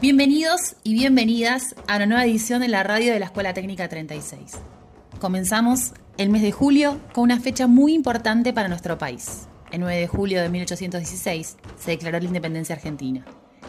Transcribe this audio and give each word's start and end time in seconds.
Bienvenidos 0.00 0.76
y 0.82 0.94
bienvenidas 0.94 1.74
a 1.86 1.96
una 1.96 2.06
nueva 2.06 2.24
edición 2.24 2.62
de 2.62 2.68
la 2.68 2.82
radio 2.82 3.12
de 3.12 3.18
la 3.18 3.26
Escuela 3.26 3.52
Técnica 3.52 3.86
36. 3.86 4.52
Comenzamos 5.20 5.92
el 6.16 6.30
mes 6.30 6.40
de 6.40 6.52
julio 6.52 6.98
con 7.12 7.24
una 7.24 7.38
fecha 7.38 7.66
muy 7.66 7.92
importante 7.92 8.54
para 8.54 8.68
nuestro 8.68 8.96
país. 8.96 9.46
El 9.70 9.80
9 9.80 10.00
de 10.00 10.06
julio 10.06 10.40
de 10.40 10.48
1816 10.48 11.58
se 11.78 11.90
declaró 11.90 12.18
la 12.18 12.24
independencia 12.24 12.74
argentina. 12.74 13.26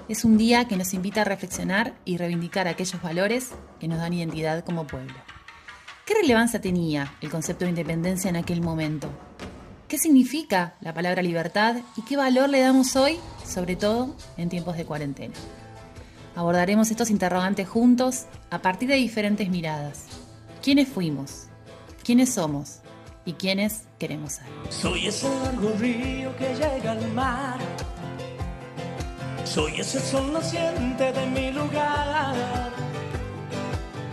Es 0.07 0.23
un 0.23 0.37
día 0.37 0.69
que 0.69 0.77
nos 0.77 0.93
invita 0.93 1.19
a 1.19 1.25
reflexionar 1.25 1.95
y 2.05 2.15
reivindicar 2.15 2.69
aquellos 2.69 3.01
valores 3.01 3.49
que 3.81 3.89
nos 3.89 3.97
dan 3.97 4.13
identidad 4.13 4.63
como 4.63 4.87
pueblo. 4.87 5.15
¿Qué 6.05 6.13
relevancia 6.13 6.61
tenía 6.61 7.13
el 7.19 7.29
concepto 7.29 7.65
de 7.65 7.71
independencia 7.71 8.29
en 8.29 8.37
aquel 8.37 8.61
momento? 8.61 9.09
¿Qué 9.89 9.97
significa 9.97 10.75
la 10.79 10.93
palabra 10.93 11.21
libertad 11.23 11.75
y 11.97 12.03
qué 12.03 12.15
valor 12.15 12.47
le 12.47 12.61
damos 12.61 12.95
hoy, 12.95 13.17
sobre 13.45 13.75
todo 13.75 14.15
en 14.37 14.47
tiempos 14.47 14.77
de 14.77 14.85
cuarentena? 14.85 15.33
Abordaremos 16.35 16.91
estos 16.91 17.09
interrogantes 17.09 17.67
juntos 17.67 18.25
a 18.49 18.61
partir 18.61 18.87
de 18.89 18.95
diferentes 18.95 19.49
miradas. 19.49 20.05
¿Quiénes 20.61 20.87
fuimos? 20.87 21.47
¿Quiénes 22.03 22.33
somos? 22.33 22.79
¿Y 23.25 23.33
quiénes 23.33 23.83
queremos 23.99 24.33
ser? 24.33 24.45
Soy 24.69 25.07
ese 25.07 25.29
largo 25.43 25.73
río 25.77 26.35
que 26.37 26.55
llega 26.55 26.91
al 26.91 27.11
mar. 27.13 27.59
Soy 29.43 29.81
ese 29.81 29.99
sol 29.99 30.31
naciente 30.31 31.11
de 31.11 31.25
mi 31.27 31.51
lugar. 31.51 32.71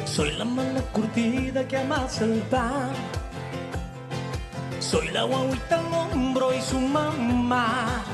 Soy 0.05 0.33
la 0.33 0.45
mano 0.45 0.83
curtida 0.93 1.67
que 1.69 1.77
amasa 1.77 2.25
el 2.25 2.41
pan. 2.51 2.91
Soy 4.81 5.09
la 5.11 5.23
guaguita 5.23 5.79
al 5.79 6.13
hombro 6.13 6.53
y 6.53 6.61
su 6.61 6.81
mamá. 6.81 8.05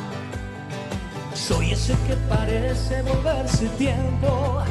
Soy 1.35 1.73
ese 1.73 1.95
que 2.07 2.15
parece 2.29 3.03
volverse 3.03 3.67
tiempo. 3.71 4.63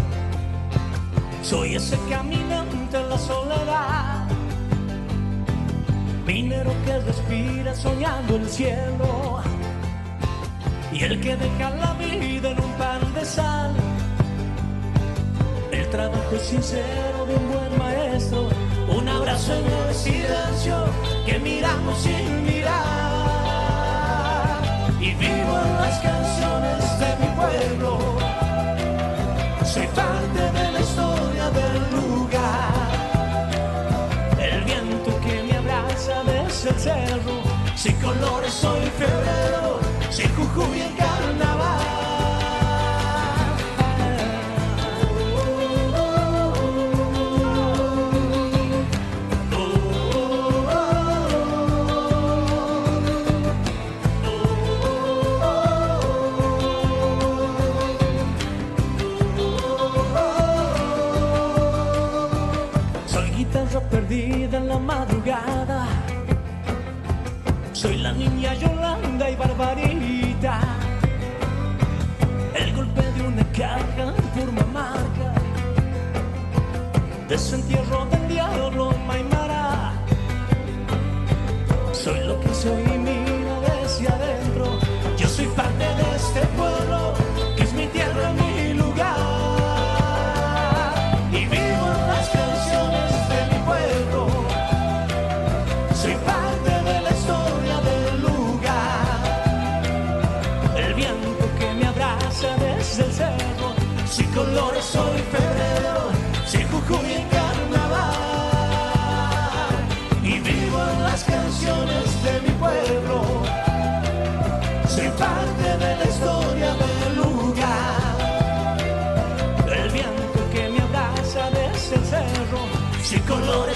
Soy 1.42 1.75
ese 1.75 1.97
caminante 2.09 2.97
en 2.97 3.09
la 3.09 3.17
soledad. 3.17 4.28
Minero 6.25 6.72
que 6.86 7.00
respira 7.00 7.75
soñando 7.75 8.38
el 8.38 8.50
cielo. 8.50 9.41
Y 10.94 11.03
el 11.03 11.19
que 11.19 11.36
deja 11.36 11.69
la 11.72 11.94
vida 11.95 12.52
en 12.52 12.59
un 12.59 12.72
pan 12.73 13.14
de 13.14 13.25
sal. 13.25 13.75
El 15.72 15.89
trabajo 15.89 16.39
sincero 16.39 17.25
de 17.28 17.36
un 17.36 17.52
buen 17.52 17.78
maestro. 17.78 18.50
Un 18.88 19.09
abrazo 19.09 19.53
en 19.53 19.66
el 19.66 19.94
silencio 19.94 20.86
que 21.25 21.39
miramos 21.39 21.97
sin 22.00 22.44
mirar 22.44 23.12
y 25.03 25.13
vivo 25.15 25.53
en 25.65 25.75
las 25.81 25.99
canciones 25.99 26.99
de 27.01 27.09
mi 27.19 27.29
pueblo. 27.35 27.91
Soy 29.65 29.87
parte 29.87 30.41
de 30.57 30.71
la 30.71 30.79
historia 30.79 31.49
del 31.59 31.79
lugar. 31.97 32.73
El 34.39 34.63
viento 34.63 35.11
que 35.19 35.43
me 35.43 35.57
abraza 35.57 36.23
desde 36.23 36.69
el 36.69 36.79
cerro. 36.79 37.35
Sin 37.75 37.95
colores 37.95 38.53
soy 38.53 38.85
febrero, 39.01 39.79
sin 40.09 40.29
Jujuy 40.35 40.81
en 40.81 40.95
Soy 67.83 67.97
la 67.97 68.13
niña 68.13 68.53
Yolanda 68.53 69.29
y 69.29 69.35
Barbarita. 69.35 70.61
El 72.55 72.73
golpe 72.73 73.01
de 73.01 73.21
una 73.27 73.44
caja 73.51 74.13
por 74.33 74.67
marca. 74.67 75.33
Desentierro 77.27 78.05
del 78.05 78.29
diablo 78.29 78.93
Maimara. 79.05 79.53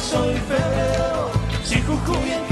Colores 0.08 0.10
soy 0.10 0.36
febrero, 0.36 1.32
sin 1.64 1.84
Jujuy 1.86 2.47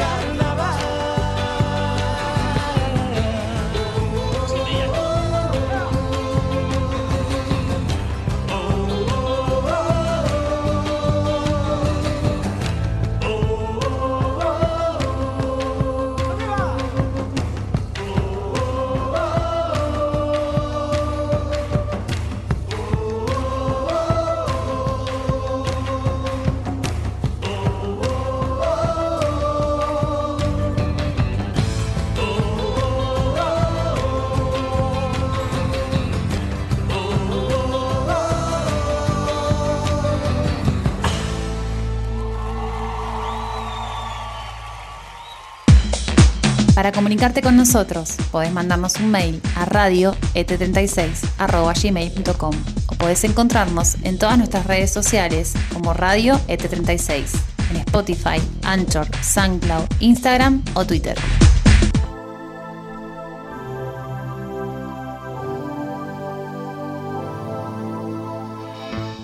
Para 46.86 46.94
comunicarte 46.94 47.42
con 47.42 47.58
nosotros, 47.58 48.16
podés 48.32 48.52
mandarnos 48.52 48.98
un 48.98 49.10
mail 49.10 49.42
a 49.56 49.66
radioet36.gmail.com 49.66 52.54
o 52.86 52.94
podés 52.94 53.24
encontrarnos 53.24 53.96
en 54.04 54.20
todas 54.20 54.38
nuestras 54.38 54.68
redes 54.68 54.92
sociales 54.92 55.56
como 55.74 55.96
Radio 55.96 56.40
ET36, 56.48 57.40
en 57.72 57.78
Spotify, 57.78 58.40
Anchor, 58.62 59.08
SoundCloud, 59.20 59.86
Instagram 60.00 60.64
o 60.76 60.86
Twitter. 60.86 61.18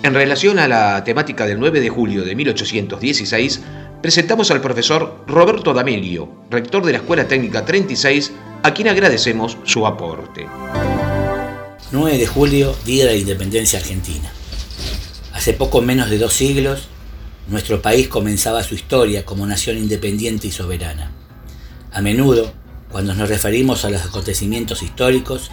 En 0.02 0.14
relación 0.14 0.58
a 0.58 0.66
la 0.66 1.04
temática 1.04 1.46
del 1.46 1.60
9 1.60 1.80
de 1.80 1.88
julio 1.88 2.24
de 2.24 2.34
1816, 2.34 3.62
presentamos 4.02 4.50
al 4.50 4.60
profesor 4.60 5.22
Roberto 5.28 5.72
D'Amelio, 5.72 6.28
rector 6.50 6.84
de 6.84 6.90
la 6.90 6.98
Escuela 6.98 7.28
Técnica 7.28 7.64
36, 7.64 8.32
a 8.64 8.74
quien 8.74 8.88
agradecemos 8.88 9.56
su 9.62 9.86
aporte. 9.86 10.48
9 11.92 12.18
de 12.18 12.26
julio, 12.26 12.74
Día 12.84 13.04
de 13.04 13.12
la 13.12 13.16
Independencia 13.16 13.78
Argentina. 13.78 14.28
Hace 15.32 15.52
poco 15.52 15.80
menos 15.82 16.10
de 16.10 16.18
dos 16.18 16.32
siglos, 16.32 16.88
nuestro 17.46 17.80
país 17.80 18.08
comenzaba 18.08 18.64
su 18.64 18.74
historia 18.74 19.24
como 19.24 19.46
nación 19.46 19.78
independiente 19.78 20.48
y 20.48 20.50
soberana. 20.50 21.12
A 21.92 22.00
menudo, 22.00 22.52
cuando 22.90 23.14
nos 23.14 23.28
referimos 23.28 23.84
a 23.84 23.90
los 23.90 24.02
acontecimientos 24.02 24.82
históricos, 24.82 25.52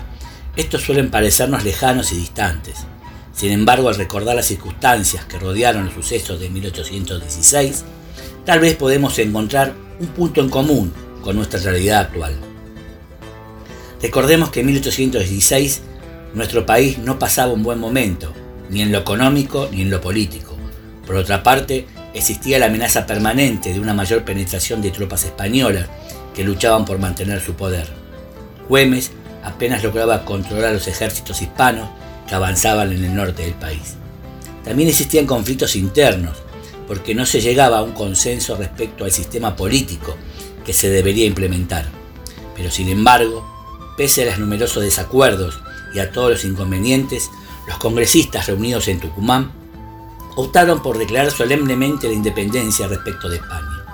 estos 0.56 0.82
suelen 0.82 1.12
parecernos 1.12 1.64
lejanos 1.64 2.12
y 2.14 2.16
distantes. 2.16 2.80
Sin 3.32 3.52
embargo, 3.52 3.90
al 3.90 3.96
recordar 3.96 4.36
las 4.36 4.48
circunstancias 4.48 5.26
que 5.26 5.38
rodearon 5.38 5.86
los 5.86 5.94
sucesos 5.94 6.40
de 6.40 6.50
1816, 6.50 7.86
tal 8.50 8.62
vez 8.62 8.76
podemos 8.76 9.20
encontrar 9.20 9.76
un 10.00 10.08
punto 10.08 10.42
en 10.42 10.50
común 10.50 10.92
con 11.22 11.36
nuestra 11.36 11.60
realidad 11.60 12.00
actual. 12.00 12.34
Recordemos 14.02 14.50
que 14.50 14.62
en 14.62 14.66
1816 14.66 15.82
nuestro 16.34 16.66
país 16.66 16.98
no 16.98 17.20
pasaba 17.20 17.54
un 17.54 17.62
buen 17.62 17.78
momento, 17.78 18.34
ni 18.72 18.82
en 18.82 18.92
lo 18.92 18.98
económico 18.98 19.70
ni 19.72 19.84
en 19.84 19.92
lo 19.92 20.02
político. 20.02 20.58
Por 21.06 21.18
otra 21.18 21.44
parte, 21.44 21.86
existía 22.16 22.58
la 22.58 22.66
amenaza 22.66 23.06
permanente 23.06 23.72
de 23.72 23.80
una 23.80 23.94
mayor 23.94 24.24
penetración 24.24 24.82
de 24.82 24.90
tropas 24.90 25.26
españolas 25.26 25.86
que 26.34 26.44
luchaban 26.44 26.86
por 26.86 26.98
mantener 26.98 27.42
su 27.42 27.54
poder. 27.54 27.86
Güemes 28.68 29.12
apenas 29.44 29.84
lograba 29.84 30.26
controlar 30.26 30.74
los 30.74 30.88
ejércitos 30.88 31.44
hispanos 31.44 31.88
que 32.28 32.34
avanzaban 32.34 32.94
en 32.94 33.06
el 33.06 33.14
norte 33.14 33.44
del 33.44 33.54
país. 33.54 33.94
También 34.64 34.90
existían 34.90 35.28
conflictos 35.28 35.76
internos, 35.76 36.49
porque 36.90 37.14
no 37.14 37.28
se 37.28 37.40
llegaba 37.40 37.78
a 37.78 37.84
un 37.84 37.92
consenso 37.92 38.56
respecto 38.56 39.06
al 39.06 39.12
sistema 39.12 39.56
político 39.56 40.18
que 40.66 40.74
se 40.74 40.90
debería 40.90 41.28
implementar. 41.28 41.86
Pero 42.56 42.72
sin 42.72 42.90
embargo, 42.90 43.48
pese 43.96 44.24
a 44.24 44.26
los 44.26 44.40
numerosos 44.40 44.82
desacuerdos 44.82 45.60
y 45.94 46.00
a 46.00 46.12
todos 46.12 46.32
los 46.32 46.46
inconvenientes, 46.46 47.30
los 47.68 47.78
congresistas 47.78 48.48
reunidos 48.48 48.88
en 48.88 49.00
Tucumán 49.00 49.52
optaron 50.36 50.82
por 50.82 50.98
declarar 50.98 51.30
solemnemente 51.30 52.08
la 52.08 52.14
independencia 52.14 52.88
respecto 52.88 53.30
de 53.30 53.36
España. 53.36 53.86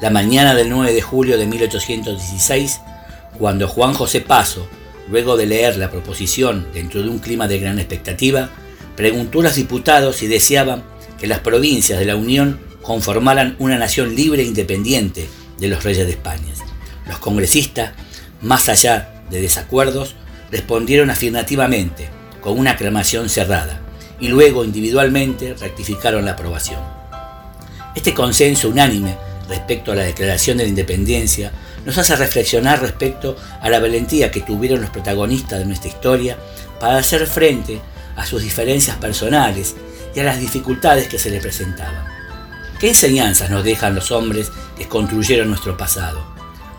La 0.00 0.08
mañana 0.08 0.54
del 0.54 0.70
9 0.70 0.94
de 0.94 1.02
julio 1.02 1.36
de 1.36 1.44
1816, 1.46 2.80
cuando 3.38 3.68
Juan 3.68 3.92
José 3.92 4.22
Paso, 4.22 4.66
luego 5.10 5.36
de 5.36 5.44
leer 5.44 5.76
la 5.76 5.90
proposición 5.90 6.68
dentro 6.72 7.02
de 7.02 7.10
un 7.10 7.18
clima 7.18 7.48
de 7.48 7.58
gran 7.58 7.78
expectativa, 7.78 8.48
preguntó 8.96 9.40
a 9.40 9.44
los 9.44 9.56
diputados 9.56 10.16
si 10.16 10.26
deseaban 10.26 10.93
las 11.26 11.40
provincias 11.40 11.98
de 11.98 12.04
la 12.04 12.16
Unión 12.16 12.60
conformaran 12.82 13.56
una 13.58 13.78
nación 13.78 14.14
libre 14.14 14.42
e 14.42 14.46
independiente 14.46 15.28
de 15.58 15.68
los 15.68 15.84
reyes 15.84 16.06
de 16.06 16.12
España. 16.12 16.52
Los 17.08 17.18
congresistas, 17.18 17.92
más 18.42 18.68
allá 18.68 19.24
de 19.30 19.40
desacuerdos, 19.40 20.14
respondieron 20.50 21.10
afirmativamente, 21.10 22.08
con 22.40 22.58
una 22.58 22.72
aclamación 22.72 23.28
cerrada, 23.28 23.80
y 24.20 24.28
luego 24.28 24.64
individualmente 24.64 25.54
rectificaron 25.54 26.24
la 26.24 26.32
aprobación. 26.32 26.80
Este 27.94 28.12
consenso 28.12 28.68
unánime 28.68 29.16
respecto 29.48 29.92
a 29.92 29.94
la 29.94 30.04
declaración 30.04 30.58
de 30.58 30.64
la 30.64 30.68
independencia 30.68 31.52
nos 31.84 31.98
hace 31.98 32.16
reflexionar 32.16 32.80
respecto 32.80 33.36
a 33.60 33.68
la 33.68 33.78
valentía 33.78 34.30
que 34.30 34.40
tuvieron 34.40 34.80
los 34.80 34.90
protagonistas 34.90 35.58
de 35.58 35.66
nuestra 35.66 35.90
historia 35.90 36.38
para 36.80 36.98
hacer 36.98 37.26
frente 37.26 37.80
a 38.16 38.26
sus 38.26 38.42
diferencias 38.42 38.96
personales 38.96 39.74
y 40.14 40.20
a 40.20 40.24
las 40.24 40.40
dificultades 40.40 41.08
que 41.08 41.18
se 41.18 41.30
les 41.30 41.42
presentaban. 41.42 42.04
¿Qué 42.78 42.88
enseñanzas 42.88 43.50
nos 43.50 43.64
dejan 43.64 43.94
los 43.94 44.10
hombres 44.10 44.50
que 44.76 44.88
construyeron 44.88 45.48
nuestro 45.48 45.76
pasado? 45.76 46.24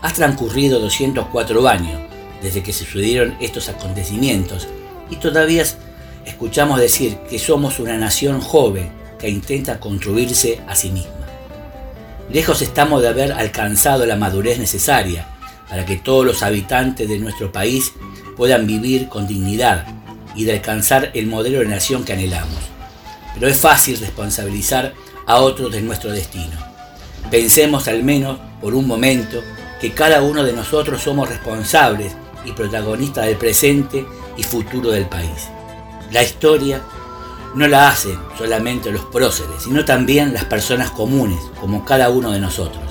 Ha 0.02 0.12
transcurrido 0.12 0.78
204 0.80 1.68
años 1.68 2.00
desde 2.42 2.62
que 2.62 2.72
sucedieron 2.72 3.36
estos 3.40 3.68
acontecimientos 3.68 4.68
y 5.10 5.16
todavía 5.16 5.64
escuchamos 6.24 6.80
decir 6.80 7.18
que 7.28 7.38
somos 7.38 7.78
una 7.78 7.96
nación 7.96 8.40
joven 8.40 8.90
que 9.18 9.28
intenta 9.28 9.80
construirse 9.80 10.60
a 10.68 10.74
sí 10.76 10.90
misma. 10.90 11.12
Lejos 12.30 12.60
estamos 12.62 13.02
de 13.02 13.08
haber 13.08 13.32
alcanzado 13.32 14.04
la 14.04 14.16
madurez 14.16 14.58
necesaria 14.58 15.28
para 15.68 15.86
que 15.86 15.96
todos 15.96 16.24
los 16.24 16.42
habitantes 16.42 17.08
de 17.08 17.18
nuestro 17.18 17.52
país 17.52 17.92
puedan 18.36 18.66
vivir 18.66 19.08
con 19.08 19.26
dignidad 19.26 19.86
y 20.34 20.44
de 20.44 20.52
alcanzar 20.52 21.10
el 21.14 21.26
modelo 21.26 21.60
de 21.60 21.66
nación 21.66 22.04
que 22.04 22.12
anhelamos. 22.12 22.75
Pero 23.38 23.50
es 23.50 23.56
fácil 23.56 23.98
responsabilizar 23.98 24.94
a 25.26 25.36
otros 25.36 25.72
de 25.72 25.82
nuestro 25.82 26.10
destino. 26.10 26.56
Pensemos 27.30 27.86
al 27.88 28.02
menos 28.02 28.38
por 28.60 28.74
un 28.74 28.86
momento 28.86 29.42
que 29.80 29.92
cada 29.92 30.22
uno 30.22 30.42
de 30.42 30.52
nosotros 30.52 31.02
somos 31.02 31.28
responsables 31.28 32.12
y 32.44 32.52
protagonistas 32.52 33.26
del 33.26 33.36
presente 33.36 34.06
y 34.36 34.42
futuro 34.42 34.90
del 34.90 35.06
país. 35.06 35.48
La 36.12 36.22
historia 36.22 36.80
no 37.54 37.66
la 37.66 37.88
hacen 37.88 38.18
solamente 38.38 38.90
los 38.90 39.04
próceres, 39.06 39.62
sino 39.64 39.84
también 39.84 40.32
las 40.32 40.44
personas 40.44 40.90
comunes, 40.90 41.40
como 41.60 41.84
cada 41.84 42.10
uno 42.10 42.30
de 42.30 42.38
nosotros. 42.38 42.84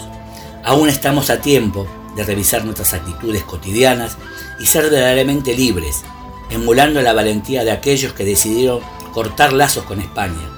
Aún 0.63 0.89
estamos 0.89 1.29
a 1.29 1.39
tiempo 1.39 1.87
de 2.15 2.23
revisar 2.23 2.65
nuestras 2.65 2.93
actitudes 2.93 3.43
cotidianas 3.43 4.17
y 4.59 4.65
ser 4.65 4.89
verdaderamente 4.89 5.55
libres, 5.55 6.03
emulando 6.49 7.01
la 7.01 7.13
valentía 7.13 7.63
de 7.63 7.71
aquellos 7.71 8.13
que 8.13 8.25
decidieron 8.25 8.81
cortar 9.15 9.53
lazos 9.53 9.85
con 9.85 10.01
España, 10.01 10.49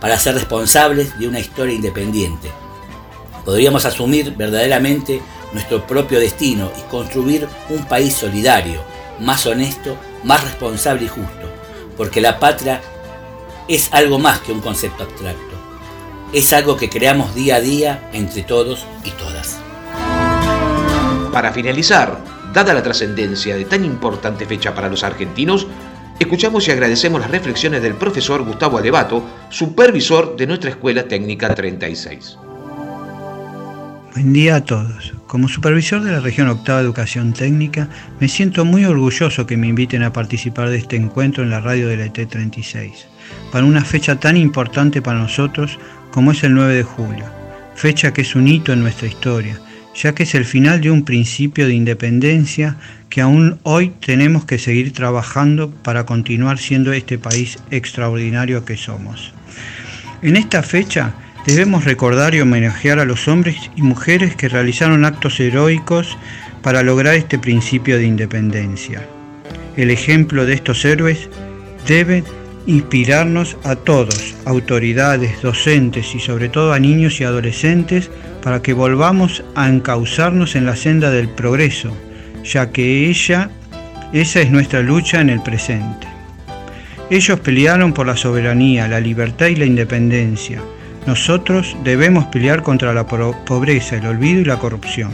para 0.00 0.16
ser 0.20 0.36
responsables 0.36 1.18
de 1.18 1.26
una 1.26 1.40
historia 1.40 1.74
independiente. 1.74 2.48
Podríamos 3.44 3.84
asumir 3.86 4.36
verdaderamente 4.36 5.20
nuestro 5.52 5.84
propio 5.84 6.20
destino 6.20 6.70
y 6.78 6.82
construir 6.88 7.48
un 7.70 7.84
país 7.86 8.14
solidario, 8.14 8.80
más 9.18 9.44
honesto, 9.46 9.96
más 10.22 10.44
responsable 10.44 11.06
y 11.06 11.08
justo, 11.08 11.50
porque 11.96 12.20
la 12.20 12.38
patria 12.38 12.80
es 13.66 13.92
algo 13.92 14.20
más 14.20 14.38
que 14.38 14.52
un 14.52 14.60
concepto 14.60 15.02
abstracto. 15.02 15.56
Es 16.32 16.52
algo 16.52 16.76
que 16.76 16.88
creamos 16.88 17.34
día 17.34 17.56
a 17.56 17.60
día 17.60 18.10
entre 18.12 18.44
todos 18.44 18.86
y 19.02 19.10
todas. 19.10 19.58
Para 21.32 21.52
finalizar, 21.52 22.20
dada 22.52 22.74
la 22.74 22.82
trascendencia 22.84 23.56
de 23.56 23.64
tan 23.64 23.84
importante 23.84 24.46
fecha 24.46 24.72
para 24.72 24.88
los 24.88 25.02
argentinos, 25.02 25.66
escuchamos 26.18 26.66
y 26.68 26.70
agradecemos 26.70 27.20
las 27.20 27.30
reflexiones 27.30 27.82
del 27.82 27.94
profesor 27.94 28.42
Gustavo 28.44 28.78
Alevato, 28.78 29.22
supervisor 29.50 30.36
de 30.36 30.46
nuestra 30.46 30.70
Escuela 30.70 31.06
Técnica 31.06 31.54
36. 31.54 32.38
Buen 34.14 34.32
día 34.32 34.56
a 34.56 34.64
todos. 34.64 35.12
Como 35.26 35.48
supervisor 35.48 36.00
de 36.02 36.12
la 36.12 36.20
región 36.20 36.48
octava 36.48 36.80
Educación 36.80 37.32
Técnica, 37.32 37.88
me 38.20 38.28
siento 38.28 38.64
muy 38.64 38.84
orgulloso 38.84 39.46
que 39.46 39.56
me 39.56 39.66
inviten 39.66 40.04
a 40.04 40.12
participar 40.12 40.68
de 40.68 40.76
este 40.76 40.94
encuentro 40.94 41.42
en 41.42 41.50
la 41.50 41.60
radio 41.60 41.88
de 41.88 41.96
la 41.96 42.06
ET36, 42.06 43.06
para 43.50 43.64
una 43.64 43.84
fecha 43.84 44.20
tan 44.20 44.36
importante 44.36 45.02
para 45.02 45.18
nosotros 45.18 45.78
como 46.12 46.30
es 46.30 46.44
el 46.44 46.54
9 46.54 46.74
de 46.74 46.82
julio, 46.84 47.24
fecha 47.74 48.12
que 48.12 48.20
es 48.20 48.36
un 48.36 48.46
hito 48.46 48.72
en 48.72 48.82
nuestra 48.82 49.08
historia, 49.08 49.58
ya 49.94 50.14
que 50.14 50.24
es 50.24 50.34
el 50.34 50.44
final 50.44 50.80
de 50.80 50.90
un 50.90 51.04
principio 51.04 51.66
de 51.66 51.74
independencia 51.74 52.76
que 53.08 53.20
aún 53.20 53.58
hoy 53.62 53.92
tenemos 54.04 54.44
que 54.44 54.58
seguir 54.58 54.92
trabajando 54.92 55.70
para 55.70 56.04
continuar 56.04 56.58
siendo 56.58 56.92
este 56.92 57.18
país 57.18 57.58
extraordinario 57.70 58.64
que 58.64 58.76
somos. 58.76 59.32
En 60.22 60.36
esta 60.36 60.62
fecha, 60.62 61.14
Debemos 61.46 61.84
recordar 61.84 62.34
y 62.34 62.40
homenajear 62.40 62.98
a 62.98 63.04
los 63.04 63.28
hombres 63.28 63.56
y 63.76 63.82
mujeres 63.82 64.34
que 64.34 64.48
realizaron 64.48 65.04
actos 65.04 65.38
heroicos 65.40 66.16
para 66.62 66.82
lograr 66.82 67.14
este 67.16 67.38
principio 67.38 67.98
de 67.98 68.06
independencia. 68.06 69.06
El 69.76 69.90
ejemplo 69.90 70.46
de 70.46 70.54
estos 70.54 70.82
héroes 70.86 71.28
debe 71.86 72.24
inspirarnos 72.66 73.56
a 73.64 73.76
todos, 73.76 74.34
autoridades, 74.44 75.42
docentes 75.42 76.14
y 76.14 76.20
sobre 76.20 76.48
todo 76.48 76.72
a 76.72 76.78
niños 76.78 77.20
y 77.20 77.24
adolescentes, 77.24 78.10
para 78.42 78.62
que 78.62 78.72
volvamos 78.72 79.42
a 79.54 79.68
encauzarnos 79.68 80.56
en 80.56 80.66
la 80.66 80.76
senda 80.76 81.10
del 81.10 81.28
progreso, 81.28 81.96
ya 82.44 82.70
que 82.70 83.08
ella, 83.08 83.50
esa 84.12 84.40
es 84.40 84.50
nuestra 84.50 84.80
lucha 84.80 85.20
en 85.20 85.30
el 85.30 85.42
presente. 85.42 86.06
Ellos 87.10 87.40
pelearon 87.40 87.92
por 87.92 88.06
la 88.06 88.16
soberanía, 88.16 88.88
la 88.88 89.00
libertad 89.00 89.46
y 89.46 89.56
la 89.56 89.66
independencia 89.66 90.60
nosotros 91.06 91.76
debemos 91.84 92.24
pelear 92.26 92.62
contra 92.62 92.94
la 92.94 93.06
pobreza, 93.06 93.96
el 93.96 94.06
olvido 94.06 94.40
y 94.40 94.44
la 94.44 94.58
corrupción. 94.58 95.10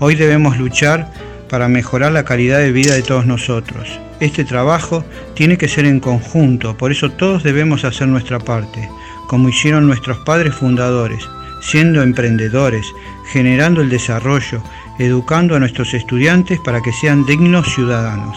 Hoy 0.00 0.16
debemos 0.16 0.58
luchar 0.58 1.08
para 1.50 1.68
mejorar 1.68 2.12
la 2.12 2.24
calidad 2.24 2.60
de 2.60 2.70
vida 2.70 2.94
de 2.94 3.02
todos 3.02 3.26
nosotros. 3.26 4.00
Este 4.20 4.44
trabajo 4.44 5.04
tiene 5.34 5.58
que 5.58 5.68
ser 5.68 5.84
en 5.84 5.98
conjunto, 5.98 6.76
por 6.76 6.92
eso 6.92 7.10
todos 7.10 7.42
debemos 7.42 7.84
hacer 7.84 8.06
nuestra 8.06 8.38
parte, 8.38 8.88
como 9.26 9.48
hicieron 9.48 9.86
nuestros 9.86 10.18
padres 10.18 10.54
fundadores, 10.54 11.28
siendo 11.60 12.02
emprendedores, 12.02 12.86
generando 13.32 13.80
el 13.80 13.90
desarrollo, 13.90 14.62
educando 14.98 15.56
a 15.56 15.58
nuestros 15.58 15.92
estudiantes 15.92 16.60
para 16.60 16.80
que 16.80 16.92
sean 16.92 17.26
dignos 17.26 17.74
ciudadanos. 17.74 18.36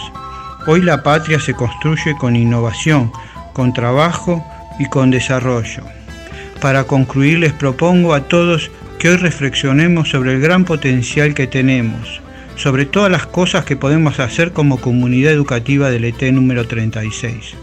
Hoy 0.66 0.82
la 0.82 1.04
patria 1.04 1.40
se 1.40 1.54
construye 1.54 2.16
con 2.18 2.36
innovación, 2.36 3.12
con 3.54 3.74
trabajo 3.74 4.44
y 4.80 4.88
con 4.90 5.12
desarrollo. 5.12 5.84
Para 6.62 6.86
concluir 6.86 7.40
les 7.40 7.54
propongo 7.54 8.14
a 8.14 8.22
todos 8.22 8.72
que 8.98 9.10
hoy 9.10 9.18
reflexionemos 9.18 10.10
sobre 10.10 10.34
el 10.34 10.40
gran 10.40 10.64
potencial 10.64 11.34
que 11.34 11.46
tenemos, 11.46 12.23
sobre 12.56 12.86
todas 12.86 13.12
las 13.12 13.26
cosas 13.26 13.66
que 13.66 13.76
podemos 13.76 14.20
hacer 14.20 14.52
como 14.52 14.80
comunidad 14.80 15.34
educativa 15.34 15.90
del 15.90 16.06
ET 16.06 16.22
número 16.32 16.68
36. 16.68 17.56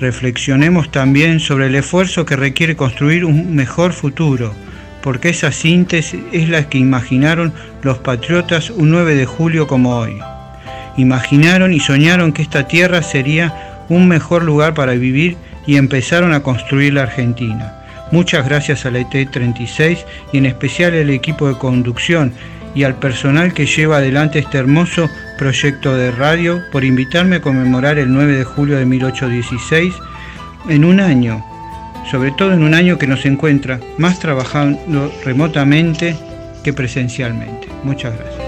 Reflexionemos 0.00 0.90
también 0.90 1.40
sobre 1.40 1.66
el 1.66 1.74
esfuerzo 1.74 2.24
que 2.24 2.36
requiere 2.36 2.76
construir 2.76 3.24
un 3.24 3.54
mejor 3.54 3.92
futuro, 3.92 4.52
porque 5.02 5.30
esa 5.30 5.52
síntesis 5.52 6.20
es 6.32 6.48
la 6.48 6.68
que 6.68 6.78
imaginaron 6.78 7.52
los 7.82 7.98
patriotas 7.98 8.70
un 8.70 8.90
9 8.90 9.14
de 9.14 9.26
julio 9.26 9.66
como 9.66 9.96
hoy. 9.96 10.18
Imaginaron 10.96 11.72
y 11.72 11.80
soñaron 11.80 12.32
que 12.32 12.42
esta 12.42 12.68
tierra 12.68 13.02
sería 13.02 13.84
un 13.88 14.08
mejor 14.08 14.42
lugar 14.42 14.74
para 14.74 14.92
vivir 14.92 15.36
y 15.66 15.76
empezaron 15.76 16.32
a 16.32 16.42
construir 16.42 16.94
la 16.94 17.02
Argentina. 17.02 17.78
Muchas 18.10 18.46
gracias 18.46 18.84
a 18.84 18.90
la 18.90 19.00
ET36 19.00 20.04
y 20.32 20.38
en 20.38 20.46
especial 20.46 20.92
al 20.92 21.10
equipo 21.10 21.48
de 21.48 21.56
conducción 21.56 22.32
y 22.74 22.84
al 22.84 22.96
personal 22.96 23.52
que 23.52 23.66
lleva 23.66 23.98
adelante 23.98 24.38
este 24.38 24.58
hermoso 24.58 25.10
proyecto 25.38 25.96
de 25.96 26.10
radio 26.10 26.60
por 26.70 26.84
invitarme 26.84 27.36
a 27.36 27.40
conmemorar 27.40 27.98
el 27.98 28.12
9 28.12 28.36
de 28.36 28.44
julio 28.44 28.76
de 28.76 28.86
1816 28.86 29.94
en 30.68 30.84
un 30.84 31.00
año, 31.00 31.44
sobre 32.10 32.30
todo 32.32 32.52
en 32.52 32.62
un 32.62 32.74
año 32.74 32.98
que 32.98 33.06
nos 33.06 33.26
encuentra 33.26 33.80
más 33.98 34.18
trabajando 34.18 35.12
remotamente 35.24 36.16
que 36.62 36.72
presencialmente. 36.72 37.68
Muchas 37.82 38.14
gracias. 38.16 38.42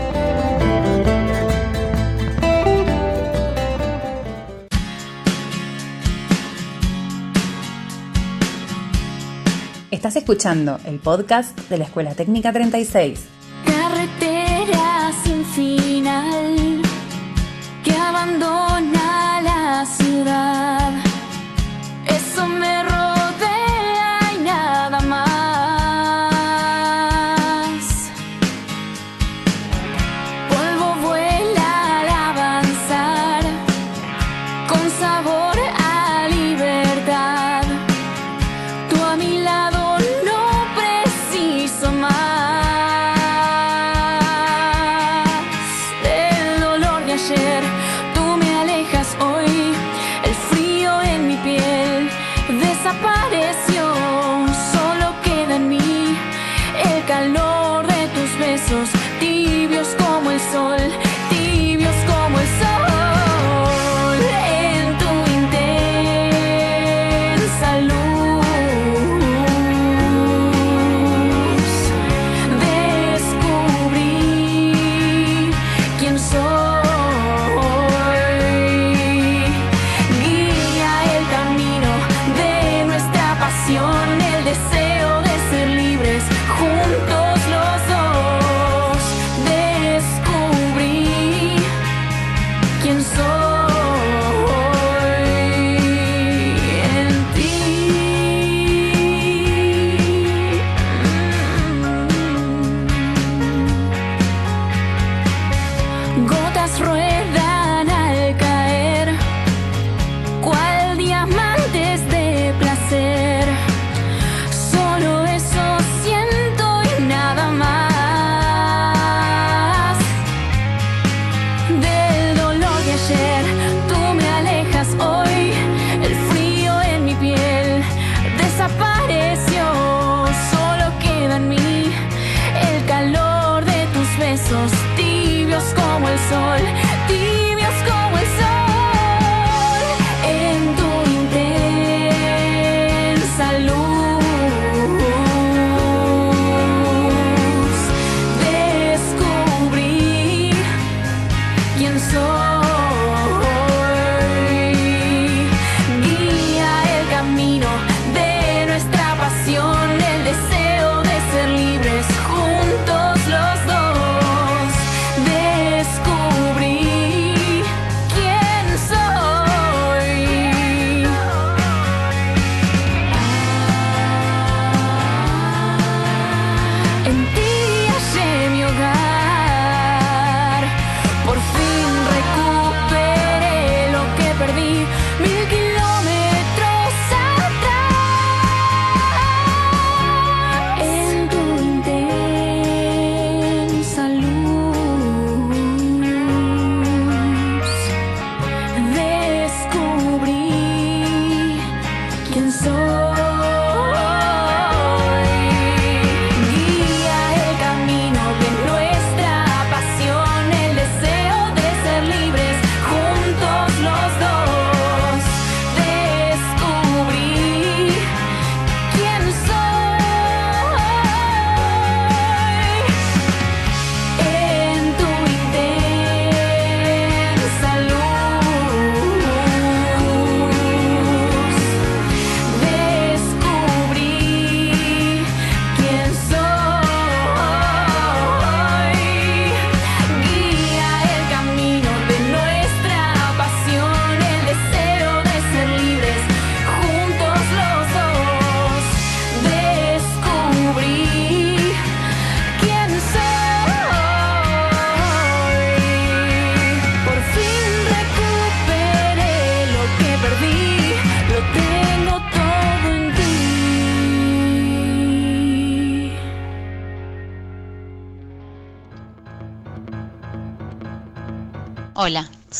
Estás 9.90 10.16
escuchando 10.16 10.80
el 10.84 10.98
podcast 10.98 11.58
de 11.70 11.78
la 11.78 11.84
Escuela 11.84 12.14
Técnica 12.14 12.52
36 12.52 13.43
abandona 18.34 19.40
la 19.42 19.86
ciudad. 19.86 20.83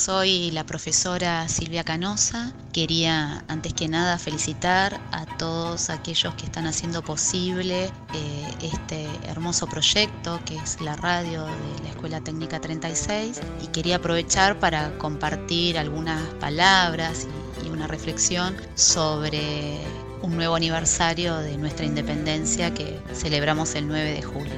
Soy 0.05 0.51
la 0.51 0.67
profesora 0.67 1.49
Silvia 1.49 1.83
Canosa. 1.83 2.53
Quería 2.75 3.43
antes 3.49 3.73
que 3.73 3.89
nada 3.89 4.19
felicitar 4.19 5.01
a 5.13 5.25
todos 5.39 5.89
aquellos 5.89 6.35
que 6.35 6.45
están 6.45 6.67
haciendo 6.67 7.03
posible 7.03 7.85
eh, 8.13 8.55
este 8.61 9.09
hermoso 9.27 9.67
proyecto 9.67 10.39
que 10.45 10.57
es 10.57 10.79
la 10.83 10.95
radio 10.95 11.47
de 11.47 11.85
la 11.85 11.89
Escuela 11.89 12.21
Técnica 12.21 12.61
36 12.61 13.41
y 13.63 13.69
quería 13.69 13.97
aprovechar 13.97 14.61
para 14.61 14.99
compartir 14.99 15.79
algunas 15.79 16.21
palabras 16.35 17.27
y, 17.63 17.69
y 17.69 17.71
una 17.71 17.87
reflexión 17.87 18.55
sobre 18.75 19.79
un 20.21 20.37
nuevo 20.37 20.55
aniversario 20.55 21.39
de 21.39 21.57
nuestra 21.57 21.87
independencia 21.87 22.75
que 22.75 23.01
celebramos 23.15 23.75
el 23.75 23.89
9 23.89 24.13
de 24.13 24.23
julio. 24.23 24.53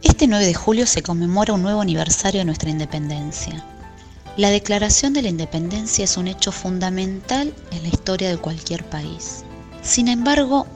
Este 0.00 0.28
9 0.28 0.46
de 0.46 0.54
julio 0.54 0.86
se 0.86 1.02
conmemora 1.02 1.54
un 1.54 1.62
nuevo 1.62 1.80
aniversario 1.80 2.38
de 2.38 2.44
nuestra 2.44 2.70
independencia. 2.70 3.64
La 4.40 4.48
declaración 4.48 5.12
de 5.12 5.20
la 5.20 5.28
independencia 5.28 6.02
es 6.02 6.16
un 6.16 6.26
hecho 6.26 6.50
fundamental 6.50 7.52
en 7.72 7.82
la 7.82 7.90
historia 7.90 8.30
de 8.30 8.38
cualquier 8.38 8.88
país. 8.88 9.44
Sin 9.82 10.08
embargo, 10.08 10.66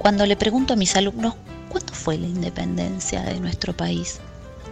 cuando 0.00 0.26
le 0.26 0.34
pregunto 0.34 0.72
a 0.72 0.76
mis 0.76 0.96
alumnos 0.96 1.36
cuándo 1.68 1.92
fue 1.92 2.18
la 2.18 2.26
independencia 2.26 3.22
de 3.22 3.38
nuestro 3.38 3.72
país, 3.72 4.18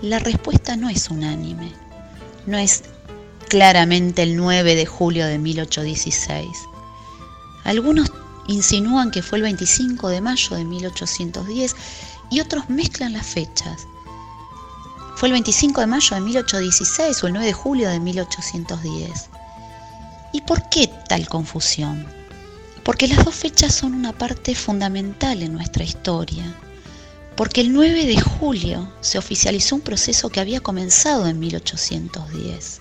la 0.02 0.18
respuesta 0.18 0.74
no 0.74 0.88
es 0.88 1.08
unánime. 1.08 1.72
No 2.46 2.58
es 2.58 2.82
claramente 3.48 4.24
el 4.24 4.34
9 4.34 4.74
de 4.74 4.86
julio 4.86 5.24
de 5.24 5.38
1816. 5.38 6.48
Algunos 7.62 8.10
insinúan 8.48 9.12
que 9.12 9.22
fue 9.22 9.38
el 9.38 9.42
25 9.42 10.08
de 10.08 10.20
mayo 10.20 10.56
de 10.56 10.64
1810 10.64 11.76
y 12.32 12.40
otros 12.40 12.68
mezclan 12.70 13.12
las 13.12 13.26
fechas. 13.26 13.86
Fue 15.16 15.28
el 15.30 15.32
25 15.32 15.80
de 15.80 15.86
mayo 15.86 16.14
de 16.14 16.20
1816 16.20 17.24
o 17.24 17.26
el 17.26 17.32
9 17.32 17.46
de 17.46 17.52
julio 17.54 17.88
de 17.88 17.98
1810. 17.98 19.30
¿Y 20.34 20.42
por 20.42 20.68
qué 20.68 20.90
tal 21.08 21.26
confusión? 21.26 22.06
Porque 22.84 23.08
las 23.08 23.24
dos 23.24 23.34
fechas 23.34 23.74
son 23.74 23.94
una 23.94 24.12
parte 24.12 24.54
fundamental 24.54 25.42
en 25.42 25.54
nuestra 25.54 25.84
historia. 25.84 26.44
Porque 27.34 27.62
el 27.62 27.72
9 27.72 28.04
de 28.04 28.20
julio 28.20 28.92
se 29.00 29.16
oficializó 29.16 29.76
un 29.76 29.80
proceso 29.80 30.28
que 30.28 30.40
había 30.40 30.60
comenzado 30.60 31.26
en 31.26 31.38
1810. 31.38 32.80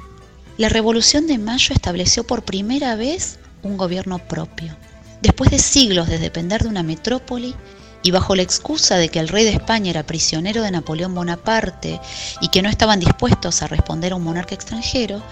La 0.57 0.67
Revolución 0.67 1.27
de 1.27 1.37
Mayo 1.37 1.73
estableció 1.73 2.27
por 2.27 2.43
primera 2.43 2.97
vez 2.97 3.39
un 3.63 3.77
gobierno 3.77 4.19
propio. 4.19 4.75
Después 5.21 5.51
de 5.51 5.59
siglos 5.59 6.09
de 6.09 6.19
depender 6.19 6.63
de 6.63 6.67
una 6.67 6.83
metrópoli, 6.83 7.55
y 8.05 8.11
bajo 8.11 8.35
la 8.35 8.43
excusa 8.43 8.97
de 8.97 9.09
que 9.09 9.17
el 9.19 9.29
rey 9.29 9.45
de 9.45 9.49
España 9.49 9.89
era 9.89 10.03
prisionero 10.03 10.61
de 10.61 10.69
Napoleón 10.69 11.15
Bonaparte 11.15 11.99
y 12.39 12.49
que 12.49 12.61
no 12.61 12.69
estaban 12.69 12.99
dispuestos 12.99 13.63
a 13.63 13.67
responder 13.67 14.13
a 14.13 14.15
un 14.15 14.23
monarca 14.23 14.53
extranjero, 14.53 15.23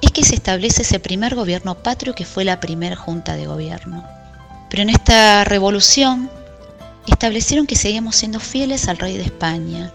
es 0.00 0.12
que 0.12 0.24
se 0.24 0.36
establece 0.36 0.80
ese 0.80 0.98
primer 0.98 1.34
gobierno 1.34 1.74
patrio 1.74 2.14
que 2.14 2.24
fue 2.24 2.46
la 2.46 2.58
primera 2.58 2.96
junta 2.96 3.36
de 3.36 3.44
gobierno. 3.44 4.02
Pero 4.70 4.82
en 4.82 4.88
esta 4.88 5.44
revolución 5.44 6.30
establecieron 7.06 7.66
que 7.66 7.76
seguíamos 7.76 8.16
siendo 8.16 8.40
fieles 8.40 8.88
al 8.88 8.96
rey 8.96 9.18
de 9.18 9.24
España, 9.24 9.92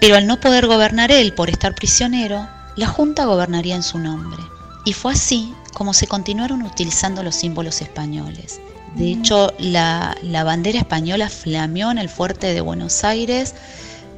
pero 0.00 0.14
al 0.14 0.28
no 0.28 0.38
poder 0.38 0.68
gobernar 0.68 1.10
él 1.10 1.34
por 1.34 1.50
estar 1.50 1.74
prisionero, 1.74 2.48
la 2.76 2.86
junta 2.86 3.24
gobernaría 3.24 3.74
en 3.74 3.82
su 3.82 3.98
nombre. 3.98 4.40
Y 4.84 4.92
fue 4.92 5.14
así 5.14 5.52
como 5.74 5.94
se 5.94 6.06
continuaron 6.06 6.62
utilizando 6.62 7.24
los 7.24 7.34
símbolos 7.34 7.82
españoles. 7.82 8.60
De 8.96 9.12
hecho, 9.12 9.52
la, 9.58 10.16
bandera 10.44 10.78
española 10.78 11.28
flameó 11.28 11.90
en 11.90 11.98
el 11.98 12.08
fuerte 12.08 12.52
de 12.52 12.60
Buenos 12.60 13.04
Aires 13.04 13.54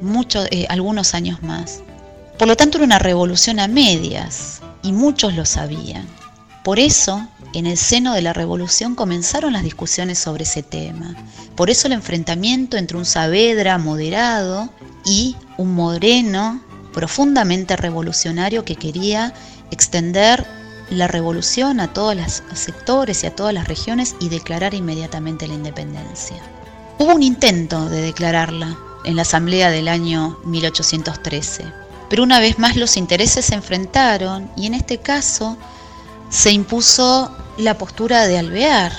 muchos, 0.01 0.47
eh, 0.51 0.65
algunos 0.69 1.13
años 1.13 1.43
más. 1.43 1.81
Por 2.37 2.47
lo 2.47 2.57
tanto, 2.57 2.77
era 2.77 2.85
una 2.85 2.99
revolución 2.99 3.59
a 3.59 3.67
medias 3.67 4.61
y 4.81 4.91
muchos 4.91 5.35
lo 5.35 5.45
sabían. 5.45 6.07
Por 6.63 6.79
eso, 6.79 7.27
en 7.53 7.67
el 7.67 7.77
seno 7.77 8.13
de 8.13 8.21
la 8.21 8.33
revolución 8.33 8.95
comenzaron 8.95 9.53
las 9.53 9.63
discusiones 9.63 10.17
sobre 10.17 10.43
ese 10.43 10.63
tema. 10.63 11.15
Por 11.55 11.69
eso 11.69 11.87
el 11.87 11.93
enfrentamiento 11.93 12.77
entre 12.77 12.97
un 12.97 13.05
Saavedra 13.05 13.77
moderado 13.77 14.69
y 15.05 15.35
un 15.57 15.75
Moreno 15.75 16.63
profundamente 16.93 17.75
revolucionario 17.75 18.65
que 18.65 18.75
quería 18.75 19.33
extender 19.71 20.45
la 20.93 21.07
revolución 21.07 21.79
a 21.79 21.93
todos 21.93 22.15
los 22.15 22.43
sectores 22.53 23.23
y 23.23 23.27
a 23.27 23.35
todas 23.35 23.53
las 23.53 23.67
regiones 23.67 24.15
y 24.19 24.29
declarar 24.29 24.73
inmediatamente 24.73 25.47
la 25.47 25.55
independencia. 25.55 26.37
Hubo 26.99 27.15
un 27.15 27.23
intento 27.23 27.89
de 27.89 28.01
declararla 28.01 28.77
en 29.03 29.15
la 29.15 29.23
asamblea 29.23 29.69
del 29.69 29.87
año 29.87 30.37
1813, 30.45 31.65
pero 32.09 32.23
una 32.23 32.39
vez 32.39 32.59
más 32.59 32.75
los 32.75 32.97
intereses 32.97 33.45
se 33.45 33.55
enfrentaron 33.55 34.49
y 34.55 34.67
en 34.67 34.73
este 34.73 34.99
caso 34.99 35.57
se 36.29 36.51
impuso 36.51 37.35
la 37.57 37.77
postura 37.77 38.27
de 38.27 38.39
Alvear, 38.39 38.91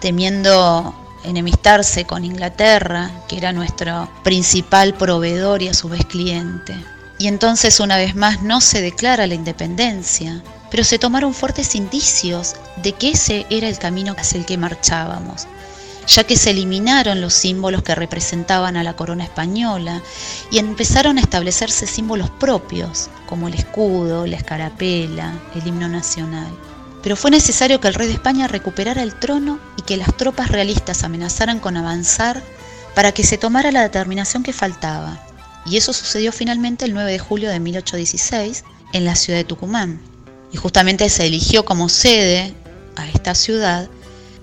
temiendo 0.00 0.94
enemistarse 1.24 2.04
con 2.04 2.24
Inglaterra, 2.24 3.10
que 3.28 3.38
era 3.38 3.52
nuestro 3.52 4.08
principal 4.22 4.94
proveedor 4.94 5.62
y 5.62 5.68
a 5.68 5.74
su 5.74 5.88
vez 5.88 6.04
cliente. 6.06 6.76
Y 7.18 7.28
entonces 7.28 7.80
una 7.80 7.96
vez 7.96 8.14
más 8.14 8.42
no 8.42 8.60
se 8.60 8.80
declara 8.80 9.26
la 9.26 9.34
independencia, 9.34 10.42
pero 10.70 10.84
se 10.84 10.98
tomaron 10.98 11.34
fuertes 11.34 11.74
indicios 11.74 12.56
de 12.82 12.92
que 12.92 13.10
ese 13.10 13.46
era 13.50 13.68
el 13.68 13.78
camino 13.78 14.14
hacia 14.18 14.38
el 14.38 14.46
que 14.46 14.58
marchábamos, 14.58 15.46
ya 16.06 16.24
que 16.24 16.36
se 16.36 16.50
eliminaron 16.50 17.20
los 17.20 17.34
símbolos 17.34 17.82
que 17.82 17.94
representaban 17.94 18.76
a 18.76 18.82
la 18.82 18.94
corona 18.94 19.24
española 19.24 20.02
y 20.50 20.58
empezaron 20.58 21.18
a 21.18 21.20
establecerse 21.20 21.86
símbolos 21.86 22.30
propios, 22.30 23.10
como 23.26 23.48
el 23.48 23.54
escudo, 23.54 24.26
la 24.26 24.36
escarapela, 24.36 25.32
el 25.54 25.66
himno 25.66 25.88
nacional. 25.88 26.50
Pero 27.02 27.16
fue 27.16 27.30
necesario 27.30 27.80
que 27.80 27.88
el 27.88 27.94
rey 27.94 28.08
de 28.08 28.14
España 28.14 28.48
recuperara 28.48 29.02
el 29.02 29.14
trono 29.14 29.60
y 29.76 29.82
que 29.82 29.96
las 29.96 30.16
tropas 30.16 30.50
realistas 30.50 31.04
amenazaran 31.04 31.60
con 31.60 31.76
avanzar 31.76 32.42
para 32.94 33.12
que 33.12 33.24
se 33.24 33.38
tomara 33.38 33.70
la 33.70 33.82
determinación 33.82 34.42
que 34.42 34.52
faltaba. 34.52 35.22
Y 35.66 35.76
eso 35.76 35.92
sucedió 35.92 36.32
finalmente 36.32 36.84
el 36.84 36.94
9 36.94 37.12
de 37.12 37.18
julio 37.18 37.50
de 37.50 37.60
1816 37.60 38.64
en 38.92 39.04
la 39.04 39.16
ciudad 39.16 39.38
de 39.38 39.44
Tucumán 39.44 40.15
y 40.52 40.56
justamente 40.56 41.08
se 41.08 41.26
eligió 41.26 41.64
como 41.64 41.88
sede 41.88 42.54
a 42.96 43.08
esta 43.08 43.34
ciudad 43.34 43.88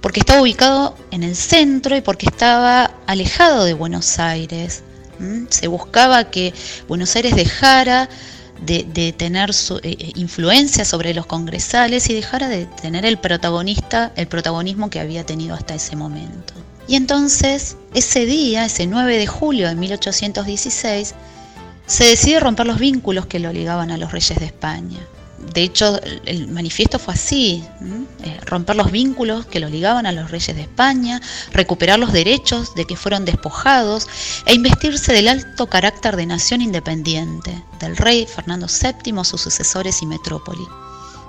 porque 0.03 0.19
estaba 0.19 0.41
ubicado 0.41 0.97
en 1.11 1.23
el 1.23 1.33
centro 1.33 1.95
y 1.95 2.01
porque 2.01 2.25
estaba 2.25 2.91
alejado 3.07 3.63
de 3.63 3.73
Buenos 3.73 4.19
Aires. 4.19 4.83
Se 5.47 5.67
buscaba 5.67 6.29
que 6.29 6.53
Buenos 6.89 7.15
Aires 7.15 7.37
dejara 7.37 8.09
de, 8.65 9.15
tener 9.17 9.53
su, 9.53 9.77
eh, 9.77 9.95
eh, 9.97 10.11
influencia 10.15 10.83
sobre 10.83 11.13
los 11.13 11.25
congresales 11.25 12.09
y 12.09 12.13
dejara 12.13 12.49
de 12.49 12.65
tener 12.65 13.05
el 13.05 13.17
protagonista, 13.17 14.11
el 14.17 14.27
protagonismo 14.27 14.89
que 14.89 14.99
había 14.99 15.25
tenido 15.25 15.55
hasta 15.55 15.73
ese 15.73 15.95
momento. 15.95 16.53
Y 16.85 16.95
entonces, 16.97 17.77
ese 17.93 18.25
día, 18.25 18.65
ese 18.65 18.87
9 18.87 19.17
de 19.17 19.27
julio 19.27 19.69
de 19.69 19.75
1816, 19.75 21.15
se 21.85 22.03
decide 22.03 22.41
romper 22.41 22.67
los 22.67 22.77
vínculos 22.77 23.25
que 23.25 23.39
lo 23.39 23.53
ligaban 23.53 23.89
a 23.89 23.97
los 23.97 24.11
reyes 24.11 24.37
de 24.37 24.47
España 24.47 24.99
de 25.53 25.63
hecho, 25.63 25.99
el 26.25 26.47
manifiesto 26.47 26.99
fue 26.99 27.13
así, 27.13 27.63
eh, 28.23 28.39
romper 28.45 28.75
los 28.75 28.91
vínculos 28.91 29.45
que 29.45 29.59
los 29.59 29.71
ligaban 29.71 30.05
a 30.05 30.11
los 30.11 30.31
reyes 30.31 30.55
de 30.55 30.63
España, 30.63 31.21
recuperar 31.51 31.99
los 31.99 32.11
derechos 32.13 32.75
de 32.75 32.85
que 32.85 32.95
fueron 32.95 33.25
despojados 33.25 34.07
e 34.45 34.53
investirse 34.53 35.13
del 35.13 35.27
alto 35.27 35.67
carácter 35.67 36.15
de 36.15 36.25
nación 36.25 36.61
independiente, 36.61 37.63
del 37.79 37.97
rey 37.97 38.25
Fernando 38.25 38.67
VII, 38.67 39.23
sus 39.23 39.41
sucesores 39.41 40.01
y 40.01 40.05
metrópoli. 40.05 40.65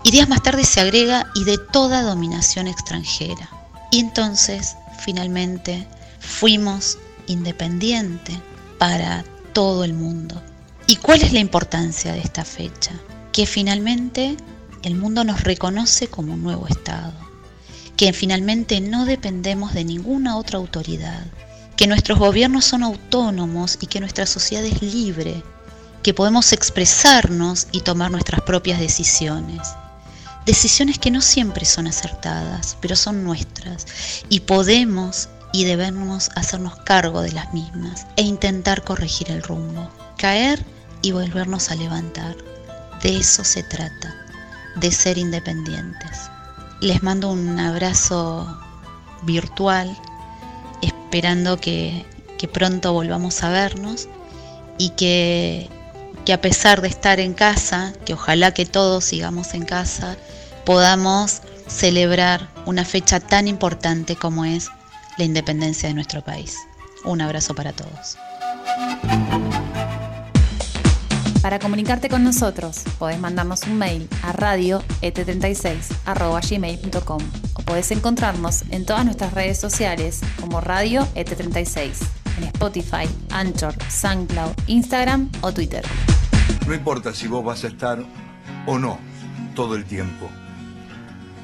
Y 0.05 0.11
días 0.11 0.29
más 0.29 0.43
tarde 0.43 0.65
se 0.65 0.81
agrega 0.81 1.31
y 1.35 1.45
de 1.45 1.59
toda 1.59 2.03
dominación 2.03 2.67
extranjera. 2.67 3.49
Y 3.91 4.01
entonces, 4.01 4.77
finalmente, 5.05 5.87
fuimos 6.21 6.99
independientes 7.27 8.37
para 8.79 9.25
todo 9.53 9.85
el 9.85 9.95
mundo. 9.95 10.43
¿Y 10.87 10.97
cuál 10.97 11.23
es 11.23 11.33
la 11.33 11.39
importancia 11.39 12.13
de 12.13 12.21
esta 12.21 12.45
fecha? 12.45 12.93
Que 13.35 13.47
finalmente 13.47 14.37
el 14.85 14.95
mundo 14.95 15.25
nos 15.25 15.43
reconoce 15.43 16.07
como 16.07 16.35
un 16.35 16.45
nuevo 16.45 16.69
Estado, 16.69 17.13
que 17.97 18.13
finalmente 18.13 18.81
no 18.81 19.07
dependemos 19.07 19.75
de 19.75 19.83
ninguna 19.83 20.37
otra 20.37 20.59
autoridad, 20.59 21.27
que 21.77 21.89
nuestros 21.89 22.21
gobiernos 22.21 22.65
son 22.65 22.85
autónomos 22.85 23.77
y 23.81 23.89
que 23.89 23.99
nuestra 23.99 24.27
sociedad 24.27 24.65
es 24.65 24.81
libre, 24.83 25.43
que 26.05 26.15
podemos 26.15 26.53
expresarnos 26.53 27.67
y 27.73 27.81
tomar 27.81 28.13
nuestras 28.13 28.41
propias 28.43 28.79
decisiones. 28.79 29.69
Decisiones 30.47 31.01
que 31.01 31.11
no 31.11 31.21
siempre 31.21 31.65
son 31.65 31.89
acertadas, 31.89 32.77
pero 32.81 32.95
son 32.95 33.25
nuestras 33.25 33.85
y 34.29 34.41
podemos 34.41 35.29
y 35.53 35.65
debemos 35.65 36.31
hacernos 36.37 36.77
cargo 36.85 37.21
de 37.21 37.33
las 37.33 37.53
mismas 37.53 38.07
e 38.15 38.23
intentar 38.23 38.85
corregir 38.85 39.33
el 39.33 39.43
rumbo, 39.43 39.91
caer 40.19 40.65
y 41.03 41.11
volvernos 41.11 41.73
a 41.73 41.75
levantar. 41.75 42.54
De 43.05 43.19
eso 43.19 43.45
se 43.45 43.63
trata, 43.63 44.15
de 44.77 44.91
ser 44.91 45.19
independientes. 45.19 46.31
Les 46.81 47.03
mando 47.03 47.31
un 47.31 47.61
abrazo 47.61 48.59
virtual, 49.23 49.95
esperando 50.81 51.61
que, 51.61 52.07
pronto 52.53 52.93
volvamos 52.93 53.43
a 53.43 53.49
vernos 53.49 54.09
y 54.77 54.91
que 54.91 55.71
que 56.25 56.33
a 56.33 56.41
pesar 56.41 56.81
de 56.81 56.89
estar 56.89 57.21
en 57.21 57.35
casa, 57.35 57.93
que 58.07 58.15
ojalá 58.15 58.53
que 58.53 58.65
todos 58.65 59.05
sigamos 59.05 59.55
en 59.55 59.65
casa, 59.65 60.17
podamos 60.65 61.43
celebrar 61.67 62.49
una 62.65 62.85
fecha 62.85 63.21
tan 63.21 63.49
importante 63.49 64.17
como 64.17 64.45
es 64.45 64.71
la 65.19 65.25
independencia 65.25 65.89
de 65.89 65.95
nuestro 65.95 66.23
país. 66.23 66.57
Un 67.05 67.21
abrazo 67.21 67.55
para 67.55 67.73
todos. 67.73 68.17
Para 71.45 71.59
comunicarte 71.59 72.09
con 72.09 72.25
nosotros, 72.25 72.83
podés 72.99 73.21
mandarnos 73.21 73.65
un 73.65 73.77
mail 73.77 74.09
a 74.23 74.33
radioet36.gmail.com 74.33 77.21
o 77.53 77.63
podés 77.65 77.91
encontrarnos 77.91 78.63
en 78.71 78.87
todas 78.87 79.05
nuestras 79.05 79.35
redes 79.35 79.61
sociales 79.61 80.23
como 80.41 80.63
Radio 80.63 81.07
ET36, 81.15 81.99
en 82.39 82.45
Spotify, 82.45 83.07
Anchor, 83.31 83.75
SoundCloud, 83.91 84.53
Instagram 84.69 85.31
o 85.43 85.53
Twitter. 85.53 85.85
No 86.67 86.73
importa 86.73 87.13
si 87.13 87.29
vos 87.29 87.45
vas 87.45 87.63
a 87.65 87.67
estar 87.67 88.03
o 88.65 88.79
no 88.79 88.99
todo 89.55 89.77
el 89.77 89.85
tiempo, 89.85 90.31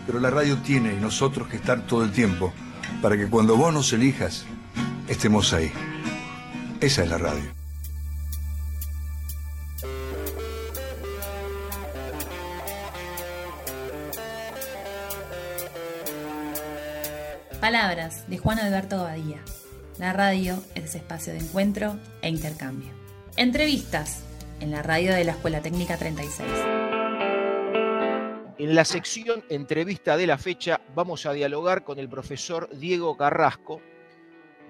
pero 0.07 0.19
la 0.19 0.31
radio 0.31 0.57
tiene 0.63 0.95
y 0.95 0.97
nosotros 0.97 1.47
que 1.47 1.57
estar 1.57 1.87
todo 1.87 2.05
el 2.05 2.13
tiempo 2.13 2.55
para 3.03 3.19
que 3.19 3.29
cuando 3.29 3.59
vos 3.59 3.75
nos 3.75 3.93
elijas, 3.93 4.47
estemos 5.09 5.53
ahí. 5.53 5.71
Esa 6.81 7.03
es 7.03 7.11
la 7.11 7.19
radio. 7.19 7.60
Palabras 17.61 18.27
de 18.27 18.39
Juan 18.39 18.59
Alberto 18.59 19.03
Badía. 19.03 19.45
La 19.99 20.15
radio 20.15 20.57
es 20.75 20.95
espacio 20.95 21.35
de 21.35 21.41
encuentro 21.41 21.99
e 22.23 22.31
intercambio. 22.31 22.89
Entrevistas 23.37 24.25
en 24.61 24.71
la 24.71 24.83
radio 24.83 25.13
de 25.13 25.25
la 25.25 25.33
Escuela 25.33 25.61
Técnica 25.61 25.99
36. 25.99 26.49
En 28.57 28.75
la 28.75 28.87
sección 28.87 29.45
entrevista 29.51 30.17
de 30.17 30.27
la 30.27 30.39
fecha 30.39 30.81
vamos 30.95 31.27
a 31.27 31.35
dialogar 31.35 31.85
con 31.85 31.99
el 31.99 32.09
profesor 32.09 32.71
Diego 32.73 33.19
Carrasco, 33.19 33.83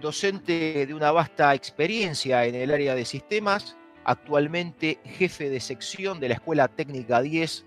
docente 0.00 0.84
de 0.84 0.92
una 0.92 1.12
vasta 1.12 1.54
experiencia 1.54 2.44
en 2.44 2.56
el 2.56 2.74
área 2.74 2.96
de 2.96 3.04
sistemas, 3.04 3.76
actualmente 4.02 4.98
jefe 5.04 5.48
de 5.48 5.60
sección 5.60 6.18
de 6.18 6.30
la 6.30 6.34
Escuela 6.34 6.66
Técnica 6.66 7.22
10, 7.22 7.66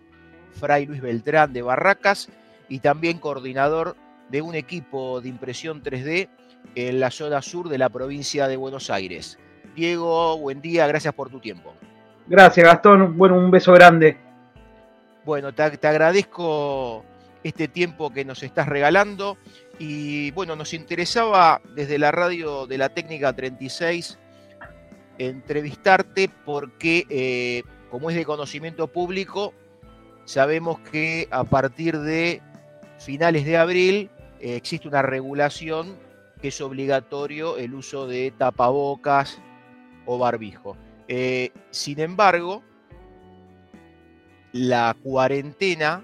Fray 0.60 0.86
Luis 0.86 1.02
Beltrán 1.02 1.54
de 1.54 1.62
Barracas, 1.62 2.28
y 2.68 2.80
también 2.80 3.20
coordinador 3.20 3.96
de 4.34 4.41
un 4.41 4.56
equipo 4.56 5.22
de 5.22 5.30
impresión 5.30 5.84
3D 5.84 6.28
en 6.74 7.00
la 7.00 7.12
zona 7.12 7.43
sur 7.43 7.69
de 7.69 7.78
la 7.78 7.89
provincia 7.89 8.48
de 8.48 8.58
Buenos 8.58 8.89
Aires. 8.89 9.38
Diego, 9.76 10.39
buen 10.39 10.60
día, 10.60 10.88
gracias 10.88 11.13
por 11.13 11.30
tu 11.30 11.39
tiempo. 11.39 11.76
Gracias, 12.26 12.65
Gastón. 12.65 13.15
Bueno, 13.15 13.38
un 13.38 13.52
beso 13.52 13.74
grande. 13.74 14.17
Bueno, 15.24 15.54
te, 15.54 15.78
te 15.78 15.88
agradezco 15.88 17.06
este 17.43 17.67
tiempo 17.67 18.12
que 18.12 18.26
nos 18.26 18.41
estás 18.41 18.67
regalando 18.67 19.38
y 19.78 20.32
bueno, 20.32 20.56
nos 20.56 20.74
interesaba 20.74 21.62
desde 21.76 22.00
la 22.00 22.10
radio 22.10 22.65
de 22.65 22.80
la 22.80 22.89
técnica 22.89 23.34
36 23.34 24.17
entrevistarte 25.19 26.28
porque 26.43 27.06
eh, 27.08 27.62
como 27.91 28.10
es 28.10 28.15
de 28.15 28.26
conocimiento 28.26 28.88
público, 28.88 29.54
sabemos 30.26 30.80
que 30.80 31.28
a 31.30 31.43
partir 31.43 32.00
de 32.00 32.41
finales 32.98 33.46
de 33.46 33.58
abril 33.58 34.10
existe 34.44 34.88
una 34.88 35.02
regulación 35.02 35.98
que 36.42 36.50
es 36.50 36.62
obligatorio 36.62 37.58
el 37.58 37.74
uso 37.74 38.08
de 38.08 38.32
tapabocas 38.38 39.40
o 40.06 40.18
barbijo. 40.18 40.76
Eh, 41.08 41.52
sin 41.72 42.00
embargo, 42.00 42.64
la 44.52 44.96
cuarentena 45.02 46.04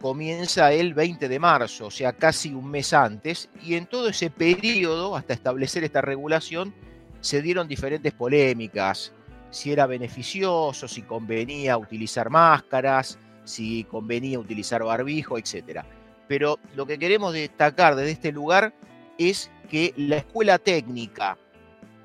comienza 0.00 0.72
el 0.72 0.94
20 0.94 1.28
de 1.28 1.38
marzo, 1.38 1.86
o 1.86 1.90
sea, 1.90 2.12
casi 2.12 2.52
un 2.52 2.70
mes 2.70 2.92
antes, 2.92 3.48
y 3.62 3.74
en 3.74 3.86
todo 3.86 4.08
ese 4.08 4.30
periodo, 4.30 5.14
hasta 5.14 5.34
establecer 5.34 5.84
esta 5.84 6.00
regulación, 6.00 6.74
se 7.20 7.42
dieron 7.42 7.68
diferentes 7.68 8.12
polémicas, 8.12 9.12
si 9.50 9.72
era 9.72 9.86
beneficioso, 9.86 10.88
si 10.88 11.02
convenía 11.02 11.76
utilizar 11.76 12.30
máscaras, 12.30 13.18
si 13.44 13.84
convenía 13.84 14.38
utilizar 14.38 14.82
barbijo, 14.82 15.36
etc. 15.38 15.84
Pero 16.30 16.60
lo 16.76 16.86
que 16.86 16.96
queremos 16.96 17.32
destacar 17.32 17.96
desde 17.96 18.12
este 18.12 18.30
lugar 18.30 18.72
es 19.18 19.50
que 19.68 19.92
la 19.96 20.18
escuela 20.18 20.58
técnica 20.60 21.36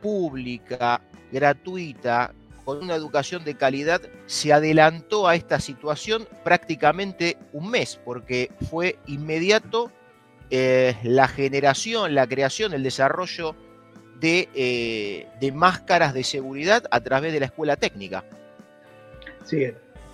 pública, 0.01 0.99
gratuita, 1.31 2.33
con 2.63 2.79
una 2.79 2.95
educación 2.95 3.43
de 3.43 3.53
calidad, 3.53 4.01
se 4.25 4.51
adelantó 4.51 5.27
a 5.27 5.35
esta 5.35 5.59
situación 5.59 6.27
prácticamente 6.43 7.37
un 7.53 7.69
mes, 7.69 7.99
porque 8.03 8.49
fue 8.67 8.97
inmediato 9.05 9.91
eh, 10.49 10.95
la 11.03 11.27
generación, 11.27 12.15
la 12.15 12.25
creación, 12.25 12.73
el 12.73 12.81
desarrollo 12.81 13.55
de, 14.19 14.49
eh, 14.55 15.27
de, 15.39 15.51
máscaras 15.51 16.15
de 16.15 16.23
seguridad 16.23 16.83
a 16.89 16.99
través 16.99 17.31
de 17.31 17.41
la 17.41 17.45
escuela 17.45 17.75
técnica. 17.75 18.25
Sí, 19.43 19.67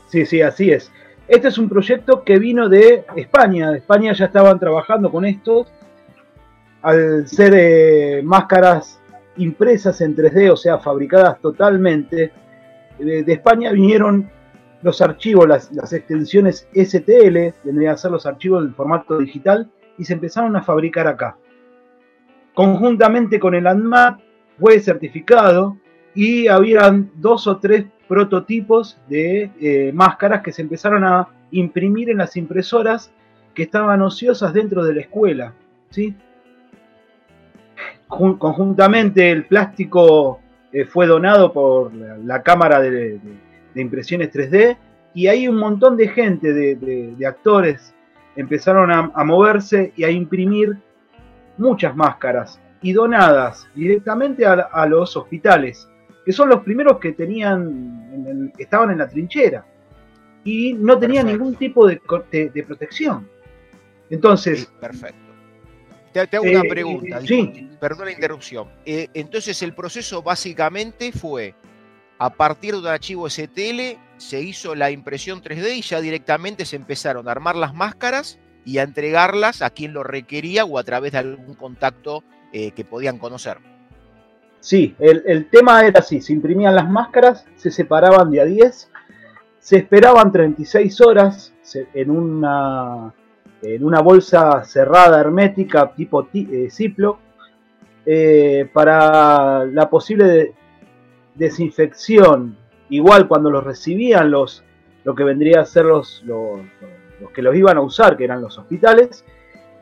sí, 0.09 0.25
sí, 0.25 0.41
así 0.41 0.71
es. 0.71 0.91
Este 1.31 1.47
es 1.47 1.57
un 1.57 1.69
proyecto 1.69 2.25
que 2.25 2.37
vino 2.39 2.67
de 2.67 3.05
España. 3.15 3.73
España 3.73 4.11
ya 4.11 4.25
estaban 4.25 4.59
trabajando 4.59 5.09
con 5.09 5.23
esto. 5.23 5.65
Al 6.81 7.25
ser 7.25 7.53
eh, 7.55 8.21
máscaras 8.21 8.99
impresas 9.37 10.01
en 10.01 10.13
3D, 10.13 10.51
o 10.51 10.57
sea, 10.57 10.79
fabricadas 10.79 11.39
totalmente, 11.39 12.33
de, 12.99 13.23
España 13.25 13.71
vinieron 13.71 14.29
los 14.81 15.01
archivos, 15.01 15.47
las, 15.47 15.71
las, 15.71 15.93
extensiones 15.93 16.67
STL, 16.73 17.53
vendrían 17.63 17.93
a 17.93 17.97
ser 17.97 18.11
los 18.11 18.25
archivos 18.25 18.65
en 18.65 18.75
formato 18.75 19.17
digital, 19.17 19.71
y 19.97 20.03
se 20.03 20.11
empezaron 20.11 20.57
a 20.57 20.63
fabricar 20.63 21.07
acá. 21.07 21.37
Conjuntamente 22.53 23.39
con 23.39 23.55
el 23.55 23.67
ANMAT 23.67 24.19
fue 24.59 24.81
certificado 24.81 25.77
y 26.13 26.49
habían 26.49 27.09
dos 27.15 27.47
o 27.47 27.55
tres 27.55 27.85
prototipos 28.11 28.97
de 29.07 29.49
eh, 29.61 29.93
máscaras 29.93 30.41
que 30.41 30.51
se 30.51 30.61
empezaron 30.61 31.05
a 31.05 31.29
imprimir 31.51 32.09
en 32.09 32.17
las 32.17 32.35
impresoras 32.35 33.09
que 33.53 33.63
estaban 33.63 34.01
ociosas 34.01 34.53
dentro 34.53 34.83
de 34.83 34.95
la 34.95 34.99
escuela. 34.99 35.53
¿sí? 35.91 36.13
Conjuntamente 38.09 39.31
el 39.31 39.45
plástico 39.45 40.41
eh, 40.73 40.83
fue 40.83 41.07
donado 41.07 41.53
por 41.53 41.93
la, 41.93 42.43
Cámara 42.43 42.81
de, 42.81 43.17
Impresiones 43.75 44.33
3D 44.33 44.75
y 45.13 45.27
ahí 45.27 45.47
un 45.47 45.55
montón 45.55 45.95
de 45.95 46.09
gente, 46.09 46.51
de, 46.51 47.25
actores, 47.25 47.93
empezaron 48.35 48.91
a, 48.91 49.23
moverse 49.23 49.93
y 49.95 50.03
a 50.03 50.11
imprimir 50.11 50.77
muchas 51.57 51.95
máscaras 51.95 52.59
y 52.81 52.91
donadas 52.91 53.69
directamente 53.73 54.45
a, 54.45 54.85
los 54.85 55.15
hospitales, 55.15 55.87
que 56.25 56.33
son 56.33 56.49
los 56.49 56.61
primeros 56.61 56.99
que 56.99 57.13
tenían, 57.13 57.61
en 57.69 58.00
el, 58.31 58.53
estaban 58.57 58.91
en 58.91 58.97
la 58.97 59.07
trinchera 59.07 59.65
y 60.43 60.73
no 60.73 60.97
tenían 60.97 61.25
Perfecto. 61.25 61.43
ningún 61.43 61.59
tipo 61.59 61.87
de, 61.87 62.01
de, 62.31 62.49
de, 62.49 62.63
protección. 62.63 63.29
Entonces. 64.09 64.61
Sí, 64.61 64.67
perfecto. 64.79 65.31
Te, 66.11 66.27
te 66.27 66.37
hago 66.37 66.45
eh, 66.45 66.57
una 66.57 66.69
pregunta, 66.69 67.21
sí. 67.21 67.69
perdón 67.79 68.05
la 68.05 68.11
interrupción. 68.11 68.67
Eh, 68.85 69.07
entonces, 69.13 69.61
el 69.61 69.73
proceso 69.73 70.21
básicamente 70.21 71.11
fue 71.11 71.55
a 72.17 72.29
partir 72.29 72.73
de 72.73 72.79
un 72.81 72.87
archivo 72.87 73.29
STL, 73.29 73.97
se 74.17 74.41
hizo 74.41 74.75
la 74.75 74.91
impresión 74.91 75.41
3D 75.41 75.77
y 75.77 75.81
ya 75.81 76.01
directamente 76.01 76.65
se 76.65 76.75
empezaron 76.75 77.27
a 77.27 77.31
armar 77.31 77.55
las 77.55 77.73
máscaras 77.73 78.37
y 78.63 78.77
a 78.77 78.83
entregarlas 78.83 79.61
a 79.61 79.71
quien 79.71 79.93
lo 79.93 80.03
requería 80.03 80.65
o 80.65 80.77
a 80.77 80.83
través 80.83 81.13
de 81.13 81.17
algún 81.17 81.55
contacto 81.55 82.23
eh, 82.53 82.71
que 82.71 82.85
podían 82.85 83.17
conocer. 83.17 83.57
Sí, 84.61 84.95
el, 84.99 85.23
el, 85.25 85.49
tema 85.49 85.85
era 85.85 85.99
así, 85.99 86.21
se 86.21 86.33
imprimían 86.33 86.75
las 86.75 86.89
máscaras, 86.89 87.45
se 87.55 87.71
separaban 87.71 88.29
de 88.31 88.41
a 88.41 88.45
10, 88.45 88.91
se 89.59 89.77
esperaban 89.77 90.31
36 90.31 91.01
horas 91.01 91.53
en 91.93 92.11
una, 92.11 93.13
en 93.61 93.83
una 93.83 94.01
bolsa 94.01 94.63
cerrada, 94.63 95.19
hermética, 95.19 95.91
tipo 95.93 96.27
eh, 96.33 96.67
Ziploc, 96.71 97.19
eh, 98.05 98.69
para 98.73 99.65
la 99.65 99.89
posible 99.89 100.25
de, 100.25 100.53
desinfección. 101.35 102.57
Igual 102.89 103.27
cuando 103.27 103.49
los 103.49 103.63
recibían 103.63 104.31
los, 104.31 104.63
lo 105.03 105.15
que 105.15 105.23
vendría 105.23 105.61
a 105.61 105.65
ser 105.65 105.85
los, 105.85 106.23
los, 106.25 106.59
que 107.33 107.41
los 107.41 107.55
iban 107.55 107.77
a 107.77 107.81
usar, 107.81 108.17
que 108.17 108.25
eran 108.25 108.41
los 108.41 108.57
hospitales, 108.57 109.23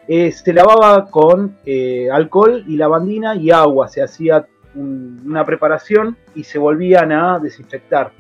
eh, 0.08 0.32
se 0.32 0.54
lavaba 0.54 1.10
con 1.10 1.58
eh, 1.66 2.10
alcohol 2.12 2.64
y 2.68 2.76
lavandina 2.78 3.36
y 3.36 3.52
agua, 3.52 3.88
se 3.88 4.02
hacía 4.02 4.48
un, 4.76 5.22
una 5.26 5.46
preparación 5.46 6.18
y 6.36 6.44
se 6.44 6.60
volvían 6.60 7.12
a 7.12 7.40
desinfectar. 7.40 8.12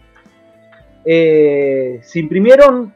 Eh, 1.06 2.00
se 2.04 2.20
imprimieron, 2.20 2.94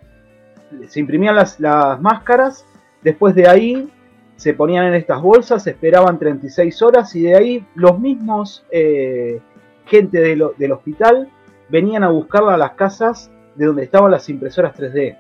se 0.88 1.00
imprimían 1.00 1.36
las, 1.36 1.60
máscaras, 2.00 2.66
después 3.02 3.36
de 3.36 3.48
ahí 3.48 3.90
se 4.36 4.54
ponían 4.54 4.86
en 4.86 4.96
estas 4.96 5.22
bolsas, 5.22 5.66
esperaban 5.68 6.20
36 6.20 6.82
horas 6.82 7.16
y 7.16 7.24
de 7.24 7.36
ahí 7.36 7.66
los 7.76 8.00
mismos 8.00 8.66
eh, 8.72 9.40
gente 9.86 10.20
del 10.20 10.72
hospital 10.72 11.30
venían 11.70 12.04
a 12.04 12.10
buscarla 12.10 12.56
a 12.56 12.58
las 12.58 12.72
casas 12.72 13.32
de 13.56 13.66
donde 13.66 13.84
estaban 13.84 14.12
las 14.12 14.28
impresoras 14.30 14.76
3D. 14.76 15.18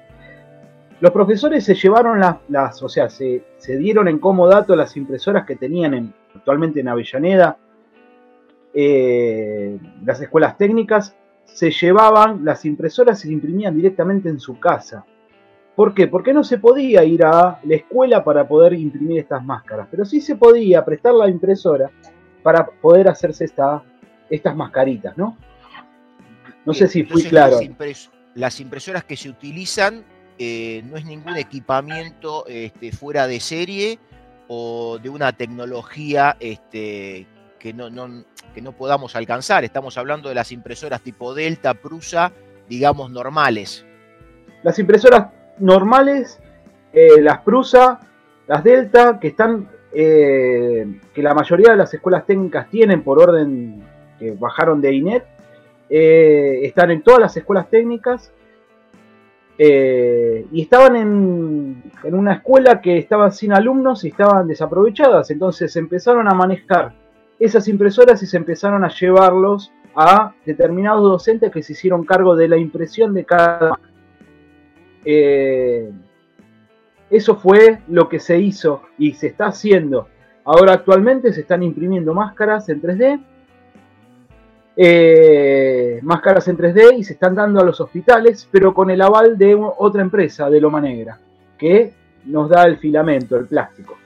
Los 0.99 1.11
profesores 1.11 1.65
se 1.65 1.75
llevaron 1.75 2.21
las, 2.47 2.81
o 2.81 2.89
sea, 2.89 3.09
se, 3.09 3.43
se 3.57 3.77
dieron 3.77 4.07
en 4.07 4.19
comodato 4.19 4.75
las 4.75 4.95
impresoras 4.95 5.45
que 5.45 5.55
tenían 5.55 5.93
en, 5.93 6.13
actualmente 6.35 6.79
en 6.79 6.87
Avellaneda, 6.87 7.57
eh, 8.73 9.77
las 10.03 10.21
escuelas 10.21 10.57
técnicas, 10.57 11.15
se 11.45 11.69
llevaban 11.69 12.43
las 12.43 12.65
impresoras 12.65 13.23
y 13.23 13.27
se 13.27 13.33
imprimían 13.33 13.75
directamente 13.75 14.29
en 14.29 14.39
su 14.39 14.59
casa. 14.59 15.05
¿Por 15.75 15.93
qué? 15.93 16.07
Porque 16.07 16.33
no 16.33 16.43
se 16.43 16.57
podía 16.57 17.03
ir 17.03 17.23
a 17.25 17.59
la 17.63 17.75
escuela 17.75 18.23
para 18.23 18.47
poder 18.47 18.73
imprimir 18.73 19.19
estas 19.19 19.43
máscaras, 19.43 19.87
pero 19.89 20.05
sí 20.05 20.21
se 20.21 20.35
podía 20.35 20.85
prestar 20.85 21.13
la 21.13 21.27
impresora 21.27 21.89
para 22.43 22.65
poder 22.65 23.07
hacerse 23.07 23.45
esta, 23.45 23.83
estas 24.29 24.55
mascaritas, 24.55 25.17
¿no? 25.17 25.37
No 26.65 26.73
sé 26.73 26.87
si 26.87 27.03
fui 27.03 27.23
claro. 27.23 27.55
Las, 27.55 27.61
impres- 27.63 28.09
las 28.35 28.59
impresoras 28.59 29.03
que 29.03 29.17
se 29.17 29.29
utilizan 29.29 30.03
eh, 30.37 30.83
no 30.89 30.95
es 30.95 31.05
ningún 31.05 31.37
equipamiento 31.37 32.45
este, 32.47 32.91
fuera 32.91 33.27
de 33.27 33.39
serie 33.39 33.99
o 34.47 34.97
de 35.01 35.09
una 35.09 35.31
tecnología 35.31 36.37
este, 36.39 37.27
que, 37.63 37.71
no, 37.73 37.87
que 38.53 38.61
no 38.61 38.73
podamos 38.73 39.15
alcanzar. 39.15 39.63
Estamos 39.63 39.97
hablando 39.97 40.27
de 40.27 40.35
las 40.35 40.51
impresoras 40.51 40.99
tipo 40.99 41.33
Delta, 41.33 41.73
Prusa, 41.73 42.33
digamos 42.67 43.09
normales. 43.09 43.85
Las 44.63 44.77
impresoras 44.79 45.27
normales, 45.59 46.41
eh, 46.91 47.21
las 47.21 47.39
Prusa, 47.39 48.01
las 48.47 48.65
Delta, 48.65 49.17
que 49.17 49.29
están, 49.29 49.69
eh, 49.93 50.99
que 51.13 51.23
la 51.23 51.33
mayoría 51.33 51.71
de 51.71 51.77
las 51.77 51.93
escuelas 51.93 52.25
técnicas 52.25 52.69
tienen 52.69 53.01
por 53.01 53.17
orden 53.17 53.81
que 54.19 54.31
bajaron 54.31 54.81
de 54.81 54.93
INET, 54.93 55.25
eh, 55.89 56.59
están 56.63 56.91
en 56.91 57.01
todas 57.01 57.21
las 57.21 57.37
escuelas 57.37 57.69
técnicas 57.69 58.33
y 59.55 60.61
estaban 60.61 60.97
en, 60.97 61.83
en 62.03 62.15
una 62.15 62.33
escuela 62.33 62.81
que 62.81 62.97
estaba 62.97 63.31
sin 63.31 63.53
alumnos 63.53 64.03
y 64.03 64.09
estaban 64.09 64.47
desaprovechadas, 64.47 65.31
entonces 65.31 65.73
empezaron 65.77 66.27
a 66.27 66.33
manejar 66.33 67.02
esas 67.45 67.67
impresoras 67.67 68.21
y 68.23 68.27
se 68.27 68.37
empezaron 68.37 68.83
a 68.83 68.89
llevarlos 68.89 69.71
a 69.95 70.33
determinados 70.45 71.03
docentes 71.03 71.51
que 71.51 71.61
se 71.61 71.73
hicieron 71.73 72.05
cargo 72.05 72.35
de 72.35 72.47
la 72.47 72.57
impresión 72.57 73.13
de 73.13 73.25
cada 73.25 73.79
eh, 75.05 75.91
eso 77.09 77.35
fue 77.35 77.79
lo 77.87 78.09
que 78.09 78.19
se 78.19 78.39
hizo 78.39 78.83
y 78.97 79.13
se 79.13 79.27
está 79.27 79.47
haciendo. 79.47 80.07
Ahora 80.45 80.73
actualmente 80.73 81.31
se 81.31 81.41
están 81.41 81.63
imprimiendo 81.63 82.13
máscaras 82.13 82.69
en 82.69 82.81
3D, 82.81 83.23
eh, 84.75 85.99
máscaras 86.01 86.47
en 86.47 86.57
3D 86.57 86.97
y 86.97 87.03
se 87.03 87.13
están 87.13 87.35
dando 87.35 87.59
a 87.59 87.63
los 87.63 87.79
hospitales, 87.79 88.47
pero 88.51 88.73
con 88.73 88.89
el 88.89 89.01
aval 89.01 89.37
de 89.37 89.55
otra 89.77 90.01
empresa, 90.01 90.49
de 90.49 90.59
Loma 90.59 90.81
Negra, 90.81 91.19
que 91.57 91.93
nos 92.25 92.49
da 92.49 92.63
el 92.63 92.77
filamento, 92.77 93.37
el 93.37 93.45
plástico. 93.45 93.97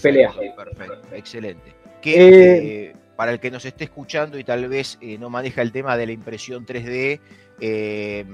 pelea. 0.00 0.32
perfecto, 0.56 1.08
excelente. 1.12 1.83
Que 2.04 2.14
Eh, 2.28 2.58
eh, 2.88 2.96
para 3.16 3.32
el 3.32 3.40
que 3.40 3.50
nos 3.50 3.64
esté 3.64 3.84
escuchando 3.84 4.38
y 4.38 4.44
tal 4.44 4.68
vez 4.68 4.98
eh, 5.00 5.16
no 5.18 5.30
maneja 5.30 5.62
el 5.62 5.72
tema 5.72 5.96
de 5.96 6.06
la 6.06 6.12
impresión 6.12 6.66
3D, 6.66 7.20
eh, 7.60 8.24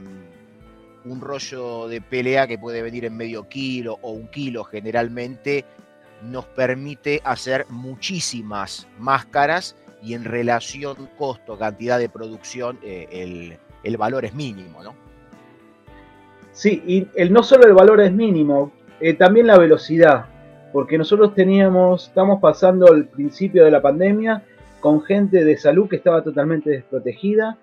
un 1.04 1.20
rollo 1.20 1.86
de 1.86 2.00
PLA 2.00 2.46
que 2.46 2.58
puede 2.58 2.82
venir 2.82 3.04
en 3.04 3.16
medio 3.16 3.48
kilo 3.48 3.98
o 4.02 4.10
un 4.10 4.28
kilo 4.28 4.64
generalmente 4.64 5.64
nos 6.22 6.46
permite 6.46 7.20
hacer 7.24 7.66
muchísimas 7.68 8.86
máscaras 8.98 9.76
y 10.02 10.14
en 10.14 10.24
relación 10.24 11.08
costo-cantidad 11.16 11.98
de 11.98 12.08
producción 12.08 12.78
el, 12.82 13.56
el 13.82 13.96
valor 13.96 14.24
es 14.24 14.34
mínimo, 14.34 14.82
¿no? 14.82 14.94
Sí, 16.52 16.82
y 16.86 17.08
el, 17.14 17.32
no 17.32 17.42
solo 17.42 17.66
el 17.66 17.72
valor 17.72 18.00
es 18.00 18.12
mínimo, 18.12 18.72
eh, 19.00 19.14
también 19.14 19.46
la 19.46 19.56
velocidad, 19.56 20.26
porque 20.72 20.98
nosotros 20.98 21.34
teníamos, 21.34 22.08
estamos 22.08 22.40
pasando 22.40 22.92
el 22.92 23.06
principio 23.06 23.64
de 23.64 23.70
la 23.70 23.82
pandemia 23.82 24.42
con 24.80 25.02
gente 25.02 25.44
de 25.44 25.56
salud 25.56 25.88
que 25.88 25.96
estaba 25.96 26.22
totalmente 26.22 26.70
desprotegida 26.70 27.58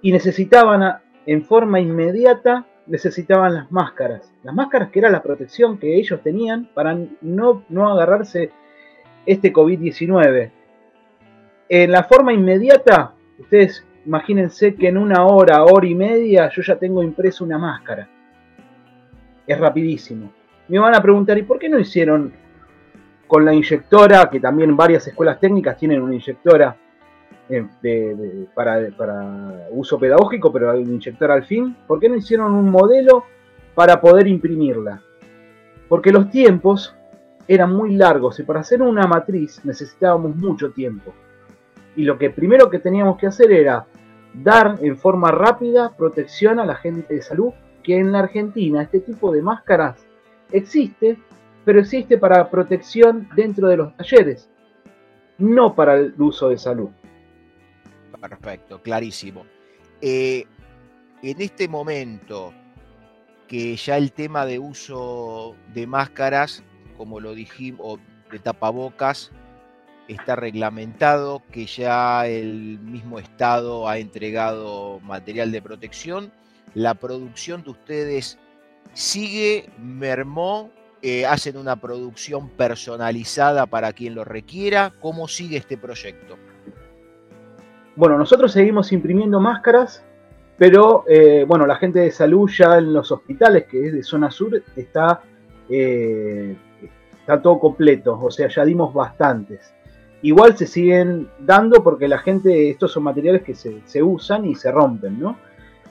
y 0.00 0.12
necesitaban 0.12 0.98
en 1.26 1.44
forma 1.44 1.80
inmediata, 1.80 2.66
necesitaban 2.86 3.54
las 3.54 3.70
máscaras, 3.70 4.32
las 4.42 4.54
máscaras 4.54 4.90
que 4.90 4.98
era 4.98 5.10
la 5.10 5.22
protección 5.22 5.78
que 5.78 5.96
ellos 5.96 6.20
tenían 6.22 6.68
para 6.74 6.98
no, 7.20 7.64
no 7.68 7.90
agarrarse 7.90 8.50
este 9.26 9.52
COVID-19. 9.52 10.50
En 11.68 11.90
la 11.90 12.02
forma 12.04 12.32
inmediata, 12.32 13.14
ustedes 13.38 13.86
imagínense 14.04 14.74
que 14.74 14.88
en 14.88 14.98
una 14.98 15.24
hora, 15.26 15.62
hora 15.64 15.86
y 15.86 15.94
media, 15.94 16.50
yo 16.50 16.62
ya 16.62 16.76
tengo 16.76 17.02
impreso 17.02 17.44
una 17.44 17.58
máscara. 17.58 18.08
Es 19.46 19.58
rapidísimo. 19.58 20.32
Me 20.68 20.78
van 20.78 20.94
a 20.94 21.02
preguntar, 21.02 21.36
¿y 21.38 21.42
por 21.42 21.58
qué 21.58 21.68
no 21.68 21.78
hicieron 21.78 22.32
con 23.26 23.44
la 23.44 23.54
inyectora, 23.54 24.28
que 24.30 24.40
también 24.40 24.76
varias 24.76 25.06
escuelas 25.06 25.40
técnicas 25.40 25.76
tienen 25.76 26.02
una 26.02 26.14
inyectora 26.14 26.76
eh, 27.48 28.46
para 28.54 29.68
uso 29.70 29.98
pedagógico, 29.98 30.52
pero 30.52 30.70
hay 30.70 30.82
una 30.82 30.92
inyectora 30.92 31.34
al 31.34 31.44
fin? 31.44 31.76
¿Por 31.86 31.98
qué 31.98 32.08
no 32.08 32.16
hicieron 32.16 32.52
un 32.52 32.70
modelo 32.70 33.24
para 33.74 34.00
poder 34.00 34.26
imprimirla? 34.26 35.02
Porque 35.88 36.12
los 36.12 36.30
tiempos 36.30 36.94
eran 37.48 37.74
muy 37.74 37.96
largos 37.96 38.38
y 38.38 38.44
para 38.44 38.60
hacer 38.60 38.82
una 38.82 39.06
matriz 39.06 39.64
necesitábamos 39.64 40.36
mucho 40.36 40.70
tiempo. 40.70 41.12
Y 41.96 42.04
lo 42.04 42.18
que 42.18 42.30
primero 42.30 42.70
que 42.70 42.78
teníamos 42.78 43.18
que 43.18 43.26
hacer 43.26 43.52
era 43.52 43.86
dar 44.32 44.78
en 44.80 44.96
forma 44.96 45.30
rápida 45.30 45.90
protección 45.96 46.58
a 46.60 46.64
la 46.64 46.76
gente 46.76 47.14
de 47.14 47.22
salud, 47.22 47.52
que 47.82 47.98
en 47.98 48.12
la 48.12 48.20
Argentina 48.20 48.82
este 48.82 49.00
tipo 49.00 49.32
de 49.32 49.42
máscaras 49.42 50.06
existe, 50.52 51.18
pero 51.64 51.80
existe 51.80 52.18
para 52.18 52.50
protección 52.50 53.28
dentro 53.34 53.68
de 53.68 53.76
los 53.76 53.96
talleres, 53.96 54.48
no 55.38 55.74
para 55.74 55.96
el 55.96 56.14
uso 56.18 56.48
de 56.48 56.58
salud. 56.58 56.90
Perfecto, 58.20 58.80
clarísimo. 58.82 59.44
Eh, 60.00 60.44
en 61.22 61.40
este 61.40 61.68
momento 61.68 62.52
que 63.48 63.76
ya 63.76 63.98
el 63.98 64.12
tema 64.12 64.46
de 64.46 64.58
uso 64.58 65.56
de 65.74 65.86
máscaras, 65.86 66.62
como 66.96 67.20
lo 67.20 67.34
dijimos, 67.34 67.80
o 67.82 67.98
de 68.30 68.38
tapabocas, 68.38 69.30
está 70.08 70.36
reglamentado, 70.36 71.42
que 71.50 71.66
ya 71.66 72.26
el 72.26 72.78
mismo 72.78 73.18
Estado 73.18 73.88
ha 73.88 73.98
entregado 73.98 75.00
material 75.00 75.52
de 75.52 75.62
protección, 75.62 76.32
la 76.74 76.94
producción 76.94 77.62
de 77.62 77.70
ustedes 77.70 78.38
sigue, 78.92 79.70
mermó, 79.78 80.70
eh, 81.04 81.26
hacen 81.26 81.56
una 81.56 81.76
producción 81.76 82.48
personalizada 82.50 83.66
para 83.66 83.92
quien 83.92 84.14
lo 84.14 84.24
requiera. 84.24 84.92
¿Cómo 85.00 85.26
sigue 85.26 85.56
este 85.56 85.76
proyecto? 85.76 86.36
Bueno, 87.96 88.16
nosotros 88.16 88.52
seguimos 88.52 88.92
imprimiendo 88.92 89.40
máscaras, 89.40 90.04
pero 90.56 91.04
eh, 91.08 91.44
bueno, 91.46 91.66
la 91.66 91.76
gente 91.76 91.98
de 91.98 92.10
salud 92.10 92.48
ya 92.56 92.78
en 92.78 92.92
los 92.92 93.10
hospitales, 93.10 93.64
que 93.64 93.86
es 93.86 93.92
de 93.92 94.02
zona 94.04 94.30
sur, 94.30 94.62
está, 94.76 95.22
eh, 95.68 96.56
está 97.20 97.42
todo 97.42 97.58
completo, 97.58 98.18
o 98.22 98.30
sea, 98.30 98.48
ya 98.48 98.64
dimos 98.64 98.94
bastantes. 98.94 99.74
Igual 100.22 100.56
se 100.56 100.68
siguen 100.68 101.28
dando 101.40 101.82
porque 101.82 102.06
la 102.06 102.18
gente, 102.18 102.70
estos 102.70 102.92
son 102.92 103.02
materiales 103.02 103.42
que 103.42 103.56
se, 103.56 103.82
se 103.86 104.02
usan 104.04 104.44
y 104.44 104.54
se 104.54 104.70
rompen, 104.70 105.18
¿no? 105.18 105.36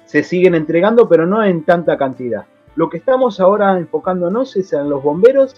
Se 0.06 0.24
siguen 0.24 0.56
entregando, 0.56 1.10
pero 1.10 1.26
no 1.26 1.44
en 1.44 1.64
tanta 1.64 1.98
cantidad. 1.98 2.46
Lo 2.76 2.90
que 2.90 2.98
estamos 2.98 3.40
ahora 3.40 3.78
enfocándonos 3.78 4.56
es 4.56 4.72
en 4.74 4.90
los 4.90 5.04
bomberos, 5.04 5.56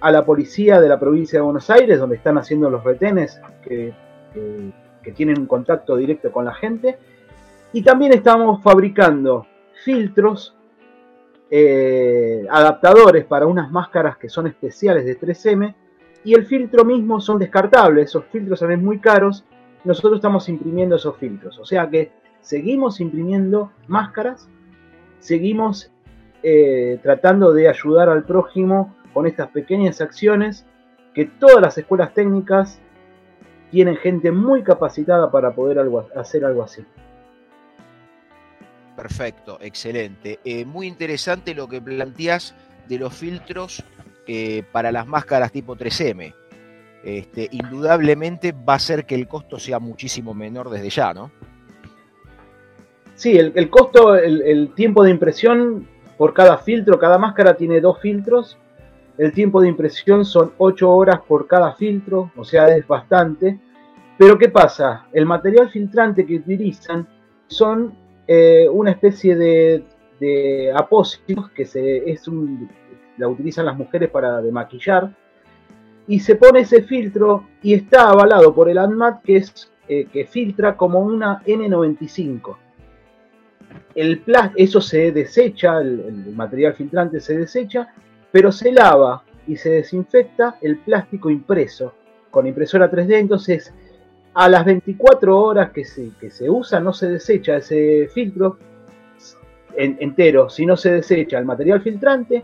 a 0.00 0.10
la 0.10 0.24
policía 0.24 0.80
de 0.80 0.88
la 0.88 1.00
provincia 1.00 1.38
de 1.38 1.44
Buenos 1.44 1.70
Aires, 1.70 1.98
donde 1.98 2.16
están 2.16 2.36
haciendo 2.36 2.68
los 2.68 2.84
retenes 2.84 3.40
que, 3.62 3.94
tienen 5.14 5.38
un 5.38 5.46
contacto 5.46 5.96
directo 5.96 6.30
con 6.32 6.44
la 6.44 6.54
gente. 6.54 6.98
Y 7.72 7.82
también 7.82 8.12
estamos 8.12 8.62
fabricando 8.62 9.46
filtros, 9.84 10.54
eh, 11.50 12.46
adaptadores 12.50 13.24
para 13.24 13.46
unas 13.46 13.70
máscaras 13.70 14.16
que 14.18 14.28
son 14.28 14.46
especiales 14.46 15.04
de 15.04 15.18
3M. 15.18 15.74
Y 16.24 16.34
el 16.34 16.46
filtro 16.46 16.84
mismo 16.84 17.20
son 17.20 17.38
descartables, 17.38 18.06
esos 18.06 18.24
filtros 18.26 18.58
salen 18.58 18.84
muy 18.84 18.98
caros. 18.98 19.44
Nosotros 19.84 20.16
estamos 20.16 20.48
imprimiendo 20.48 20.96
esos 20.96 21.16
filtros. 21.16 21.58
O 21.58 21.64
sea 21.64 21.88
que 21.88 22.12
seguimos 22.40 23.00
imprimiendo 23.00 23.72
máscaras, 23.88 24.48
seguimos 25.18 25.93
eh, 26.44 26.98
tratando 27.02 27.52
de 27.52 27.68
ayudar 27.68 28.08
al 28.10 28.24
prójimo 28.24 28.94
con 29.12 29.26
estas 29.26 29.48
pequeñas 29.48 30.00
acciones 30.00 30.66
que 31.14 31.24
todas 31.24 31.60
las 31.62 31.78
escuelas 31.78 32.12
técnicas 32.12 32.80
tienen 33.70 33.96
gente 33.96 34.30
muy 34.30 34.62
capacitada 34.62 35.30
para 35.30 35.54
poder 35.54 35.78
algo- 35.78 36.08
hacer 36.14 36.44
algo 36.44 36.62
así. 36.62 36.84
Perfecto, 38.96 39.58
excelente. 39.60 40.38
Eh, 40.44 40.64
muy 40.64 40.86
interesante 40.86 41.54
lo 41.54 41.66
que 41.68 41.80
planteas 41.80 42.54
de 42.88 42.98
los 42.98 43.12
filtros 43.14 43.82
eh, 44.26 44.62
para 44.70 44.92
las 44.92 45.06
máscaras 45.06 45.50
tipo 45.50 45.76
3M. 45.76 46.32
Este, 47.02 47.48
indudablemente 47.50 48.52
va 48.52 48.74
a 48.74 48.78
ser 48.78 49.04
que 49.04 49.14
el 49.14 49.26
costo 49.28 49.58
sea 49.58 49.78
muchísimo 49.78 50.32
menor 50.32 50.70
desde 50.70 50.90
ya, 50.90 51.12
¿no? 51.12 51.30
Sí, 53.14 53.36
el, 53.36 53.52
el 53.56 53.68
costo, 53.68 54.16
el, 54.16 54.42
el 54.42 54.74
tiempo 54.74 55.02
de 55.04 55.10
impresión 55.10 55.86
por 56.16 56.32
cada 56.32 56.58
filtro, 56.58 56.98
cada 56.98 57.18
máscara 57.18 57.54
tiene 57.54 57.80
dos 57.80 58.00
filtros. 58.00 58.58
El 59.16 59.32
tiempo 59.32 59.60
de 59.60 59.68
impresión 59.68 60.24
son 60.24 60.52
8 60.58 60.90
horas 60.90 61.20
por 61.26 61.46
cada 61.46 61.72
filtro, 61.74 62.30
o 62.36 62.44
sea, 62.44 62.68
es 62.76 62.86
bastante. 62.86 63.58
Pero 64.18 64.38
¿qué 64.38 64.48
pasa? 64.48 65.06
El 65.12 65.26
material 65.26 65.70
filtrante 65.70 66.26
que 66.26 66.36
utilizan 66.36 67.06
son 67.46 67.94
eh, 68.26 68.68
una 68.70 68.90
especie 68.90 69.36
de, 69.36 69.84
de 70.20 70.72
apósitos 70.74 71.50
que 71.50 71.64
se, 71.64 72.10
es 72.10 72.26
un, 72.28 72.68
la 73.16 73.28
utilizan 73.28 73.66
las 73.66 73.76
mujeres 73.76 74.10
para 74.10 74.40
demaquillar. 74.40 75.14
Y 76.06 76.20
se 76.20 76.36
pone 76.36 76.60
ese 76.60 76.82
filtro 76.82 77.44
y 77.62 77.74
está 77.74 78.10
avalado 78.10 78.54
por 78.54 78.68
el 78.68 78.78
ANMAT 78.78 79.22
que, 79.22 79.36
es, 79.36 79.72
eh, 79.88 80.06
que 80.12 80.26
filtra 80.26 80.76
como 80.76 81.00
una 81.00 81.42
N95 81.44 82.56
el 83.94 84.22
eso 84.56 84.80
se 84.80 85.12
desecha, 85.12 85.80
el, 85.80 86.00
el 86.26 86.34
material 86.34 86.74
filtrante 86.74 87.20
se 87.20 87.38
desecha, 87.38 87.88
pero 88.32 88.50
se 88.50 88.72
lava 88.72 89.22
y 89.46 89.56
se 89.56 89.70
desinfecta 89.70 90.56
el 90.60 90.78
plástico 90.78 91.30
impreso 91.30 91.94
con 92.30 92.46
impresora 92.46 92.90
3D. 92.90 93.18
Entonces, 93.18 93.72
a 94.34 94.48
las 94.48 94.64
24 94.64 95.38
horas 95.40 95.70
que 95.70 95.84
se, 95.84 96.10
que 96.20 96.30
se 96.30 96.50
usa, 96.50 96.80
no 96.80 96.92
se 96.92 97.08
desecha 97.08 97.56
ese 97.56 98.08
filtro 98.12 98.58
en- 99.76 99.96
entero, 100.00 100.50
sino 100.50 100.76
se 100.76 100.92
desecha 100.92 101.38
el 101.38 101.44
material 101.44 101.80
filtrante, 101.82 102.42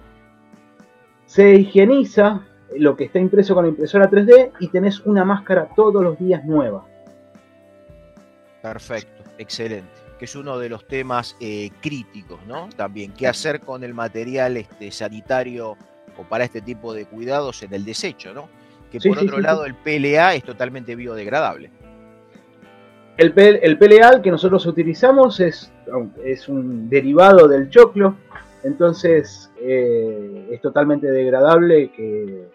se 1.26 1.54
higieniza 1.54 2.46
lo 2.76 2.96
que 2.96 3.04
está 3.04 3.18
impreso 3.18 3.54
con 3.54 3.64
la 3.64 3.70
impresora 3.70 4.08
3D 4.08 4.52
y 4.60 4.68
tenés 4.68 5.00
una 5.00 5.24
máscara 5.24 5.68
todos 5.74 6.02
los 6.02 6.16
días 6.18 6.44
nueva. 6.44 6.84
Perfecto, 8.62 9.24
excelente. 9.38 9.99
Que 10.20 10.26
es 10.26 10.37
uno 10.37 10.59
de 10.59 10.68
los 10.68 10.87
temas 10.87 11.37
eh, 11.40 11.70
críticos, 11.80 12.38
¿no? 12.46 12.68
También, 12.76 13.12
¿qué 13.12 13.26
hacer 13.26 13.61
con 13.61 13.83
el 13.83 13.94
material 13.94 14.56
este, 14.59 14.92
sanitario 14.92 15.76
o 16.16 16.22
para 16.24 16.44
este 16.44 16.61
tipo 16.61 16.94
de 16.94 17.06
cuidados 17.06 17.62
en 17.62 17.74
el 17.74 17.85
desecho, 17.85 18.33
¿no? 18.33 18.48
Que 18.92 19.00
Sí, 19.00 19.09
por 19.09 19.18
sí, 19.18 19.24
otro 19.24 19.38
sí, 19.38 19.42
lado 19.42 19.64
el 19.64 19.74
PLA 19.74 20.35
es 20.35 20.44
totalmente 20.44 20.94
biodegradable. 20.94 21.70
El 23.16 23.33
PLA 23.33 24.22
que 24.22 24.30
nosotros 24.30 24.64
utilizamos 24.66 25.40
es, 25.40 25.72
es 26.24 26.48
un 26.48 26.88
derivado 26.88 27.48
del 27.48 27.68
choclo, 27.68 28.16
entonces 28.62 29.50
eh, 29.61 30.48
es 30.50 30.61
totalmente 30.61 31.11
degradable 31.11 31.90
que 31.92 32.46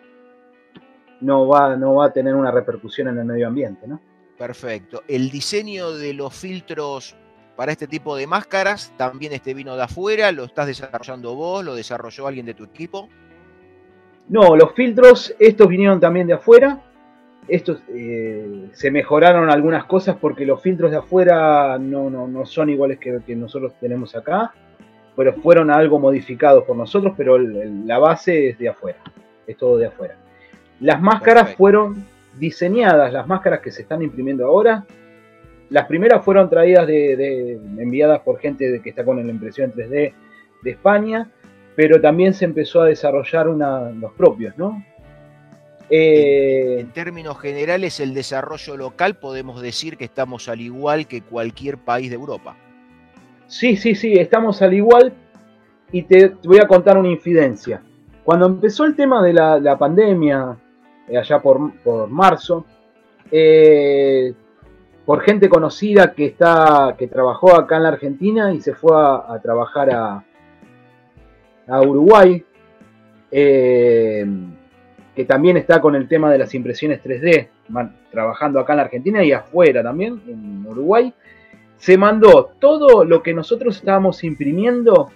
no 1.21 1.47
va, 1.47 1.75
no 1.75 1.95
va 1.95 2.05
a 2.07 2.13
tener 2.13 2.35
una 2.35 2.51
repercusión 2.51 3.07
en 3.07 3.19
el 3.19 3.25
medio 3.25 3.47
ambiente. 3.47 3.87
¿no? 3.87 3.99
Perfecto. 4.37 5.03
El 5.07 5.29
diseño 5.29 5.91
de 5.91 6.13
los 6.13 6.33
filtros 6.33 7.15
para 7.55 7.71
este 7.71 7.87
tipo 7.87 8.15
de 8.15 8.27
máscaras 8.27 8.91
también 8.97 9.33
este 9.33 9.53
vino 9.53 9.75
de 9.75 9.83
afuera, 9.83 10.31
lo 10.31 10.43
estás 10.43 10.67
desarrollando 10.67 11.35
vos, 11.35 11.63
lo 11.63 11.73
desarrolló 11.75 12.27
alguien 12.27 12.45
de 12.45 12.53
tu 12.53 12.63
equipo. 12.65 13.07
No, 14.27 14.55
los 14.55 14.73
filtros, 14.73 15.33
estos 15.39 15.67
vinieron 15.67 15.99
también 15.99 16.27
de 16.27 16.33
afuera. 16.33 16.81
Estos 17.47 17.79
eh, 17.89 18.69
se 18.73 18.89
mejoraron 18.89 19.49
algunas 19.51 19.85
cosas 19.85 20.17
porque 20.19 20.45
los 20.45 20.61
filtros 20.61 20.89
de 20.89 20.97
afuera 20.97 21.77
no, 21.79 22.09
no, 22.09 22.27
no 22.27 22.45
son 22.45 22.71
iguales 22.71 22.97
que, 22.99 23.19
que 23.25 23.35
nosotros 23.35 23.73
tenemos 23.79 24.15
acá, 24.15 24.51
pero 25.15 25.33
fueron 25.35 25.69
algo 25.69 25.99
modificados 25.99 26.63
por 26.63 26.75
nosotros, 26.75 27.13
pero 27.15 27.35
el- 27.35 27.55
el- 27.55 27.87
la 27.87 27.99
base 27.99 28.49
es 28.49 28.57
de 28.57 28.69
afuera, 28.69 28.97
es 29.45 29.55
todo 29.57 29.77
de 29.77 29.85
afuera. 29.85 30.15
Las 30.79 30.99
máscaras 30.99 31.43
Perfecto. 31.43 31.57
fueron 31.59 32.05
diseñadas, 32.39 33.13
las 33.13 33.27
máscaras 33.27 33.59
que 33.61 33.71
se 33.71 33.83
están 33.83 34.01
imprimiendo 34.01 34.45
ahora, 34.47 34.83
las 35.69 35.85
primeras 35.87 36.23
fueron 36.23 36.49
traídas 36.49 36.85
de, 36.87 37.15
de- 37.15 37.53
enviadas 37.81 38.19
por 38.21 38.39
gente 38.39 38.69
de- 38.71 38.81
que 38.81 38.89
está 38.89 39.03
con 39.03 39.17
la 39.25 39.31
impresión 39.31 39.71
3D 39.73 40.13
de 40.63 40.71
España, 40.71 41.29
pero 41.75 41.99
también 41.99 42.33
se 42.33 42.45
empezó 42.45 42.81
a 42.81 42.85
desarrollar 42.87 43.47
una, 43.49 43.89
los 43.91 44.13
propios, 44.13 44.57
¿no? 44.57 44.83
Eh, 45.89 46.77
En 46.79 46.89
términos 46.91 47.39
generales, 47.39 47.99
el 47.99 48.13
desarrollo 48.13 48.75
local 48.77 49.17
podemos 49.17 49.61
decir 49.61 49.97
que 49.97 50.05
estamos 50.05 50.49
al 50.49 50.61
igual 50.61 51.07
que 51.07 51.21
cualquier 51.21 51.77
país 51.77 52.09
de 52.09 52.15
Europa. 52.15 52.55
sí, 53.47 53.75
sí, 53.77 53.93
sí, 53.93 54.13
estamos 54.13 54.61
al 54.63 54.73
igual 54.73 55.13
y 55.91 56.01
te, 56.03 56.29
te 56.29 56.47
voy 56.47 56.57
a 56.59 56.67
contar 56.67 56.97
una 56.97 57.09
infidencia. 57.09 57.83
Cuando 58.23 58.47
empezó 58.47 58.85
el 58.85 58.95
tema 58.95 59.21
de 59.23 59.33
la, 59.33 59.59
la 59.59 59.77
pandemia, 59.77 60.57
eh, 61.07 61.17
allá 61.17 61.39
por, 61.39 61.71
por 61.83 62.09
marzo, 62.09 62.65
eh, 63.31 64.33
por 65.05 65.21
gente 65.21 65.49
conocida 65.49 66.13
que, 66.13 66.25
está, 66.25 66.95
que 66.97 67.07
trabajó 67.07 67.55
acá 67.55 67.77
en 67.77 67.83
la 67.83 67.89
Argentina 67.89 68.53
y 68.53 68.61
se 68.61 68.73
fue 68.73 68.91
a, 68.95 69.39
trabajar 69.41 69.89
a, 69.91 70.23
a 71.67 71.81
Uruguay, 71.81 72.43
eh, 73.31 74.25
que 75.15 75.25
también 75.25 75.57
está 75.57 75.79
con 75.79 75.95
el 75.95 76.07
tema 76.07 76.31
de 76.31 76.39
las 76.39 76.53
impresiones 76.55 77.03
3D, 77.03 77.47
man- 77.69 77.95
trabajando 78.11 78.59
acá 78.59 78.73
en 78.73 78.77
la 78.77 78.83
Argentina 78.83 79.23
y 79.23 79.31
afuera 79.31 79.83
también, 79.83 80.21
en 80.27 80.65
Uruguay, 80.65 81.13
se 81.77 81.97
mandó 81.97 82.51
todo 82.59 83.05
lo 83.05 83.21
que 83.21 83.33
nosotros 83.33 83.75
estábamos 83.77 84.23
imprimiendo 84.23 85.11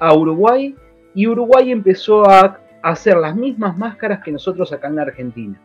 a 0.00 0.14
Uruguay 0.14 0.74
y 1.14 1.26
Uruguay 1.26 1.70
empezó 1.70 2.28
a 2.28 2.58
hacer 2.82 3.16
las 3.16 3.36
mismas 3.36 3.76
máscaras 3.76 4.22
que 4.24 4.32
nosotros 4.32 4.72
acá 4.72 4.88
en 4.88 4.96
la 4.96 5.02
Argentina. 5.02 5.60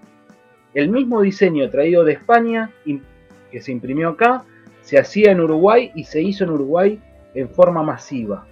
El 0.73 0.89
mismo 0.89 1.21
diseño 1.21 1.69
traído 1.69 2.03
de 2.03 2.13
España, 2.13 2.71
que 3.53 3.61
se 3.61 3.71
imprimió 3.71 4.09
acá, 4.09 4.43
se 4.81 4.99
hacía 4.99 5.31
en 5.31 5.39
Uruguay 5.39 5.91
y 5.93 6.03
se 6.05 6.21
hizo 6.21 6.43
en 6.43 6.49
Uruguay 6.49 6.99
en 7.35 7.47
forma 7.47 7.83
masiva. 7.83 8.45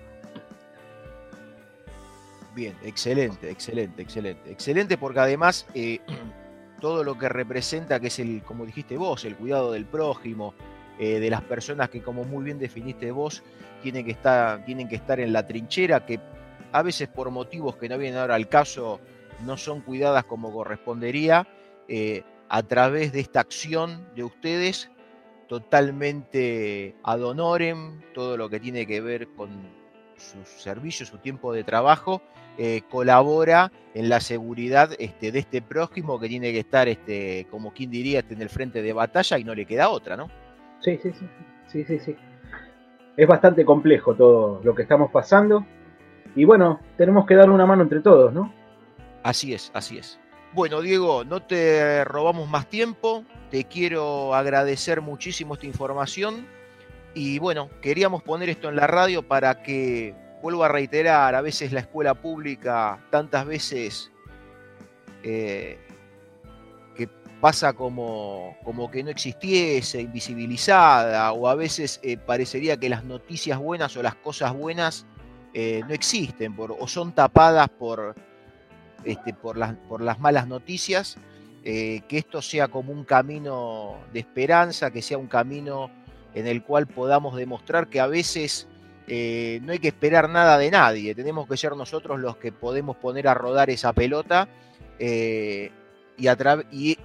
Bien, 2.53 2.75
excelente, 2.83 3.49
excelente, 3.49 4.01
excelente. 4.01 4.51
Excelente 4.51 4.97
porque 4.97 5.19
además 5.19 5.65
eh, 5.73 5.99
todo 6.79 7.03
lo 7.03 7.17
que 7.17 7.29
representa, 7.29 7.99
que 7.99 8.07
es 8.07 8.19
el, 8.19 8.43
como 8.43 8.65
dijiste 8.65 8.95
vos, 8.95 9.25
el 9.25 9.35
cuidado 9.35 9.71
del 9.71 9.85
prójimo, 9.85 10.53
eh, 10.99 11.19
de 11.19 11.29
las 11.31 11.41
personas 11.41 11.89
que 11.89 12.03
como 12.03 12.23
muy 12.23 12.43
bien 12.43 12.59
definiste 12.59 13.11
vos, 13.11 13.41
tienen 13.81 14.05
que, 14.05 14.11
estar, 14.11 14.63
tienen 14.65 14.87
que 14.87 14.97
estar 14.97 15.19
en 15.19 15.33
la 15.33 15.47
trinchera, 15.47 16.05
que 16.05 16.19
a 16.71 16.83
veces 16.83 17.07
por 17.07 17.31
motivos 17.31 17.75
que 17.77 17.89
no 17.89 17.97
vienen 17.97 18.19
ahora 18.19 18.35
al 18.35 18.47
caso, 18.47 18.99
no 19.43 19.57
son 19.57 19.81
cuidadas 19.81 20.25
como 20.25 20.53
correspondería, 20.53 21.47
eh, 21.87 22.23
a 22.53 22.63
través 22.63 23.13
de 23.13 23.21
esta 23.21 23.39
acción 23.39 24.05
de 24.13 24.25
ustedes, 24.25 24.91
totalmente 25.47 26.95
ad 27.01 27.23
honorem, 27.23 28.01
todo 28.13 28.35
lo 28.35 28.49
que 28.49 28.59
tiene 28.59 28.85
que 28.85 28.99
ver 28.99 29.29
con 29.37 29.49
su 30.17 30.43
servicio, 30.43 31.05
su 31.05 31.17
tiempo 31.17 31.53
de 31.53 31.63
trabajo, 31.63 32.21
eh, 32.57 32.81
colabora 32.89 33.71
en 33.93 34.09
la 34.09 34.19
seguridad 34.19 34.89
este, 34.99 35.31
de 35.31 35.39
este 35.39 35.61
prójimo 35.61 36.19
que 36.19 36.27
tiene 36.27 36.51
que 36.51 36.59
estar, 36.59 36.89
este, 36.89 37.47
como 37.49 37.71
quien 37.73 37.89
diría, 37.89 38.19
este, 38.19 38.33
en 38.33 38.41
el 38.41 38.49
frente 38.49 38.81
de 38.81 38.91
batalla 38.91 39.37
y 39.37 39.45
no 39.45 39.55
le 39.55 39.65
queda 39.65 39.87
otra, 39.87 40.17
¿no? 40.17 40.27
Sí, 40.81 40.99
sí, 41.01 41.13
sí, 41.13 41.25
sí, 41.67 41.85
sí, 41.85 41.99
sí. 41.99 42.15
Es 43.15 43.27
bastante 43.29 43.63
complejo 43.63 44.13
todo 44.13 44.59
lo 44.61 44.75
que 44.75 44.81
estamos 44.81 45.09
pasando 45.09 45.65
y 46.35 46.43
bueno, 46.43 46.81
tenemos 46.97 47.25
que 47.25 47.35
darle 47.35 47.53
una 47.53 47.65
mano 47.65 47.83
entre 47.83 48.01
todos, 48.01 48.33
¿no? 48.33 48.53
Así 49.23 49.53
es, 49.53 49.71
así 49.73 49.97
es. 49.97 50.20
Bueno, 50.53 50.81
Diego, 50.81 51.23
no 51.23 51.41
te 51.41 52.03
robamos 52.03 52.49
más 52.49 52.67
tiempo, 52.67 53.23
te 53.49 53.63
quiero 53.63 54.35
agradecer 54.35 54.99
muchísimo 54.99 55.53
esta 55.53 55.65
información. 55.65 56.45
Y 57.13 57.39
bueno, 57.39 57.69
queríamos 57.81 58.21
poner 58.21 58.49
esto 58.49 58.67
en 58.67 58.75
la 58.75 58.85
radio 58.85 59.25
para 59.25 59.63
que, 59.63 60.13
vuelvo 60.41 60.65
a 60.65 60.67
reiterar, 60.67 61.35
a 61.35 61.41
veces 61.41 61.71
la 61.71 61.79
escuela 61.79 62.15
pública 62.15 63.01
tantas 63.09 63.45
veces 63.45 64.11
eh, 65.23 65.79
que 66.97 67.07
pasa 67.39 67.71
como, 67.71 68.57
como 68.65 68.91
que 68.91 69.03
no 69.03 69.09
existiese, 69.09 70.01
invisibilizada, 70.01 71.31
o 71.31 71.47
a 71.47 71.55
veces 71.55 72.01
eh, 72.03 72.17
parecería 72.17 72.75
que 72.75 72.89
las 72.89 73.05
noticias 73.05 73.57
buenas 73.57 73.95
o 73.95 74.03
las 74.03 74.15
cosas 74.15 74.53
buenas 74.53 75.05
eh, 75.53 75.81
no 75.87 75.93
existen 75.93 76.57
o 76.57 76.87
son 76.89 77.13
tapadas 77.13 77.69
por, 77.69 78.15
este, 79.03 79.33
por, 79.33 79.57
las, 79.57 79.75
por 79.87 80.01
las 80.01 80.19
malas 80.19 80.47
noticias, 80.47 81.17
eh, 81.63 82.01
que 82.07 82.17
esto 82.17 82.41
sea 82.41 82.67
como 82.67 82.91
un 82.91 83.03
camino 83.03 83.97
de 84.13 84.19
esperanza, 84.19 84.91
que 84.91 85.01
sea 85.01 85.17
un 85.17 85.27
camino 85.27 85.91
en 86.33 86.47
el 86.47 86.63
cual 86.63 86.87
podamos 86.87 87.35
demostrar 87.35 87.87
que 87.87 87.99
a 87.99 88.07
veces 88.07 88.67
eh, 89.07 89.59
no 89.63 89.71
hay 89.71 89.79
que 89.79 89.89
esperar 89.89 90.29
nada 90.29 90.57
de 90.57 90.71
nadie, 90.71 91.13
tenemos 91.13 91.47
que 91.47 91.57
ser 91.57 91.75
nosotros 91.75 92.19
los 92.19 92.37
que 92.37 92.51
podemos 92.51 92.95
poner 92.97 93.27
a 93.27 93.33
rodar 93.33 93.69
esa 93.69 93.93
pelota 93.93 94.47
eh, 94.97 95.71
y, 96.17 96.27
y, 96.71 96.97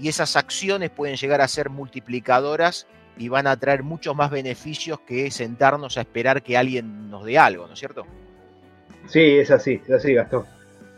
y 0.00 0.08
esas 0.08 0.36
acciones 0.36 0.90
pueden 0.90 1.16
llegar 1.16 1.40
a 1.40 1.48
ser 1.48 1.70
multiplicadoras 1.70 2.86
y 3.16 3.28
van 3.28 3.46
a 3.46 3.56
traer 3.56 3.82
muchos 3.82 4.14
más 4.14 4.30
beneficios 4.30 5.00
que 5.00 5.30
sentarnos 5.30 5.98
a 5.98 6.02
esperar 6.02 6.42
que 6.42 6.56
alguien 6.56 7.10
nos 7.10 7.24
dé 7.24 7.36
algo, 7.36 7.66
¿no 7.66 7.72
es 7.72 7.78
cierto? 7.78 8.06
Sí, 9.06 9.38
es 9.38 9.50
así, 9.50 9.80
es 9.84 9.90
así, 9.90 10.14
Gastón. 10.14 10.44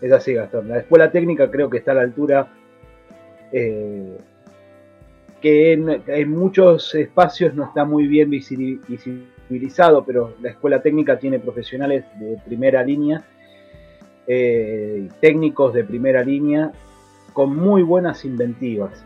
Es 0.00 0.12
así, 0.12 0.34
Gastón. 0.34 0.68
La 0.68 0.78
escuela 0.78 1.10
técnica 1.10 1.50
creo 1.50 1.68
que 1.68 1.78
está 1.78 1.92
a 1.92 1.96
la 1.96 2.02
altura 2.02 2.48
que 5.40 5.72
en, 5.72 6.30
muchos 6.30 6.94
espacios 6.94 7.54
no 7.54 7.64
está 7.64 7.84
muy 7.84 8.06
bien 8.06 8.30
visibili- 8.30 8.80
civilizado, 9.48 10.04
pero 10.04 10.34
la 10.40 10.50
escuela 10.50 10.80
técnica 10.80 11.18
tiene 11.18 11.38
profesionales 11.38 12.04
de 12.18 12.38
primera 12.46 12.82
línea, 12.82 13.24
eh, 14.26 15.08
técnicos 15.20 15.74
de 15.74 15.84
primera 15.84 16.22
línea, 16.22 16.72
con 17.32 17.56
muy 17.56 17.82
buenas 17.82 18.24
inventivas, 18.24 19.04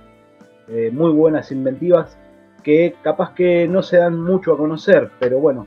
eh, 0.69 0.91
muy 0.93 1.13
buenas 1.13 1.53
inventivas 1.53 2.19
que 2.63 2.95
capaz 3.03 3.35
que 3.35 3.69
no 3.69 3.83
se 3.83 3.99
dan 3.99 4.21
mucho 4.21 4.55
a 4.55 4.57
conocer, 4.57 5.11
pero 5.21 5.39
bueno, 5.39 5.67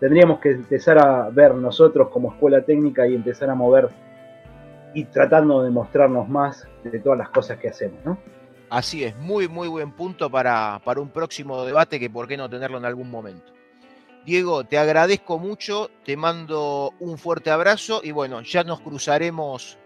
tendríamos 0.00 0.40
que 0.40 0.50
empezar 0.50 0.98
a 0.98 1.30
ver 1.30 1.54
nosotros 1.54 2.08
como 2.08 2.32
escuela 2.32 2.62
técnica 2.62 3.06
y 3.06 3.14
empezar 3.14 3.50
a 3.50 3.54
mover 3.54 3.88
y 4.94 5.04
tratando 5.04 5.62
de 5.62 5.70
mostrarnos 5.70 6.28
más 6.28 6.66
de 6.84 6.98
todas 7.00 7.18
las 7.18 7.30
cosas 7.30 7.58
que 7.58 7.68
hacemos, 7.68 7.98
¿no? 8.04 8.18
Así 8.70 9.04
es, 9.04 9.16
muy, 9.18 9.48
muy 9.48 9.68
buen 9.68 9.92
punto 9.92 10.30
para, 10.30 10.80
para 10.84 11.00
un 11.00 11.10
próximo 11.10 11.64
debate 11.64 12.00
que 12.00 12.08
por 12.08 12.26
qué 12.26 12.36
no 12.36 12.48
tenerlo 12.48 12.78
en 12.78 12.86
algún 12.86 13.10
momento. 13.10 13.52
Diego, 14.24 14.64
te 14.64 14.78
agradezco 14.78 15.38
mucho, 15.38 15.90
te 16.04 16.16
mando 16.16 16.94
un 17.00 17.18
fuerte 17.18 17.50
abrazo 17.50 18.00
y 18.02 18.12
bueno, 18.12 18.40
ya 18.42 18.62
nos 18.62 18.80
cruzaremos 18.80 19.78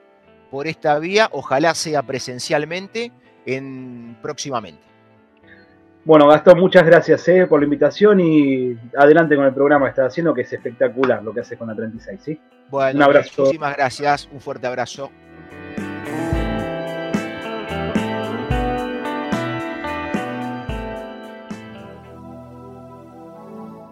por 0.51 0.67
esta 0.67 0.99
vía, 0.99 1.29
ojalá 1.33 1.75
sea 1.75 2.03
presencialmente 2.03 3.13
en, 3.47 4.17
próximamente. 4.21 4.83
Bueno, 6.07 6.29
Gastón, 6.29 6.61
muchas 6.61 6.87
gracias 6.87 7.27
eh, 7.27 7.49
por 7.49 7.59
la 7.59 7.65
invitación 7.65 8.21
y 8.21 8.79
adelante 8.97 9.35
con 9.35 9.45
el 9.45 9.53
programa 9.53 9.87
que 9.87 9.91
estás 9.91 10.13
haciendo, 10.13 10.33
que 10.33 10.43
es 10.43 10.53
espectacular 10.53 11.21
lo 11.21 11.35
que 11.35 11.41
haces 11.41 11.59
con 11.59 11.67
la 11.67 11.75
36, 11.75 12.21
¿sí? 12.23 12.41
Bueno, 12.71 12.99
Un 12.99 13.03
abrazo. 13.03 13.43
muchísimas 13.43 13.77
gracias, 13.77 14.29
un 14.31 14.41
fuerte 14.41 14.69
abrazo. 14.69 15.11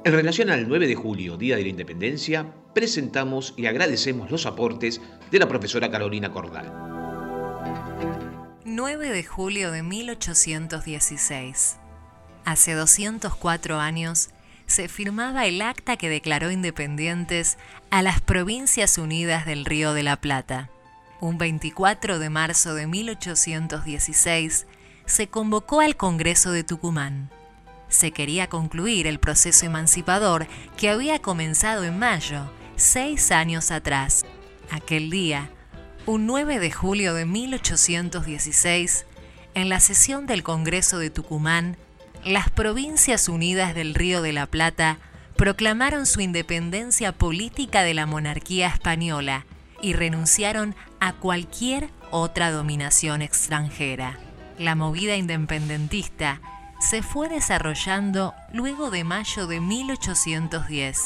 En 0.05 0.13
relación 0.13 0.51
al 0.51 0.69
9 0.69 0.87
de 0.87 0.95
julio, 0.95 1.37
Día 1.37 1.57
de 1.57 1.63
la 1.63 1.69
Independencia, 1.69 2.47
presentamos 2.75 3.55
y 3.57 3.67
agradecemos 3.67 4.31
los 4.31 4.47
aportes 4.47 5.01
de 5.33 5.39
la 5.41 5.49
profesora 5.49 5.91
Carolina 5.91 6.31
Cordal. 6.31 6.73
9 8.65 9.09
de 9.11 9.25
julio 9.25 9.73
de 9.73 9.83
1816. 9.83 11.81
Hace 12.45 12.75
204 12.75 13.81
años 13.81 14.29
se 14.67 14.89
firmaba 14.89 15.47
el 15.47 15.63
acta 15.63 15.97
que 15.97 16.09
declaró 16.09 16.51
independientes 16.51 17.59
a 17.91 18.03
las 18.03 18.21
Provincias 18.21 18.99
Unidas 18.99 19.47
del 19.47 19.65
Río 19.65 19.95
de 19.95 20.03
la 20.03 20.17
Plata. 20.17 20.69
Un 21.21 21.39
24 21.39 22.19
de 22.19 22.29
marzo 22.29 22.75
de 22.75 22.87
1816 22.87 24.67
se 25.07 25.29
convocó 25.29 25.81
al 25.81 25.97
Congreso 25.97 26.53
de 26.53 26.65
Tucumán. 26.65 27.31
Se 27.89 28.11
quería 28.11 28.49
concluir 28.49 29.07
el 29.07 29.21
proceso 29.21 29.65
emancipador 29.65 30.47
que 30.77 30.91
había 30.91 31.21
comenzado 31.21 31.85
en 31.85 31.99
mayo, 31.99 32.51
seis 32.77 33.31
años 33.31 33.71
atrás. 33.71 34.27
Aquel 34.71 35.11
día, 35.11 35.51
un 36.05 36.27
9 36.27 36.59
de 36.59 36.71
julio 36.71 37.15
de 37.15 37.25
1816, 37.25 39.07
en 39.55 39.69
la 39.69 39.81
sesión 39.81 40.27
del 40.27 40.43
Congreso 40.43 40.99
de 40.99 41.11
Tucumán, 41.11 41.77
las 42.25 42.49
Provincias 42.49 43.29
Unidas 43.29 43.75
del 43.75 43.95
Río 43.95 44.23
de 44.23 44.33
la 44.33 44.47
Plata 44.47 44.97
proclamaron 45.37 46.07
su 46.07 46.21
independencia 46.21 47.13
política 47.13 47.83
de 47.83 47.93
la 47.93 48.07
monarquía 48.07 48.69
española 48.69 49.45
y 49.83 49.93
renunciaron 49.93 50.75
a 51.01 51.13
cualquier 51.13 51.91
otra 52.11 52.51
dominación 52.51 53.21
extranjera. 53.21 54.19
La 54.59 54.75
movida 54.75 55.17
independentista 55.17 56.41
se 56.81 57.03
fue 57.03 57.29
desarrollando 57.29 58.33
luego 58.53 58.91
de 58.91 59.05
mayo 59.05 59.47
de 59.47 59.61
1810, 59.61 61.01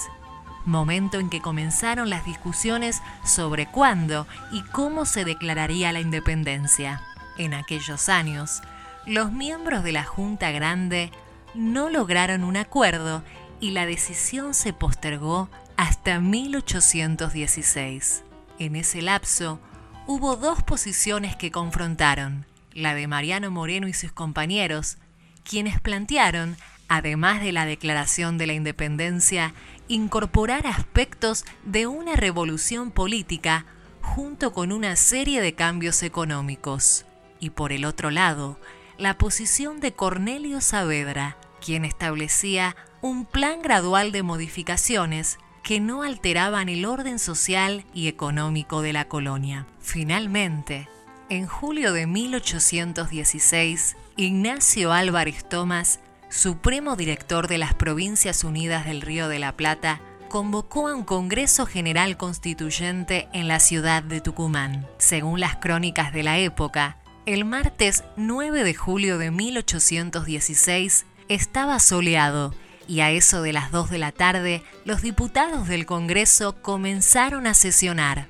momento 0.66 1.19
en 1.19 1.31
que 1.31 1.41
comenzaron 1.41 2.11
las 2.11 2.25
discusiones 2.27 3.03
sobre 3.25 3.66
cuándo 3.66 4.29
y 4.53 4.62
cómo 4.62 5.05
se 5.05 5.25
declararía 5.25 5.93
la 5.93 6.01
independencia. 6.01 7.03
En 7.39 7.55
aquellos 7.55 8.09
años, 8.09 8.61
los 9.07 9.32
miembros 9.32 9.84
de 9.84 9.92
la 9.92 10.05
Junta 10.05 10.51
Grande 10.51 11.11
no 11.55 11.88
lograron 11.88 12.44
un 12.44 12.57
acuerdo 12.57 13.22
y 13.61 13.72
la 13.72 13.86
decisión 13.86 14.55
se 14.55 14.72
postergó 14.72 15.51
hasta 15.76 16.20
1816. 16.20 18.22
En 18.59 18.76
ese 18.76 19.03
lapso, 19.03 19.61
hubo 20.07 20.36
dos 20.36 20.62
posiciones 20.62 21.36
que 21.36 21.51
confrontaron, 21.51 22.46
la 22.72 22.94
de 22.94 23.07
Mariano 23.07 23.51
Moreno 23.51 23.88
y 23.88 23.92
sus 23.92 24.12
compañeros, 24.12 24.96
quienes 25.44 25.78
plantearon, 25.80 26.57
además 26.88 27.40
de 27.40 27.53
la 27.53 27.66
declaración 27.66 28.38
de 28.38 28.46
la 28.46 28.55
independencia, 28.55 29.53
incorporar 29.88 30.66
aspectos 30.66 31.44
de 31.64 31.86
una 31.86 32.16
revolución 32.16 32.90
política 32.90 33.66
junto 34.03 34.53
con 34.53 34.72
una 34.72 34.96
serie 34.96 35.40
de 35.40 35.55
cambios 35.55 36.03
económicos. 36.03 37.05
Y 37.40 37.51
por 37.51 37.72
el 37.72 37.84
otro 37.84 38.11
lado, 38.11 38.59
la 38.99 39.16
posición 39.16 39.80
de 39.80 39.92
Cornelio 39.92 40.61
Saavedra, 40.61 41.36
quien 41.64 41.84
establecía 41.84 42.76
un 43.01 43.24
plan 43.26 43.62
gradual 43.62 44.11
de 44.11 44.24
modificaciones 44.24 45.38
que 45.62 45.78
no 45.80 46.03
alteraban 46.03 46.68
el 46.68 46.84
orden 46.84 47.20
social 47.20 47.84
y 47.94 48.09
económico 48.09 48.82
de 48.82 48.92
la 48.92 49.07
colonia. 49.07 49.66
Finalmente, 49.80 50.88
en 51.28 51.46
julio 51.46 51.92
de 51.92 52.07
1816, 52.07 53.96
Ignacio 54.16 54.92
Álvarez 54.92 55.49
Tomás, 55.49 56.01
supremo 56.28 56.96
director 56.96 57.46
de 57.46 57.59
las 57.59 57.74
Provincias 57.74 58.42
Unidas 58.42 58.84
del 58.84 59.01
Río 59.01 59.28
de 59.28 59.38
la 59.38 59.53
Plata, 59.57 60.01
convocó 60.28 60.88
a 60.88 60.94
un 60.94 61.05
Congreso 61.05 61.66
General 61.66 62.16
Constituyente 62.16 63.28
en 63.32 63.46
la 63.46 63.61
ciudad 63.61 64.03
de 64.03 64.20
Tucumán. 64.20 64.86
Según 64.99 65.38
las 65.38 65.57
crónicas 65.57 66.12
de 66.12 66.22
la 66.22 66.38
época, 66.38 66.96
el 67.35 67.45
martes 67.45 68.05
9 68.16 68.64
de 68.64 68.72
julio 68.72 69.18
de 69.18 69.31
1816 69.31 71.05
estaba 71.29 71.79
soleado 71.79 72.55
y 72.87 73.01
a 73.01 73.11
eso 73.11 73.43
de 73.43 73.53
las 73.53 73.70
2 73.70 73.91
de 73.91 73.99
la 73.99 74.12
tarde 74.12 74.62
los 74.87 75.03
diputados 75.03 75.68
del 75.68 75.85
Congreso 75.85 76.62
comenzaron 76.62 77.47
a 77.47 77.53
sesionar. 77.53 78.29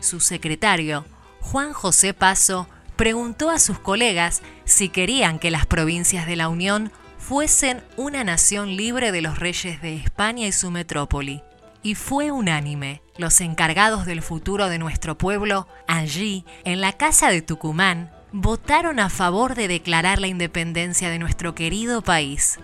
Su 0.00 0.20
secretario, 0.20 1.04
Juan 1.40 1.74
José 1.74 2.14
Paso, 2.14 2.66
preguntó 2.96 3.50
a 3.50 3.58
sus 3.58 3.78
colegas 3.78 4.40
si 4.64 4.88
querían 4.88 5.38
que 5.38 5.50
las 5.50 5.66
provincias 5.66 6.26
de 6.26 6.36
la 6.36 6.48
Unión 6.48 6.90
fuesen 7.18 7.82
una 7.98 8.24
nación 8.24 8.78
libre 8.78 9.12
de 9.12 9.20
los 9.20 9.38
reyes 9.38 9.82
de 9.82 9.96
España 9.96 10.46
y 10.46 10.52
su 10.52 10.70
metrópoli. 10.70 11.42
Y 11.82 11.96
fue 11.96 12.30
unánime. 12.30 13.02
Los 13.18 13.42
encargados 13.42 14.06
del 14.06 14.22
futuro 14.22 14.70
de 14.70 14.78
nuestro 14.78 15.18
pueblo, 15.18 15.68
allí, 15.86 16.46
en 16.64 16.80
la 16.80 16.94
casa 16.94 17.28
de 17.30 17.42
Tucumán, 17.42 18.10
votaron 18.32 19.00
a 19.00 19.08
favor 19.08 19.54
de 19.54 19.68
declarar 19.68 20.20
la 20.20 20.26
independencia 20.26 21.10
de 21.10 21.18
nuestro 21.18 21.54
querido 21.54 22.02
país. 22.02 22.58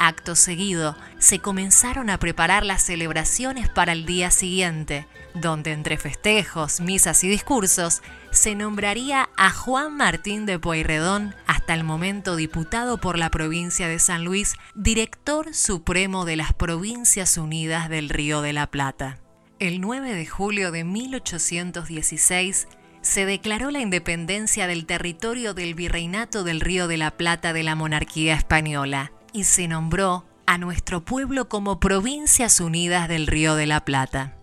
Acto 0.00 0.36
seguido, 0.36 0.96
se 1.18 1.40
comenzaron 1.40 2.08
a 2.08 2.18
preparar 2.18 2.64
las 2.64 2.82
celebraciones 2.82 3.68
para 3.68 3.92
el 3.92 4.06
día 4.06 4.30
siguiente, 4.30 5.08
donde 5.34 5.72
entre 5.72 5.96
festejos, 5.96 6.80
misas 6.80 7.24
y 7.24 7.28
discursos, 7.28 8.02
se 8.30 8.54
nombraría 8.54 9.28
a 9.36 9.50
Juan 9.50 9.96
Martín 9.96 10.46
de 10.46 10.60
Pueyrredón, 10.60 11.34
hasta 11.46 11.74
el 11.74 11.82
momento 11.82 12.36
diputado 12.36 12.98
por 12.98 13.18
la 13.18 13.30
provincia 13.30 13.88
de 13.88 13.98
San 13.98 14.24
Luis, 14.24 14.54
director 14.76 15.52
supremo 15.52 16.24
de 16.24 16.36
las 16.36 16.52
Provincias 16.52 17.36
Unidas 17.36 17.88
del 17.88 18.08
Río 18.08 18.40
de 18.40 18.52
la 18.52 18.68
Plata. 18.68 19.18
El 19.58 19.80
9 19.80 20.14
de 20.14 20.26
julio 20.26 20.70
de 20.70 20.84
1816 20.84 22.68
se 23.08 23.24
declaró 23.24 23.70
la 23.70 23.80
independencia 23.80 24.66
del 24.66 24.84
territorio 24.84 25.54
del 25.54 25.74
Virreinato 25.74 26.44
del 26.44 26.60
Río 26.60 26.88
de 26.88 26.98
la 26.98 27.10
Plata 27.10 27.54
de 27.54 27.62
la 27.62 27.74
monarquía 27.74 28.34
española 28.34 29.12
y 29.32 29.44
se 29.44 29.66
nombró 29.66 30.26
a 30.44 30.58
nuestro 30.58 31.02
pueblo 31.02 31.48
como 31.48 31.80
Provincias 31.80 32.60
Unidas 32.60 33.08
del 33.08 33.26
Río 33.26 33.54
de 33.54 33.64
la 33.66 33.82
Plata. 33.82 34.34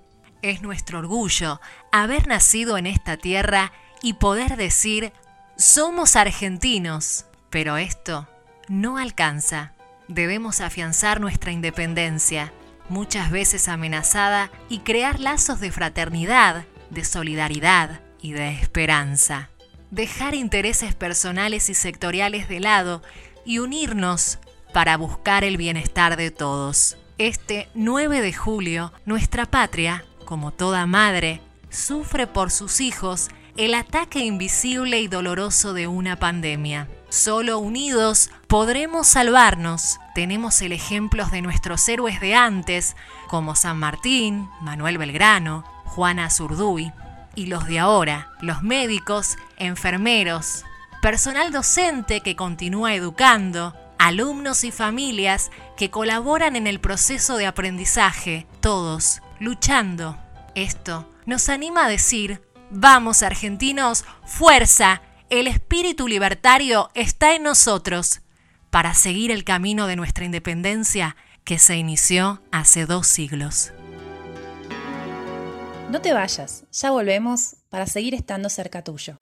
Es 0.41 0.63
nuestro 0.63 0.97
orgullo 0.97 1.61
haber 1.91 2.27
nacido 2.27 2.79
en 2.79 2.87
esta 2.87 3.17
tierra 3.17 3.71
y 4.01 4.13
poder 4.13 4.57
decir, 4.57 5.13
somos 5.57 6.15
argentinos, 6.15 7.27
pero 7.51 7.77
esto 7.77 8.27
no 8.67 8.97
alcanza. 8.97 9.73
Debemos 10.07 10.59
afianzar 10.59 11.21
nuestra 11.21 11.51
independencia, 11.51 12.51
muchas 12.89 13.29
veces 13.29 13.67
amenazada, 13.67 14.49
y 14.69 14.79
crear 14.79 15.19
lazos 15.19 15.59
de 15.59 15.71
fraternidad, 15.71 16.65
de 16.89 17.05
solidaridad 17.05 18.01
y 18.25 18.33
de 18.33 18.49
esperanza. 18.49 19.49
Dejar 19.91 20.33
intereses 20.33 20.95
personales 20.95 21.69
y 21.69 21.75
sectoriales 21.75 22.49
de 22.49 22.59
lado 22.59 23.03
y 23.45 23.59
unirnos 23.59 24.39
para 24.73 24.97
buscar 24.97 25.43
el 25.43 25.57
bienestar 25.57 26.17
de 26.17 26.31
todos. 26.31 26.97
Este 27.19 27.69
9 27.75 28.21
de 28.21 28.33
julio, 28.33 28.91
nuestra 29.05 29.45
patria, 29.45 30.03
como 30.25 30.51
toda 30.51 30.87
madre, 30.87 31.39
sufre 31.69 32.25
por 32.25 32.49
sus 32.49 32.81
hijos 32.81 33.29
el 33.57 33.75
ataque 33.75 34.19
invisible 34.19 34.99
y 34.99 35.07
doloroso 35.07 35.73
de 35.73 35.87
una 35.87 36.17
pandemia. 36.17 36.89
Solo 37.09 37.59
unidos 37.59 38.31
podremos 38.47 39.07
salvarnos. 39.07 39.99
Tenemos 40.15 40.61
el 40.63 40.71
ejemplo 40.71 41.27
de 41.27 41.43
nuestros 41.43 41.87
héroes 41.87 42.19
de 42.19 42.33
antes, 42.33 42.95
como 43.27 43.53
San 43.53 43.77
Martín, 43.77 44.49
Manuel 44.61 44.97
Belgrano, 44.97 45.63
Juana 45.85 46.29
Zurduy, 46.29 46.91
y 47.35 47.47
los 47.47 47.67
de 47.67 47.79
ahora, 47.79 48.31
los 48.41 48.63
médicos, 48.63 49.37
enfermeros, 49.57 50.63
personal 51.01 51.51
docente 51.51 52.21
que 52.21 52.35
continúa 52.35 52.95
educando, 52.95 53.75
alumnos 53.99 54.63
y 54.63 54.71
familias 54.71 55.51
que 55.77 55.89
colaboran 55.89 56.55
en 56.55 56.67
el 56.67 56.79
proceso 56.79 57.37
de 57.37 57.45
aprendizaje, 57.45 58.47
todos 58.61 59.21
luchando. 59.39 60.17
Esto 60.55 61.09
nos 61.25 61.49
anima 61.49 61.85
a 61.85 61.89
decir, 61.89 62.41
vamos 62.71 63.23
argentinos, 63.23 64.05
fuerza, 64.25 65.01
el 65.29 65.47
espíritu 65.47 66.07
libertario 66.07 66.89
está 66.93 67.35
en 67.35 67.43
nosotros 67.43 68.21
para 68.69 68.93
seguir 68.93 69.31
el 69.31 69.43
camino 69.43 69.87
de 69.87 69.95
nuestra 69.95 70.25
independencia 70.25 71.15
que 71.43 71.59
se 71.59 71.77
inició 71.77 72.41
hace 72.51 72.85
dos 72.85 73.07
siglos. 73.07 73.71
No 75.89 76.01
te 76.01 76.13
vayas, 76.13 76.63
ya 76.71 76.89
volvemos 76.89 77.57
para 77.69 77.85
seguir 77.85 78.15
estando 78.15 78.49
cerca 78.49 78.83
tuyo. 78.83 79.17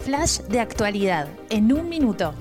Flash 0.00 0.40
de 0.40 0.58
actualidad, 0.58 1.28
en 1.48 1.72
un 1.72 1.88
minuto. 1.88 2.34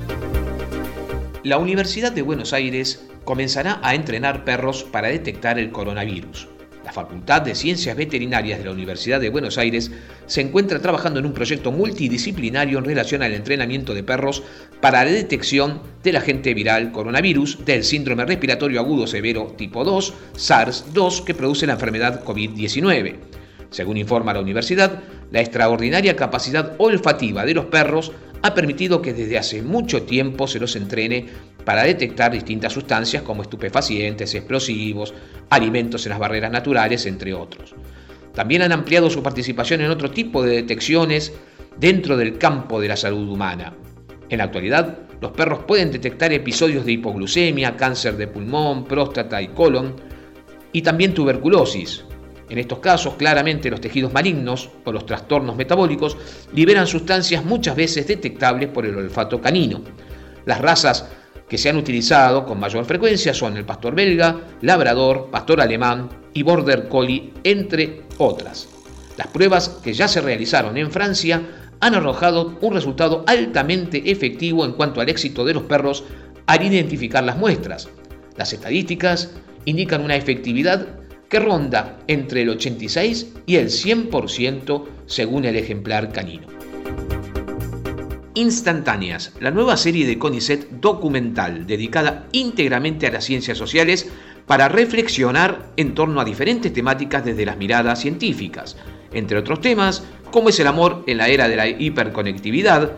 La 1.43 1.59
Universidad 1.59 2.11
de 2.11 2.23
Buenos 2.23 2.53
Aires 2.53 3.07
comenzará 3.23 3.79
a 3.83 3.93
entrenar 3.93 4.43
perros 4.45 4.83
para 4.83 5.09
detectar 5.09 5.59
el 5.59 5.71
coronavirus. 5.71 6.47
La 6.87 6.93
Facultad 6.93 7.41
de 7.41 7.53
Ciencias 7.53 7.97
Veterinarias 7.97 8.59
de 8.59 8.63
la 8.63 8.71
Universidad 8.71 9.19
de 9.19 9.27
Buenos 9.27 9.57
Aires 9.57 9.91
se 10.25 10.39
encuentra 10.39 10.79
trabajando 10.79 11.19
en 11.19 11.25
un 11.25 11.33
proyecto 11.33 11.69
multidisciplinario 11.69 12.77
en 12.77 12.85
relación 12.85 13.21
al 13.21 13.33
entrenamiento 13.33 13.93
de 13.93 14.03
perros 14.03 14.41
para 14.79 15.03
la 15.03 15.11
detección 15.11 15.81
del 16.01 16.15
agente 16.15 16.53
viral 16.53 16.93
coronavirus 16.93 17.65
del 17.65 17.83
síndrome 17.83 18.23
respiratorio 18.23 18.79
agudo 18.79 19.05
severo 19.05 19.53
tipo 19.57 19.83
2, 19.83 20.13
SARS-2, 20.37 21.25
que 21.25 21.33
produce 21.33 21.67
la 21.67 21.73
enfermedad 21.73 22.23
COVID-19. 22.23 23.15
Según 23.69 23.97
informa 23.97 24.33
la 24.33 24.39
universidad, 24.39 25.03
la 25.29 25.41
extraordinaria 25.41 26.15
capacidad 26.15 26.75
olfativa 26.77 27.43
de 27.43 27.53
los 27.53 27.65
perros 27.65 28.13
ha 28.43 28.53
permitido 28.53 29.01
que 29.01 29.13
desde 29.13 29.37
hace 29.37 29.61
mucho 29.61 30.03
tiempo 30.03 30.47
se 30.47 30.61
los 30.61 30.77
entrene 30.77 31.25
para 31.67 31.83
detectar 31.83 32.31
distintas 32.31 32.71
sustancias 32.71 33.23
como 33.23 33.41
estupefacientes, 33.41 34.33
explosivos, 34.33 35.13
alimentos 35.49 36.05
en 36.05 36.11
las 36.11 36.19
barreras 36.19 36.49
naturales, 36.49 37.05
entre 37.05 37.33
otros. 37.33 37.75
También 38.33 38.61
han 38.61 38.71
ampliado 38.71 39.09
su 39.09 39.21
participación 39.21 39.81
en 39.81 39.91
otro 39.91 40.09
tipo 40.09 40.41
de 40.41 40.55
detecciones 40.55 41.33
dentro 41.77 42.15
del 42.15 42.37
campo 42.37 42.79
de 42.79 42.87
la 42.87 42.95
salud 42.95 43.27
humana. 43.27 43.73
En 44.29 44.37
la 44.37 44.45
actualidad, 44.45 44.99
los 45.19 45.31
perros 45.33 45.65
pueden 45.67 45.91
detectar 45.91 46.31
episodios 46.31 46.85
de 46.85 46.93
hipoglucemia, 46.93 47.75
cáncer 47.75 48.15
de 48.15 48.29
pulmón, 48.29 48.85
próstata 48.85 49.41
y 49.41 49.49
colon, 49.49 49.93
y 50.71 50.81
también 50.81 51.13
tuberculosis, 51.13 52.05
en 52.47 52.59
estos 52.59 52.79
casos, 52.79 53.15
claramente 53.15 53.69
los 53.69 53.81
tejidos 53.81 54.13
malignos 54.13 54.69
o 54.85 54.93
los 54.93 55.05
trastornos 55.05 55.57
metabólicos 55.57 56.15
liberan 56.53 56.87
sustancias 56.87 57.43
muchas 57.43 57.75
veces 57.75 58.07
detectables 58.07 58.69
por 58.69 58.85
el 58.85 58.95
olfato 58.95 59.41
canino. 59.41 59.81
Las 60.45 60.61
razas 60.61 61.09
que 61.49 61.57
se 61.57 61.69
han 61.69 61.77
utilizado 61.77 62.45
con 62.45 62.59
mayor 62.59 62.85
frecuencia 62.85 63.33
son 63.33 63.57
el 63.57 63.65
pastor 63.65 63.95
belga, 63.95 64.41
labrador, 64.61 65.29
pastor 65.31 65.61
alemán 65.61 66.09
y 66.33 66.43
border 66.43 66.87
collie, 66.87 67.31
entre 67.43 68.03
otras. 68.17 68.67
Las 69.17 69.27
pruebas 69.27 69.69
que 69.83 69.93
ya 69.93 70.07
se 70.07 70.21
realizaron 70.21 70.77
en 70.77 70.91
Francia 70.91 71.41
han 71.79 71.95
arrojado 71.95 72.57
un 72.61 72.73
resultado 72.73 73.23
altamente 73.27 74.11
efectivo 74.11 74.65
en 74.65 74.73
cuanto 74.73 75.01
al 75.01 75.09
éxito 75.09 75.45
de 75.45 75.53
los 75.53 75.63
perros 75.63 76.03
al 76.47 76.63
identificar 76.63 77.23
las 77.23 77.37
muestras. 77.37 77.89
Las 78.35 78.53
estadísticas 78.53 79.31
indican 79.65 80.03
una 80.03 80.15
efectividad 80.15 80.87
que 81.29 81.39
ronda 81.39 81.99
entre 82.07 82.43
el 82.43 82.49
86 82.49 83.33
y 83.45 83.57
el 83.57 83.67
100% 83.67 84.85
según 85.07 85.45
el 85.45 85.55
ejemplar 85.55 86.11
canino. 86.11 86.56
Instantáneas, 88.37 89.33
la 89.39 89.49
nueva 89.49 89.77
serie 89.77 90.05
de 90.05 90.19
CONICET 90.19 90.69
documental 90.79 91.65
dedicada 91.65 92.27
íntegramente 92.31 93.07
a 93.07 93.11
las 93.11 93.25
ciencias 93.25 93.57
sociales 93.57 94.11
para 94.45 94.69
reflexionar 94.69 95.71
en 95.75 95.95
torno 95.95 96.21
a 96.21 96.25
diferentes 96.25 96.71
temáticas 96.71 97.25
desde 97.25 97.47
las 97.47 97.57
miradas 97.57 97.99
científicas, 97.99 98.77
entre 99.11 99.39
otros 99.39 99.59
temas 99.59 100.03
como 100.29 100.49
es 100.49 100.59
el 100.59 100.67
amor 100.67 101.03
en 101.07 101.17
la 101.17 101.29
era 101.29 101.49
de 101.49 101.55
la 101.55 101.67
hiperconectividad, 101.67 102.91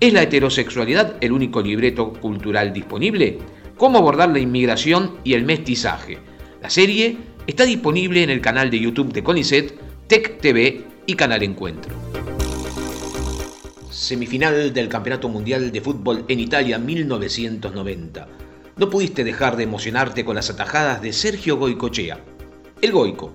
¿es 0.00 0.12
la 0.12 0.22
heterosexualidad 0.22 1.14
el 1.20 1.30
único 1.30 1.62
libreto 1.62 2.12
cultural 2.14 2.72
disponible? 2.72 3.38
¿Cómo 3.76 3.98
abordar 3.98 4.30
la 4.30 4.40
inmigración 4.40 5.18
y 5.22 5.34
el 5.34 5.44
mestizaje? 5.44 6.18
La 6.60 6.68
serie 6.68 7.16
está 7.46 7.64
disponible 7.64 8.24
en 8.24 8.30
el 8.30 8.40
canal 8.40 8.70
de 8.70 8.80
YouTube 8.80 9.12
de 9.12 9.22
CONICET, 9.22 9.72
Tech 10.08 10.40
TV 10.40 10.84
y 11.06 11.14
Canal 11.14 11.44
Encuentro. 11.44 11.94
Semifinal 14.00 14.72
del 14.72 14.88
Campeonato 14.88 15.28
Mundial 15.28 15.70
de 15.70 15.82
Fútbol 15.82 16.24
en 16.28 16.40
Italia 16.40 16.78
1990. 16.78 18.28
No 18.78 18.88
pudiste 18.88 19.24
dejar 19.24 19.58
de 19.58 19.64
emocionarte 19.64 20.24
con 20.24 20.36
las 20.36 20.48
atajadas 20.48 21.02
de 21.02 21.12
Sergio 21.12 21.58
Goicochea. 21.58 22.18
El 22.80 22.92
Goico 22.92 23.34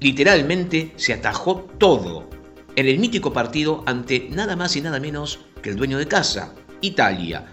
literalmente 0.00 0.94
se 0.96 1.12
atajó 1.12 1.68
todo 1.76 2.26
en 2.74 2.88
el 2.88 2.98
mítico 2.98 3.34
partido 3.34 3.82
ante 3.84 4.30
nada 4.30 4.56
más 4.56 4.76
y 4.76 4.80
nada 4.80 4.98
menos 4.98 5.40
que 5.60 5.68
el 5.68 5.76
dueño 5.76 5.98
de 5.98 6.08
casa, 6.08 6.54
Italia. 6.80 7.52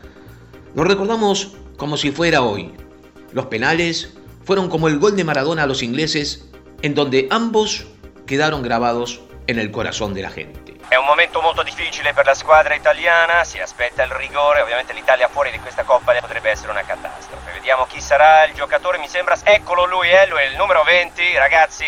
Lo 0.76 0.86
recordamos 0.86 1.58
como 1.76 1.98
si 1.98 2.12
fuera 2.12 2.42
hoy. 2.42 2.72
Los 3.34 3.48
penales 3.48 4.14
fueron 4.46 4.70
como 4.70 4.88
el 4.88 4.98
gol 4.98 5.18
de 5.18 5.26
Maradona 5.26 5.64
a 5.64 5.68
los 5.68 5.84
ingleses, 5.84 6.48
en 6.84 6.96
donde 6.96 7.28
ambos 7.32 7.88
quedaron 8.26 8.62
grabados 8.62 9.20
en 9.48 9.60
el 9.60 9.72
corazón 9.72 10.14
de 10.14 10.22
la 10.22 10.30
gente. 10.30 10.69
È 10.90 10.96
un 10.96 11.06
momento 11.06 11.40
molto 11.40 11.62
difficile 11.62 12.14
per 12.14 12.26
la 12.26 12.34
squadra 12.34 12.74
italiana, 12.74 13.44
si 13.44 13.60
aspetta 13.60 14.02
il 14.02 14.10
rigore, 14.10 14.62
ovviamente 14.62 14.92
l'Italia 14.92 15.28
fuori 15.28 15.52
di 15.52 15.60
questa 15.60 15.84
coppa 15.84 16.20
potrebbe 16.20 16.50
essere 16.50 16.72
una 16.72 16.82
catastrofe. 16.82 17.52
Vediamo 17.52 17.86
chi 17.86 18.02
sarà 18.02 18.44
il 18.46 18.56
giocatore, 18.56 18.98
mi 18.98 19.08
sembra, 19.08 19.38
eccolo 19.44 19.86
lui, 19.86 20.10
eh, 20.10 20.26
lui 20.26 20.40
è 20.40 20.46
il 20.46 20.56
numero 20.56 20.82
20, 20.82 21.38
ragazzi, 21.38 21.86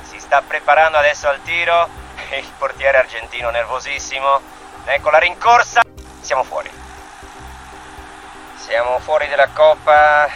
si 0.00 0.18
sta 0.18 0.40
preparando 0.40 0.96
adesso 0.96 1.28
al 1.28 1.42
tiro, 1.42 1.86
il 2.32 2.50
portiere 2.56 2.96
argentino 2.96 3.50
nervosissimo, 3.50 4.40
ecco 4.86 5.10
la 5.10 5.18
rincorsa, 5.18 5.82
siamo 6.20 6.42
fuori. 6.42 6.70
Siamo 8.54 8.98
fuori 9.00 9.28
della 9.28 9.48
coppa, 9.48 10.30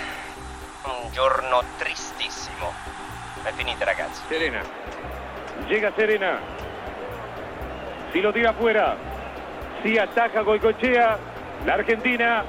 un 0.82 1.10
giorno 1.12 1.62
tristissimo. 1.78 2.74
È 3.42 3.52
finita 3.52 3.86
ragazzi. 3.86 4.20
Serena. 4.28 4.60
Llega 5.66 5.90
Serena. 5.96 6.55
Si 8.16 8.22
lo 8.22 8.32
tira 8.32 8.48
afuera. 8.48 8.96
Si 9.82 9.98
ataca 9.98 10.40
Goicochea. 10.40 11.18
La 11.66 11.74
Argentina 11.74 12.44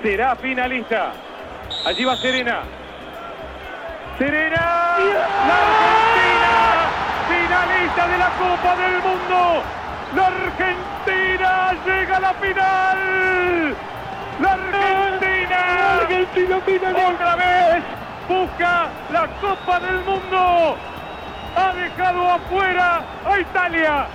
será 0.00 0.36
finalista. 0.36 1.10
Allí 1.84 2.04
va 2.04 2.14
Serena. 2.14 2.60
Serena. 4.16 4.62
La 5.48 5.56
Argentina. 5.66 6.54
Finalista 7.26 8.06
de 8.06 8.18
la 8.18 8.30
Copa 8.38 8.76
del 8.76 8.96
Mundo. 9.02 9.62
La 10.14 10.26
Argentina 10.28 11.74
llega 11.84 12.16
a 12.16 12.20
la 12.20 12.34
final. 12.34 13.76
La 14.40 14.52
Argentina. 14.52 15.58
La 15.80 15.94
Argentina 15.96 16.60
finalista. 16.60 17.08
Otra 17.08 17.34
vez 17.34 17.84
busca 18.28 18.88
la 19.10 19.26
Copa 19.40 19.80
del 19.80 19.98
Mundo. 20.04 20.76
Ha 21.56 21.72
dejado 21.72 22.30
afuera 22.34 23.02
a 23.26 23.40
Italia. 23.40 24.06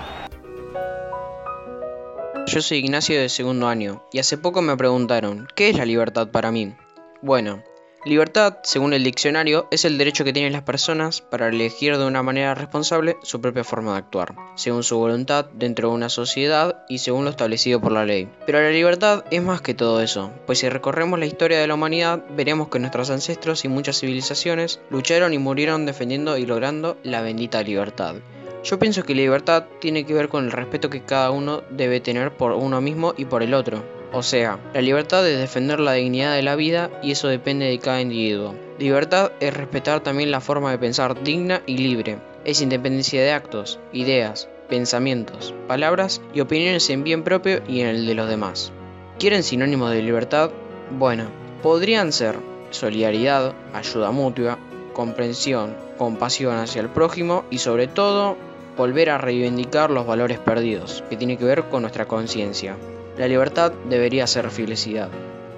Yo 2.46 2.62
soy 2.62 2.80
Ignacio 2.80 3.20
de 3.20 3.30
segundo 3.30 3.68
año 3.68 4.04
y 4.12 4.20
hace 4.20 4.38
poco 4.38 4.62
me 4.62 4.76
preguntaron, 4.76 5.48
¿qué 5.56 5.70
es 5.70 5.78
la 5.78 5.86
libertad 5.86 6.28
para 6.28 6.52
mí? 6.52 6.76
Bueno, 7.22 7.64
libertad, 8.06 8.58
según 8.64 8.94
el 8.94 9.04
diccionario, 9.04 9.68
es 9.72 9.86
el 9.86 9.98
derecho 9.98 10.26
que 10.26 10.34
tienen 10.34 10.52
las 10.52 10.64
personas 10.64 11.22
para 11.22 11.48
elegir 11.48 11.98
de 11.98 12.06
una 12.06 12.22
manera 12.22 12.54
responsable 12.54 13.16
su 13.24 13.40
propia 13.40 13.64
forma 13.64 13.94
de 13.94 14.00
actuar, 14.00 14.36
según 14.56 14.84
su 14.84 14.98
voluntad 14.98 15.46
dentro 15.54 15.90
de 15.90 15.96
una 15.96 16.10
sociedad 16.10 16.84
y 16.90 16.98
según 16.98 17.24
lo 17.24 17.32
establecido 17.32 17.80
por 17.80 17.94
la 17.94 18.06
ley. 18.06 18.30
Pero 18.46 18.62
la 18.62 18.72
libertad 18.72 19.24
es 19.32 19.42
más 19.42 19.62
que 19.62 19.74
todo 19.74 20.02
eso, 20.02 20.32
pues 20.46 20.60
si 20.60 20.68
recorremos 20.68 21.18
la 21.18 21.26
historia 21.26 21.60
de 21.60 21.68
la 21.68 21.76
humanidad, 21.76 22.26
veremos 22.36 22.68
que 22.68 22.80
nuestros 22.80 23.10
ancestros 23.10 23.64
y 23.64 23.70
muchas 23.70 24.00
civilizaciones 24.02 24.82
lucharon 24.90 25.34
y 25.34 25.38
murieron 25.38 25.86
defendiendo 25.86 26.38
y 26.38 26.46
logrando 26.46 26.98
la 27.04 27.22
bendita 27.22 27.64
libertad. 27.64 28.16
Yo 28.64 28.80
pienso 28.80 29.04
que 29.04 29.14
libertad 29.14 29.66
tiene 29.80 30.06
que 30.06 30.14
ver 30.14 30.30
con 30.30 30.46
el 30.46 30.52
respeto 30.52 30.90
que 30.90 31.04
cada 31.04 31.32
uno 31.32 31.64
debe 31.70 32.00
tener 32.00 32.38
por 32.38 32.54
uno 32.54 32.80
mismo 32.80 33.14
y 33.18 33.26
por 33.26 33.44
el 33.44 33.54
otro. 33.54 33.84
O 34.14 34.24
sea, 34.24 34.58
la 34.74 34.82
libertad 34.82 35.28
es 35.28 35.38
defender 35.38 35.82
la 35.82 35.94
dignidad 35.94 36.34
de 36.34 36.44
la 36.44 36.56
vida 36.56 36.90
y 37.04 37.12
eso 37.12 37.28
depende 37.28 37.66
de 37.66 37.80
cada 37.80 38.00
individuo. 38.00 38.56
Libertad 38.80 39.34
es 39.42 39.54
respetar 39.54 40.00
también 40.00 40.32
la 40.32 40.40
forma 40.40 40.72
de 40.72 40.78
pensar 40.78 41.22
digna 41.24 41.62
y 41.66 41.78
libre. 41.78 42.20
Es 42.46 42.62
independencia 42.62 43.22
de 43.22 43.34
actos, 43.34 43.80
ideas, 43.92 44.48
pensamientos, 44.70 45.54
palabras 45.68 46.22
y 46.34 46.40
opiniones 46.40 46.90
en 46.90 47.04
bien 47.04 47.24
propio 47.24 47.62
y 47.68 47.82
en 47.82 47.88
el 47.88 48.06
de 48.06 48.16
los 48.16 48.30
demás. 48.30 48.72
¿Quieren 49.20 49.44
sinónimos 49.44 49.92
de 49.92 50.04
libertad? 50.04 50.52
Bueno, 50.90 51.26
podrían 51.62 52.14
ser 52.14 52.38
solidaridad, 52.70 53.54
ayuda 53.74 54.12
mutua, 54.12 54.58
comprensión, 54.94 55.76
compasión 55.98 56.56
hacia 56.56 56.82
el 56.82 56.90
prójimo 56.90 57.44
y 57.50 57.58
sobre 57.58 57.88
todo 57.88 58.38
volver 58.78 59.10
a 59.10 59.18
reivindicar 59.18 59.92
los 59.92 60.06
valores 60.06 60.40
perdidos, 60.40 61.04
que 61.10 61.18
tiene 61.18 61.38
que 61.38 61.46
ver 61.46 61.64
con 61.70 61.82
nuestra 61.82 62.08
conciencia. 62.08 62.76
La 63.18 63.28
libertad 63.28 63.72
debería 63.90 64.26
ser 64.28 64.50
felicidad. 64.50 65.10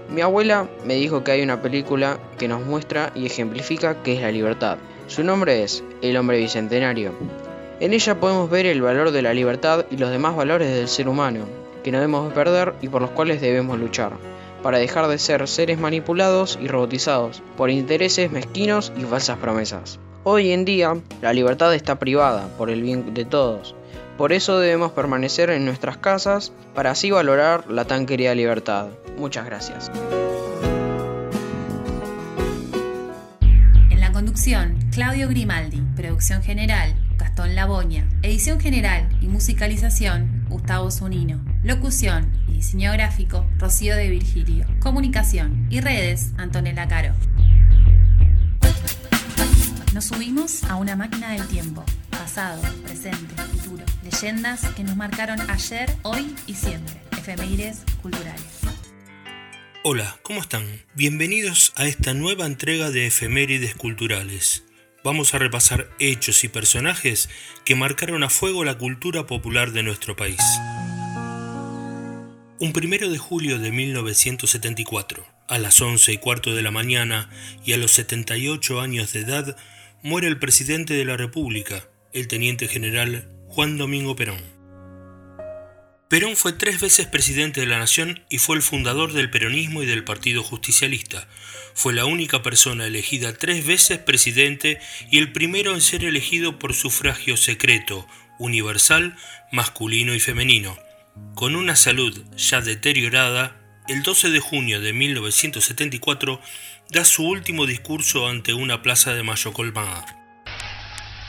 Mi 0.10 0.22
abuela 0.22 0.68
me 0.86 0.96
dijo 0.96 1.24
que 1.24 1.32
hay 1.32 1.42
una 1.42 1.62
película 1.62 2.20
que 2.38 2.48
nos 2.48 2.66
muestra 2.66 3.12
y 3.16 3.26
ejemplifica 3.26 4.04
qué 4.04 4.16
es 4.16 4.22
la 4.22 4.32
libertad. 4.32 4.78
Su 5.08 5.24
nombre 5.24 5.64
es 5.64 5.84
El 6.02 6.18
hombre 6.18 6.38
bicentenario. 6.38 7.14
En 7.80 7.94
ella 7.94 8.20
podemos 8.20 8.50
ver 8.50 8.66
el 8.66 8.82
valor 8.82 9.12
de 9.12 9.22
la 9.22 9.34
libertad 9.34 9.86
y 9.90 9.98
los 9.98 10.12
demás 10.12 10.36
valores 10.36 10.74
del 10.74 10.88
ser 10.88 11.10
humano, 11.10 11.46
que 11.84 11.92
no 11.92 12.00
debemos 12.00 12.32
perder 12.34 12.74
y 12.82 12.88
por 12.88 13.02
los 13.02 13.12
cuales 13.12 13.42
debemos 13.42 13.80
luchar, 13.80 14.14
para 14.64 14.78
dejar 14.78 15.08
de 15.08 15.18
ser 15.18 15.48
seres 15.48 15.80
manipulados 15.80 16.58
y 16.62 16.68
robotizados 16.68 17.44
por 17.58 17.70
intereses 17.70 18.32
mezquinos 18.32 18.94
y 18.98 19.04
falsas 19.04 19.38
promesas. 19.38 20.00
Hoy 20.28 20.54
en 20.54 20.66
día, 20.66 20.96
la 21.22 21.34
libertad 21.34 21.76
está 21.76 22.00
privada 22.00 22.48
por 22.58 22.72
el 22.72 22.82
bien 22.82 23.14
de 23.14 23.26
todos. 23.26 23.76
Por 24.18 24.34
eso 24.34 24.58
debemos 24.58 24.92
permanecer 24.92 25.52
en 25.52 25.66
nuestras 25.66 25.98
casas 25.98 26.52
para 26.74 26.90
así 26.90 27.12
valorar 27.12 27.70
la 27.70 27.86
tan 27.86 28.08
querida 28.08 28.34
libertad. 28.34 28.88
Muchas 29.20 29.46
gracias. 29.46 29.92
En 33.92 34.00
la 34.00 34.12
conducción, 34.14 34.80
Claudio 34.92 35.30
Grimaldi. 35.30 35.84
Producción 35.96 36.42
general, 36.42 36.96
Gastón 37.20 37.54
Laboña. 37.54 38.10
Edición 38.24 38.60
general 38.60 39.08
y 39.22 39.28
musicalización, 39.28 40.48
Gustavo 40.50 40.90
Zunino. 40.90 41.40
Locución 41.62 42.32
y 42.48 42.54
diseño 42.54 42.92
gráfico, 42.94 43.46
Rocío 43.60 43.96
de 43.96 44.10
Virgilio. 44.10 44.66
Comunicación 44.80 45.68
y 45.70 45.82
redes, 45.82 46.32
Antonella 46.40 46.88
Caro. 46.88 47.14
Nos 49.96 50.08
subimos 50.08 50.66
a 50.66 50.76
una 50.76 50.98
máquina 50.98 51.32
del 51.32 51.48
tiempo. 51.48 51.82
Pasado, 52.10 52.62
presente, 52.84 53.34
futuro. 53.44 53.86
Leyendas 54.04 54.68
que 54.76 54.84
nos 54.84 54.98
marcaron 54.98 55.40
ayer, 55.50 55.90
hoy 56.02 56.36
y 56.48 56.54
siempre. 56.54 57.00
Efemérides 57.18 57.78
culturales. 58.02 58.44
Hola, 59.86 60.20
¿cómo 60.22 60.42
están? 60.42 60.66
Bienvenidos 60.96 61.72
a 61.78 61.88
esta 61.88 62.14
nueva 62.14 62.46
entrega 62.46 62.92
de 62.92 63.08
Efemérides 63.08 63.74
Culturales. 63.76 64.66
Vamos 65.02 65.34
a 65.34 65.40
repasar 65.40 65.90
hechos 65.98 66.44
y 66.44 66.50
personajes 66.50 67.30
que 67.64 67.76
marcaron 67.76 68.22
a 68.24 68.30
fuego 68.30 68.66
la 68.66 68.78
cultura 68.78 69.26
popular 69.28 69.72
de 69.72 69.84
nuestro 69.84 70.18
país. 70.18 70.42
Un 72.60 72.74
primero 72.74 73.08
de 73.10 73.18
julio 73.18 73.60
de 73.60 73.72
1974, 73.72 75.26
a 75.48 75.58
las 75.58 75.80
11 75.80 76.12
y 76.12 76.18
cuarto 76.18 76.54
de 76.54 76.64
la 76.64 76.72
mañana 76.72 77.30
y 77.64 77.72
a 77.72 77.78
los 77.78 77.92
78 77.92 78.82
años 78.82 79.14
de 79.14 79.22
edad, 79.22 79.56
muere 80.06 80.28
el 80.28 80.38
presidente 80.38 80.94
de 80.94 81.04
la 81.04 81.18
República, 81.18 81.90
el 82.14 82.28
teniente 82.28 82.68
general 82.68 83.28
Juan 83.48 83.80
Domingo 83.80 84.16
Perón. 84.16 84.40
Perón 86.10 86.36
fue 86.36 86.54
tres 86.54 86.80
veces 86.80 87.08
presidente 87.08 87.62
de 87.62 87.66
la 87.66 87.80
Nación 87.80 88.24
y 88.30 88.38
fue 88.38 88.56
el 88.56 88.62
fundador 88.62 89.14
del 89.14 89.32
peronismo 89.32 89.82
y 89.82 89.88
del 89.88 90.04
Partido 90.04 90.44
Justicialista. 90.44 91.28
Fue 91.74 91.92
la 91.92 92.06
única 92.06 92.44
persona 92.44 92.86
elegida 92.86 93.36
tres 93.36 93.66
veces 93.66 93.98
presidente 93.98 94.80
y 95.10 95.18
el 95.18 95.32
primero 95.32 95.74
en 95.74 95.82
ser 95.82 96.04
elegido 96.04 96.60
por 96.60 96.76
sufragio 96.76 97.36
secreto, 97.36 98.08
universal, 98.38 99.18
masculino 99.52 100.14
y 100.14 100.20
femenino. 100.20 100.78
Con 101.34 101.56
una 101.56 101.76
salud 101.76 102.24
ya 102.38 102.62
deteriorada, 102.62 103.60
el 103.88 104.04
12 104.04 104.30
de 104.30 104.40
junio 104.40 104.82
de 104.82 104.94
1974 104.94 106.42
da 106.90 107.04
su 107.04 107.24
último 107.24 107.66
discurso 107.66 108.28
ante 108.28 108.54
una 108.54 108.82
plaza 108.82 109.14
de 109.14 109.24
Mayo 109.24 109.54
colmada. 109.54 110.06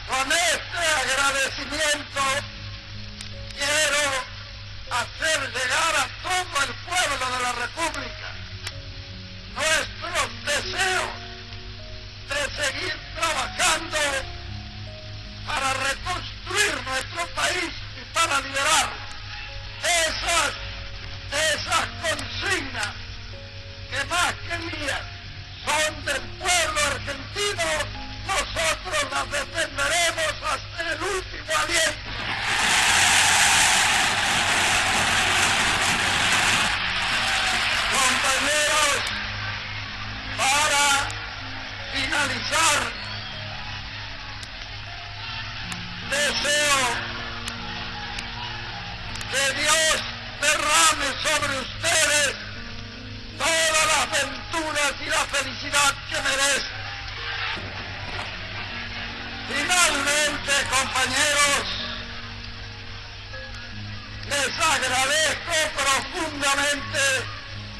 Con 0.06 0.32
este 0.32 0.78
agradecimiento 1.12 2.20
quiero 3.56 4.04
hacer 4.90 5.40
llegar 5.52 5.94
a 5.96 6.08
todo 6.22 6.62
el 6.62 6.74
pueblo 6.86 7.36
de 7.36 7.42
la 7.42 7.52
República 7.52 8.36
nuestros 9.56 10.44
deseos 10.44 11.10
de 12.28 12.62
seguir 12.62 12.94
trabajando 13.14 13.98
para 15.46 15.72
reconstruir 15.72 16.74
nuestro 16.84 17.26
país 17.34 17.72
y 17.96 18.14
para 18.14 18.40
liberar 18.40 18.92
esas, 20.06 20.52
esas 21.54 21.86
consignas 22.02 22.94
que 23.90 24.04
más 24.04 24.34
que 24.34 24.58
mías 24.58 25.15
son 25.66 26.04
del 26.04 26.20
pueblo 26.38 26.80
argentino, 26.92 27.64
nosotros 28.26 28.98
las 29.10 29.30
defenderemos 29.30 30.34
hasta 30.42 30.92
el 30.92 31.02
último 31.02 31.52
aliento. 31.62 32.10
Compañeros, 37.96 39.02
para 40.36 40.86
finalizar, 41.92 42.80
deseo 46.10 46.82
que 49.32 49.60
Dios 49.60 49.96
derrame 50.40 51.08
sobre 51.22 51.60
ustedes 51.60 52.45
todas 53.38 53.86
las 53.86 54.10
venturas 54.10 54.92
y 55.00 55.10
la 55.10 55.24
felicidad 55.26 55.94
que 56.10 56.22
merecen. 56.22 56.86
Finalmente, 59.48 60.52
compañeros, 60.70 61.66
les 64.28 64.58
agradezco 64.58 65.54
profundamente 65.76 67.04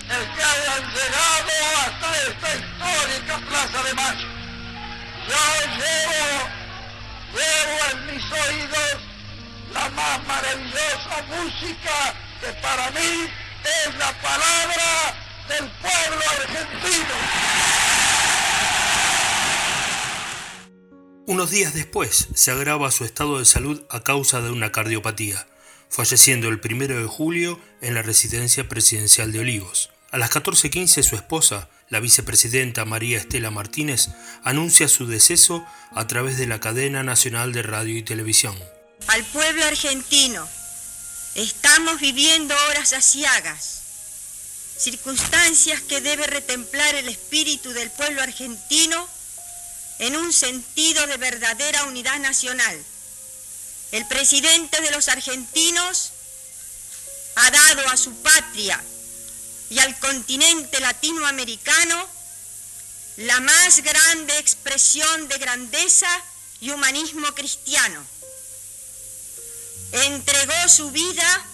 el 0.08 0.34
que 0.34 0.42
hayan 0.42 0.94
llegado 0.94 1.52
hasta 1.84 2.08
esta 2.22 2.54
histórica 2.54 3.38
Plaza 3.48 3.82
de 3.82 3.94
Mayo. 3.94 4.28
Yo 5.28 5.42
llevo, 5.76 6.48
llevo 7.34 7.90
en 7.90 8.14
mis 8.14 8.24
oídos 8.32 8.96
la 9.74 9.88
más 9.90 10.26
maravillosa 10.26 11.22
música 11.28 12.14
que 12.40 12.52
para 12.62 12.90
mí 12.92 13.28
es 13.64 13.94
la 13.96 14.12
palabra 14.12 15.25
del 15.48 15.70
pueblo 15.80 16.24
argentino. 16.40 17.14
Unos 21.26 21.50
días 21.50 21.74
después 21.74 22.28
se 22.34 22.50
agrava 22.52 22.90
su 22.90 23.04
estado 23.04 23.38
de 23.38 23.44
salud 23.44 23.82
a 23.90 24.04
causa 24.04 24.40
de 24.40 24.50
una 24.50 24.70
cardiopatía, 24.70 25.46
falleciendo 25.90 26.48
el 26.48 26.60
1 26.62 26.86
de 26.86 27.06
julio 27.06 27.60
en 27.80 27.94
la 27.94 28.02
residencia 28.02 28.68
presidencial 28.68 29.32
de 29.32 29.40
Olivos. 29.40 29.90
A 30.12 30.18
las 30.18 30.30
14.15 30.30 31.02
su 31.02 31.16
esposa, 31.16 31.68
la 31.88 32.00
vicepresidenta 32.00 32.84
María 32.84 33.18
Estela 33.18 33.50
Martínez, 33.50 34.08
anuncia 34.44 34.88
su 34.88 35.06
deceso 35.06 35.66
a 35.92 36.06
través 36.06 36.38
de 36.38 36.46
la 36.46 36.60
cadena 36.60 37.02
nacional 37.02 37.52
de 37.52 37.62
radio 37.62 37.96
y 37.96 38.02
televisión. 38.02 38.56
Al 39.08 39.24
pueblo 39.24 39.64
argentino, 39.64 40.48
estamos 41.34 42.00
viviendo 42.00 42.54
horas 42.70 42.92
asiagas, 42.92 43.85
circunstancias 44.78 45.80
que 45.82 46.00
debe 46.00 46.26
retemplar 46.26 46.94
el 46.94 47.08
espíritu 47.08 47.72
del 47.72 47.90
pueblo 47.90 48.22
argentino 48.22 49.08
en 49.98 50.16
un 50.16 50.32
sentido 50.32 51.06
de 51.06 51.16
verdadera 51.16 51.84
unidad 51.84 52.18
nacional. 52.18 52.84
El 53.92 54.06
presidente 54.08 54.80
de 54.80 54.90
los 54.90 55.08
argentinos 55.08 56.12
ha 57.36 57.50
dado 57.50 57.88
a 57.88 57.96
su 57.96 58.14
patria 58.22 58.82
y 59.70 59.78
al 59.78 59.98
continente 59.98 60.80
latinoamericano 60.80 62.08
la 63.16 63.40
más 63.40 63.82
grande 63.82 64.38
expresión 64.38 65.28
de 65.28 65.38
grandeza 65.38 66.08
y 66.60 66.70
humanismo 66.70 67.34
cristiano. 67.34 68.04
Entregó 69.92 70.68
su 70.68 70.90
vida 70.90 71.46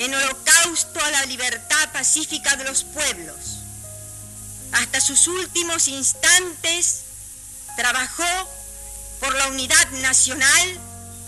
en 0.00 0.14
holocausto 0.14 0.98
a 1.04 1.10
la 1.10 1.26
libertad 1.26 1.92
pacífica 1.92 2.56
de 2.56 2.64
los 2.64 2.84
pueblos. 2.84 3.36
Hasta 4.72 4.98
sus 4.98 5.26
últimos 5.26 5.88
instantes 5.88 7.02
trabajó 7.76 8.24
por 9.20 9.34
la 9.34 9.48
unidad 9.48 9.90
nacional, 10.00 10.80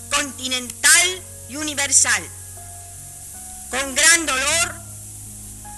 continental 0.09 1.21
y 1.49 1.57
universal. 1.57 2.23
Con 3.69 3.93
gran 3.93 4.25
dolor 4.25 4.75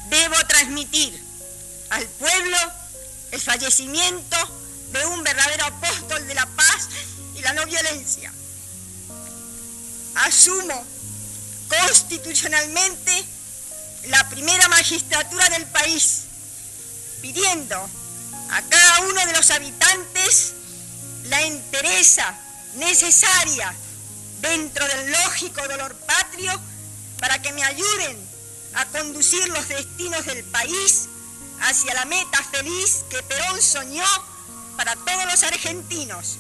debo 0.10 0.38
transmitir 0.48 1.22
al 1.90 2.06
pueblo 2.06 2.58
el 3.32 3.42
fallecimiento 3.42 4.38
de 4.94 5.06
un 5.08 5.22
verdadero 5.22 5.66
apóstol 5.66 6.26
de 6.28 6.34
la 6.34 6.46
paz 6.46 6.88
y 7.36 7.42
la 7.42 7.52
no 7.52 7.66
violencia. 7.66 8.32
asumo 10.16 10.95
constitucionalmente 11.70 13.26
la 14.08 14.28
primera 14.30 14.68
magistratura 14.68 15.50
del 15.50 15.66
país, 15.68 16.24
pidiendo 17.22 17.76
a 18.52 18.62
cada 18.62 19.00
uno 19.02 19.26
de 19.26 19.34
los 19.34 19.50
habitantes 19.52 20.54
la 21.26 21.42
entereza 21.42 22.36
necesaria 22.76 23.74
dentro 24.42 24.88
del 24.88 25.12
lógico 25.12 25.68
dolor 25.68 25.96
patrio 25.96 26.52
para 27.20 27.42
que 27.42 27.54
me 27.54 27.64
ayuden 27.64 28.30
a 28.76 28.86
conducir 28.86 29.48
los 29.50 29.68
destinos 29.68 30.26
del 30.26 30.44
país 30.46 31.08
hacia 31.62 31.94
la 31.94 32.06
meta 32.06 32.44
feliz 32.44 33.06
que 33.10 33.24
Perón 33.24 33.62
soñó 33.62 34.06
para 34.78 34.96
todos 34.96 35.26
los 35.26 35.44
argentinos. 35.44 36.38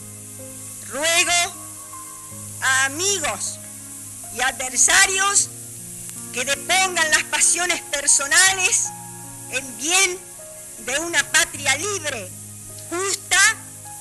Ruego 0.90 1.56
a 2.62 2.86
amigos 2.86 3.60
y 4.36 4.42
adversarios 4.42 5.50
que 6.34 6.44
depongan 6.44 7.10
las 7.12 7.24
pasiones 7.26 7.82
personales 7.84 8.86
en 9.52 9.78
bien 9.78 10.20
de 10.80 11.00
una 11.00 11.24
patria 11.32 11.76
libre, 11.78 12.30
justa 12.90 13.40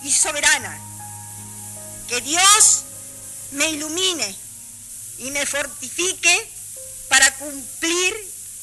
y 0.03 0.13
soberana. 0.13 0.81
Que 2.09 2.21
Dios 2.21 2.83
me 3.53 3.71
ilumine 3.71 4.37
y 5.19 5.31
me 5.31 5.47
fortifique 5.47 6.51
para 7.09 7.33
cumplir 7.37 8.15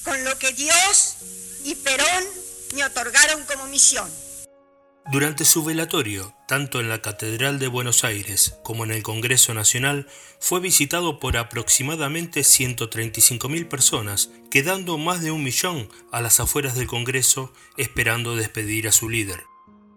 con 0.03 0.23
lo 0.25 0.37
que 0.37 0.51
Dios 0.51 1.15
y 1.63 1.75
Perón 1.75 2.25
me 2.73 2.83
otorgaron 2.83 3.43
como 3.45 3.67
misión. 3.67 4.20
Durante 5.09 5.45
su 5.45 5.63
velatorio, 5.63 6.35
tanto 6.47 6.79
en 6.79 6.87
la 6.87 7.01
Catedral 7.01 7.59
de 7.59 7.67
Buenos 7.67 8.03
Aires 8.03 8.55
como 8.63 8.83
en 8.83 8.91
el 8.91 9.03
Congreso 9.03 9.53
Nacional, 9.53 10.07
fue 10.39 10.59
visitado 10.59 11.19
por 11.19 11.37
aproximadamente 11.37 12.41
135.000 12.41 13.67
personas, 13.67 14.29
quedando 14.51 14.97
más 14.97 15.21
de 15.21 15.31
un 15.31 15.43
millón 15.43 15.89
a 16.11 16.21
las 16.21 16.39
afueras 16.39 16.75
del 16.75 16.87
Congreso 16.87 17.51
esperando 17.77 18.35
despedir 18.35 18.87
a 18.87 18.91
su 18.91 19.09
líder. 19.09 19.43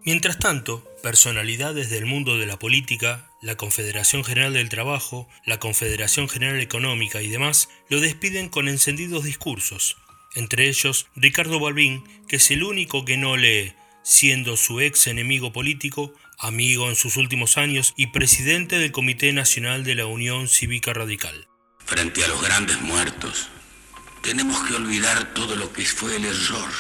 Mientras 0.05 0.39
tanto, 0.39 0.85
personalidades 1.03 1.91
del 1.91 2.07
mundo 2.07 2.39
de 2.39 2.47
la 2.47 2.59
política, 2.59 3.31
la 3.41 3.57
Confederación 3.57 4.25
General 4.25 4.55
del 4.55 4.69
Trabajo, 4.69 5.29
la 5.47 5.61
Confederación 5.61 6.29
General 6.29 6.61
Económica 6.61 7.23
y 7.23 7.29
demás 7.29 7.69
lo 7.89 8.01
despiden 8.01 8.49
con 8.49 8.69
encendidos 8.69 9.25
discursos, 9.25 9.97
entre 10.35 10.69
ellos 10.69 11.07
Ricardo 11.15 11.61
Balbín, 11.61 12.03
que 12.27 12.37
es 12.37 12.51
el 12.51 12.65
único 12.65 13.05
que 13.05 13.17
no 13.17 13.37
lee, 13.37 13.75
siendo 14.05 14.57
su 14.57 14.81
ex 14.81 15.07
enemigo 15.07 15.53
político, 15.53 16.13
amigo 16.39 16.89
en 16.89 16.95
sus 16.95 17.17
últimos 17.17 17.57
años 17.57 17.95
y 17.97 18.09
presidente 18.09 18.79
del 18.79 18.93
Comité 18.93 19.33
Nacional 19.33 19.83
de 19.83 19.95
la 19.95 20.07
Unión 20.07 20.47
Cívica 20.47 20.93
Radical. 20.93 21.49
Frente 21.85 22.23
a 22.23 22.29
los 22.29 22.43
grandes 22.43 22.81
muertos, 22.83 23.49
tenemos 24.23 24.63
que 24.69 24.75
olvidar 24.75 25.33
todo 25.33 25.57
lo 25.57 25.73
que 25.73 25.85
fue 25.87 26.17
el 26.17 26.27
error, 26.27 26.71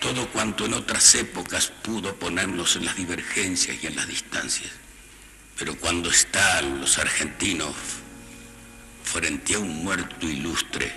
todo 0.00 0.28
cuanto 0.28 0.66
en 0.66 0.74
otras 0.74 1.14
épocas 1.14 1.72
pudo 1.82 2.14
ponernos 2.16 2.76
en 2.76 2.84
las 2.84 2.96
divergencias 2.96 3.78
y 3.82 3.86
en 3.86 3.96
las 3.96 4.06
distancias. 4.06 4.70
Pero 5.58 5.76
cuando 5.76 6.10
están 6.10 6.80
los 6.80 6.98
argentinos 6.98 7.74
frente 9.02 9.54
a 9.54 9.58
un 9.58 9.82
muerto 9.82 10.28
ilustre, 10.28 10.92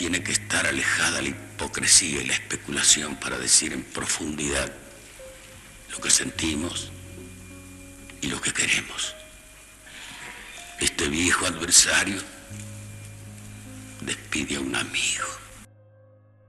tiene 0.00 0.22
que 0.22 0.32
estar 0.32 0.66
alejada 0.66 1.20
la 1.20 1.28
hipocresía 1.28 2.22
y 2.22 2.26
la 2.26 2.32
especulación 2.32 3.16
para 3.16 3.36
decir 3.36 3.74
en 3.74 3.82
profundidad 3.82 4.72
lo 5.90 6.00
que 6.00 6.08
sentimos 6.08 6.90
y 8.22 8.28
lo 8.28 8.40
que 8.40 8.50
queremos. 8.50 9.14
Este 10.80 11.06
viejo 11.10 11.44
adversario 11.44 12.16
despide 14.00 14.56
a 14.56 14.60
un 14.60 14.74
amigo. 14.74 15.26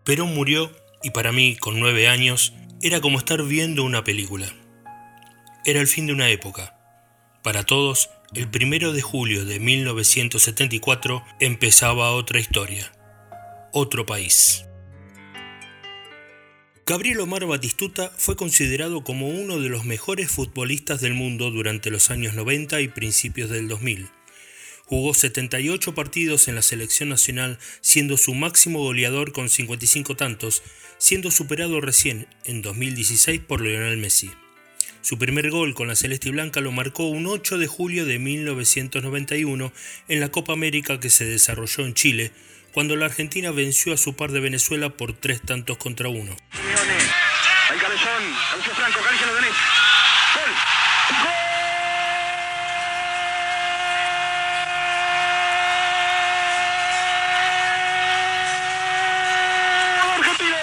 Perón 0.05 0.33
murió 0.33 0.71
y 1.03 1.09
para 1.09 1.33
mí, 1.33 1.57
con 1.57 1.77
nueve 1.77 2.07
años, 2.07 2.53
era 2.81 3.01
como 3.01 3.17
estar 3.17 3.43
viendo 3.43 3.83
una 3.83 4.05
película. 4.05 4.47
Era 5.65 5.81
el 5.81 5.87
fin 5.87 6.07
de 6.07 6.13
una 6.13 6.29
época. 6.29 6.73
Para 7.43 7.65
todos, 7.65 8.11
el 8.33 8.49
primero 8.49 8.93
de 8.93 9.01
julio 9.01 9.43
de 9.43 9.59
1974 9.59 11.25
empezaba 11.41 12.11
otra 12.11 12.39
historia 12.39 12.93
otro 13.71 14.05
país. 14.05 14.65
Gabriel 16.85 17.21
Omar 17.21 17.45
Batistuta 17.45 18.11
fue 18.17 18.35
considerado 18.35 19.03
como 19.03 19.29
uno 19.29 19.59
de 19.59 19.69
los 19.69 19.85
mejores 19.85 20.29
futbolistas 20.29 20.99
del 20.99 21.13
mundo 21.13 21.51
durante 21.51 21.89
los 21.89 22.09
años 22.09 22.33
90 22.33 22.81
y 22.81 22.87
principios 22.87 23.49
del 23.49 23.67
2000. 23.67 24.09
Jugó 24.85 25.13
78 25.13 25.95
partidos 25.95 26.49
en 26.49 26.55
la 26.55 26.61
selección 26.61 27.07
nacional, 27.07 27.59
siendo 27.79 28.17
su 28.17 28.33
máximo 28.33 28.79
goleador 28.79 29.31
con 29.31 29.47
55 29.47 30.17
tantos, 30.17 30.63
siendo 30.97 31.31
superado 31.31 31.79
recién 31.79 32.27
en 32.43 32.61
2016 32.61 33.39
por 33.47 33.61
Lionel 33.61 33.97
Messi. 33.97 34.31
Su 35.01 35.17
primer 35.17 35.49
gol 35.49 35.73
con 35.73 35.87
la 35.87 35.95
Celeste 35.95 36.29
y 36.29 36.31
Blanca 36.31 36.61
lo 36.61 36.71
marcó 36.71 37.07
un 37.07 37.25
8 37.25 37.57
de 37.57 37.67
julio 37.67 38.05
de 38.05 38.19
1991 38.19 39.71
en 40.09 40.19
la 40.19 40.29
Copa 40.29 40.53
América 40.53 40.99
que 40.99 41.09
se 41.09 41.25
desarrolló 41.25 41.85
en 41.85 41.93
Chile, 41.93 42.31
cuando 42.73 42.95
la 42.95 43.05
Argentina 43.05 43.51
venció 43.51 43.93
a 43.93 43.97
su 43.97 44.15
par 44.15 44.31
de 44.31 44.39
Venezuela 44.39 44.89
por 44.89 45.13
tres 45.13 45.41
tantos 45.41 45.77
contra 45.77 46.09
uno. 46.09 46.35
Hay 47.69 47.77
cabezón, 47.77 48.23
tenés. 49.35 49.55
Gol. 50.33 50.51
¡Gol! 51.23 51.41
Argentino, 60.15 60.57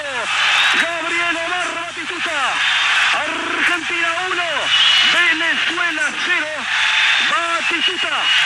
Gabriel 0.83 1.37
Omar 1.37 1.75
Batistuta. 1.75 2.39
Argentina 3.15 4.09
1, 4.31 4.43
Venezuela 5.15 6.13
0. 6.27 6.47
Batistuta. 7.31 8.38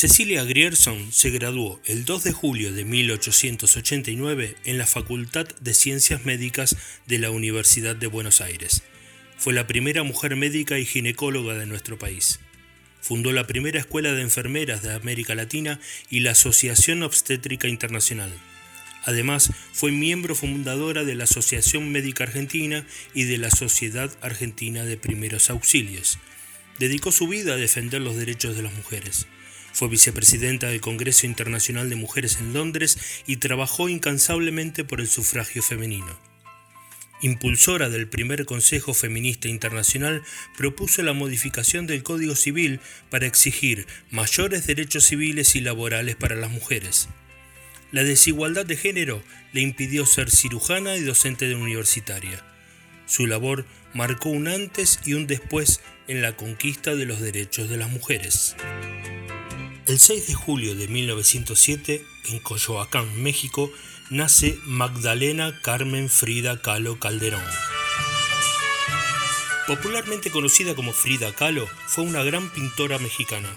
Cecilia 0.00 0.44
Grierson 0.44 1.12
se 1.12 1.28
graduó 1.28 1.78
el 1.84 2.06
2 2.06 2.24
de 2.24 2.32
julio 2.32 2.72
de 2.72 2.86
1889 2.86 4.56
en 4.64 4.78
la 4.78 4.86
Facultad 4.86 5.46
de 5.60 5.74
Ciencias 5.74 6.24
Médicas 6.24 6.74
de 7.06 7.18
la 7.18 7.30
Universidad 7.30 7.94
de 7.96 8.06
Buenos 8.06 8.40
Aires. 8.40 8.82
Fue 9.36 9.52
la 9.52 9.66
primera 9.66 10.02
mujer 10.02 10.36
médica 10.36 10.78
y 10.78 10.86
ginecóloga 10.86 11.52
de 11.52 11.66
nuestro 11.66 11.98
país. 11.98 12.40
Fundó 13.02 13.30
la 13.32 13.46
primera 13.46 13.78
escuela 13.78 14.12
de 14.12 14.22
enfermeras 14.22 14.82
de 14.82 14.94
América 14.94 15.34
Latina 15.34 15.78
y 16.08 16.20
la 16.20 16.30
Asociación 16.30 17.02
Obstétrica 17.02 17.68
Internacional. 17.68 18.32
Además, 19.04 19.52
fue 19.74 19.92
miembro 19.92 20.34
fundadora 20.34 21.04
de 21.04 21.14
la 21.14 21.24
Asociación 21.24 21.92
Médica 21.92 22.24
Argentina 22.24 22.86
y 23.12 23.24
de 23.24 23.36
la 23.36 23.50
Sociedad 23.50 24.10
Argentina 24.22 24.82
de 24.86 24.96
Primeros 24.96 25.50
Auxilios. 25.50 26.18
Dedicó 26.78 27.12
su 27.12 27.28
vida 27.28 27.52
a 27.52 27.58
defender 27.58 28.00
los 28.00 28.16
derechos 28.16 28.56
de 28.56 28.62
las 28.62 28.72
mujeres. 28.72 29.26
Fue 29.72 29.88
vicepresidenta 29.88 30.68
del 30.68 30.80
Congreso 30.80 31.26
Internacional 31.26 31.88
de 31.88 31.96
Mujeres 31.96 32.38
en 32.40 32.52
Londres 32.52 32.98
y 33.26 33.36
trabajó 33.36 33.88
incansablemente 33.88 34.84
por 34.84 35.00
el 35.00 35.08
sufragio 35.08 35.62
femenino. 35.62 36.18
Impulsora 37.22 37.90
del 37.90 38.08
primer 38.08 38.46
Consejo 38.46 38.94
Feminista 38.94 39.48
Internacional, 39.48 40.22
propuso 40.56 41.02
la 41.02 41.12
modificación 41.12 41.86
del 41.86 42.02
Código 42.02 42.34
Civil 42.34 42.80
para 43.10 43.26
exigir 43.26 43.86
mayores 44.10 44.66
derechos 44.66 45.04
civiles 45.04 45.54
y 45.54 45.60
laborales 45.60 46.16
para 46.16 46.34
las 46.34 46.50
mujeres. 46.50 47.08
La 47.92 48.04
desigualdad 48.04 48.64
de 48.64 48.76
género 48.76 49.22
le 49.52 49.60
impidió 49.60 50.06
ser 50.06 50.30
cirujana 50.30 50.96
y 50.96 51.02
docente 51.02 51.46
de 51.46 51.56
universitaria. 51.56 52.42
Su 53.06 53.26
labor 53.26 53.66
marcó 53.92 54.30
un 54.30 54.48
antes 54.48 55.00
y 55.04 55.14
un 55.14 55.26
después 55.26 55.80
en 56.06 56.22
la 56.22 56.36
conquista 56.36 56.94
de 56.94 57.04
los 57.04 57.20
derechos 57.20 57.68
de 57.68 57.76
las 57.76 57.90
mujeres. 57.90 58.56
El 59.90 59.98
6 59.98 60.28
de 60.28 60.34
julio 60.34 60.76
de 60.76 60.86
1907, 60.86 62.06
en 62.26 62.38
Coyoacán, 62.38 63.24
México, 63.24 63.72
nace 64.08 64.56
Magdalena 64.64 65.60
Carmen 65.62 66.08
Frida 66.08 66.62
Kahlo 66.62 67.00
Calderón. 67.00 67.42
Popularmente 69.66 70.30
conocida 70.30 70.76
como 70.76 70.92
Frida 70.92 71.32
Kahlo, 71.34 71.66
fue 71.88 72.04
una 72.04 72.22
gran 72.22 72.50
pintora 72.50 73.00
mexicana. 73.00 73.48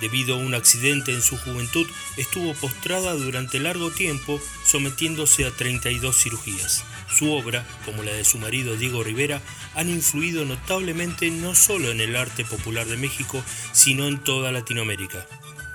Debido 0.00 0.34
a 0.34 0.38
un 0.38 0.54
accidente 0.54 1.14
en 1.14 1.22
su 1.22 1.36
juventud, 1.36 1.86
estuvo 2.16 2.52
postrada 2.54 3.14
durante 3.14 3.60
largo 3.60 3.92
tiempo, 3.92 4.40
sometiéndose 4.64 5.44
a 5.44 5.52
32 5.52 6.16
cirugías. 6.16 6.82
Su 7.16 7.30
obra, 7.30 7.64
como 7.84 8.02
la 8.02 8.12
de 8.12 8.24
su 8.24 8.38
marido 8.38 8.76
Diego 8.76 9.04
Rivera, 9.04 9.40
han 9.76 9.88
influido 9.88 10.44
notablemente 10.46 11.30
no 11.30 11.54
solo 11.54 11.92
en 11.92 12.00
el 12.00 12.16
arte 12.16 12.44
popular 12.44 12.86
de 12.86 12.96
México, 12.96 13.40
sino 13.70 14.08
en 14.08 14.18
toda 14.18 14.50
Latinoamérica. 14.50 15.28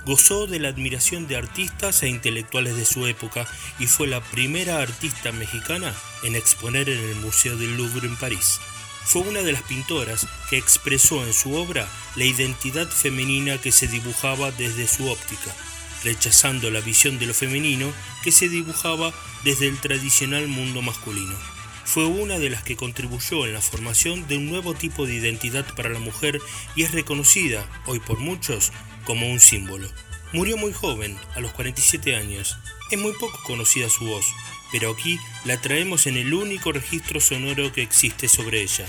Gozó 0.05 0.47
de 0.47 0.59
la 0.59 0.69
admiración 0.69 1.27
de 1.27 1.35
artistas 1.35 2.01
e 2.01 2.07
intelectuales 2.07 2.75
de 2.75 2.85
su 2.85 3.05
época 3.05 3.45
y 3.77 3.85
fue 3.85 4.07
la 4.07 4.19
primera 4.19 4.81
artista 4.81 5.31
mexicana 5.31 5.93
en 6.23 6.35
exponer 6.35 6.89
en 6.89 6.99
el 6.99 7.15
Museo 7.17 7.55
del 7.55 7.77
Louvre 7.77 8.07
en 8.07 8.17
París. 8.17 8.59
Fue 9.03 9.21
una 9.21 9.41
de 9.41 9.51
las 9.51 9.61
pintoras 9.61 10.25
que 10.49 10.57
expresó 10.57 11.23
en 11.23 11.33
su 11.33 11.53
obra 11.53 11.87
la 12.15 12.25
identidad 12.25 12.87
femenina 12.87 13.59
que 13.59 13.71
se 13.71 13.87
dibujaba 13.87 14.51
desde 14.51 14.87
su 14.87 15.07
óptica, 15.07 15.55
rechazando 16.03 16.71
la 16.71 16.81
visión 16.81 17.19
de 17.19 17.27
lo 17.27 17.33
femenino 17.35 17.91
que 18.23 18.31
se 18.31 18.49
dibujaba 18.49 19.13
desde 19.43 19.67
el 19.67 19.79
tradicional 19.79 20.47
mundo 20.47 20.81
masculino. 20.81 21.35
Fue 21.83 22.05
una 22.05 22.39
de 22.39 22.49
las 22.49 22.63
que 22.63 22.75
contribuyó 22.75 23.45
en 23.45 23.53
la 23.53 23.61
formación 23.61 24.27
de 24.27 24.37
un 24.37 24.49
nuevo 24.49 24.73
tipo 24.73 25.05
de 25.05 25.15
identidad 25.15 25.65
para 25.75 25.89
la 25.89 25.99
mujer 25.99 26.39
y 26.75 26.83
es 26.83 26.91
reconocida, 26.91 27.67
hoy 27.85 27.99
por 27.99 28.19
muchos, 28.19 28.71
como 29.05 29.29
un 29.29 29.39
símbolo. 29.39 29.89
Murió 30.33 30.55
muy 30.55 30.71
joven, 30.71 31.19
a 31.35 31.41
los 31.41 31.51
47 31.51 32.15
años. 32.15 32.57
Es 32.89 32.99
muy 32.99 33.13
poco 33.13 33.37
conocida 33.43 33.89
su 33.89 34.05
voz, 34.05 34.25
pero 34.71 34.91
aquí 34.91 35.19
la 35.43 35.59
traemos 35.59 36.07
en 36.07 36.17
el 36.17 36.33
único 36.33 36.71
registro 36.71 37.19
sonoro 37.19 37.71
que 37.73 37.81
existe 37.81 38.29
sobre 38.29 38.61
ella, 38.61 38.85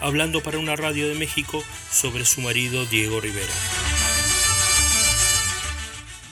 hablando 0.00 0.42
para 0.42 0.58
una 0.58 0.76
radio 0.76 1.08
de 1.08 1.14
México 1.14 1.64
sobre 1.90 2.26
su 2.26 2.42
marido 2.42 2.84
Diego 2.86 3.20
Rivera. 3.20 3.52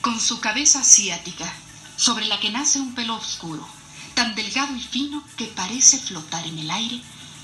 Con 0.02 0.20
su 0.20 0.40
cabeza 0.40 0.80
asiática, 0.80 1.50
sobre 1.96 2.26
la 2.26 2.40
que 2.40 2.50
nace 2.50 2.80
un 2.80 2.94
pelo 2.94 3.16
oscuro, 3.16 3.66
tan 4.14 4.34
delgado 4.34 4.76
y 4.76 4.80
fino 4.80 5.24
que 5.36 5.46
parece 5.46 5.98
flotar 5.98 6.46
en 6.46 6.58
el 6.58 6.70
aire, 6.70 7.00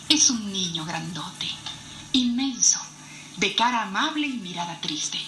es 0.09 0.30
un 0.30 0.53
niño 0.53 0.84
grandote, 0.84 1.49
inmenso, 2.12 2.80
de 3.39 3.55
cara 3.55 3.82
amable 3.82 4.26
y 4.26 4.34
mirada 4.34 4.80
triste. 4.80 5.18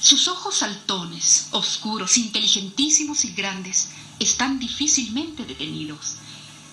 Sus 0.00 0.28
ojos 0.28 0.58
saltones, 0.58 1.48
oscuros, 1.50 2.16
inteligentísimos 2.18 3.24
y 3.24 3.32
grandes, 3.32 3.88
están 4.18 4.58
difícilmente 4.58 5.44
detenidos, 5.44 6.16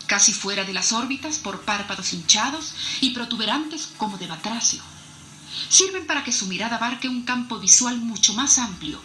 casi 0.07 0.33
fuera 0.33 0.63
de 0.63 0.73
las 0.73 0.91
órbitas 0.91 1.37
por 1.39 1.61
párpados 1.61 2.13
hinchados 2.13 2.73
y 3.01 3.11
protuberantes 3.11 3.89
como 3.97 4.17
de 4.17 4.27
batracio. 4.27 4.81
Sirven 5.69 6.05
para 6.05 6.23
que 6.23 6.31
su 6.31 6.47
mirada 6.47 6.77
abarque 6.77 7.07
un 7.07 7.23
campo 7.23 7.59
visual 7.59 7.97
mucho 7.99 8.33
más 8.33 8.57
amplio, 8.57 8.99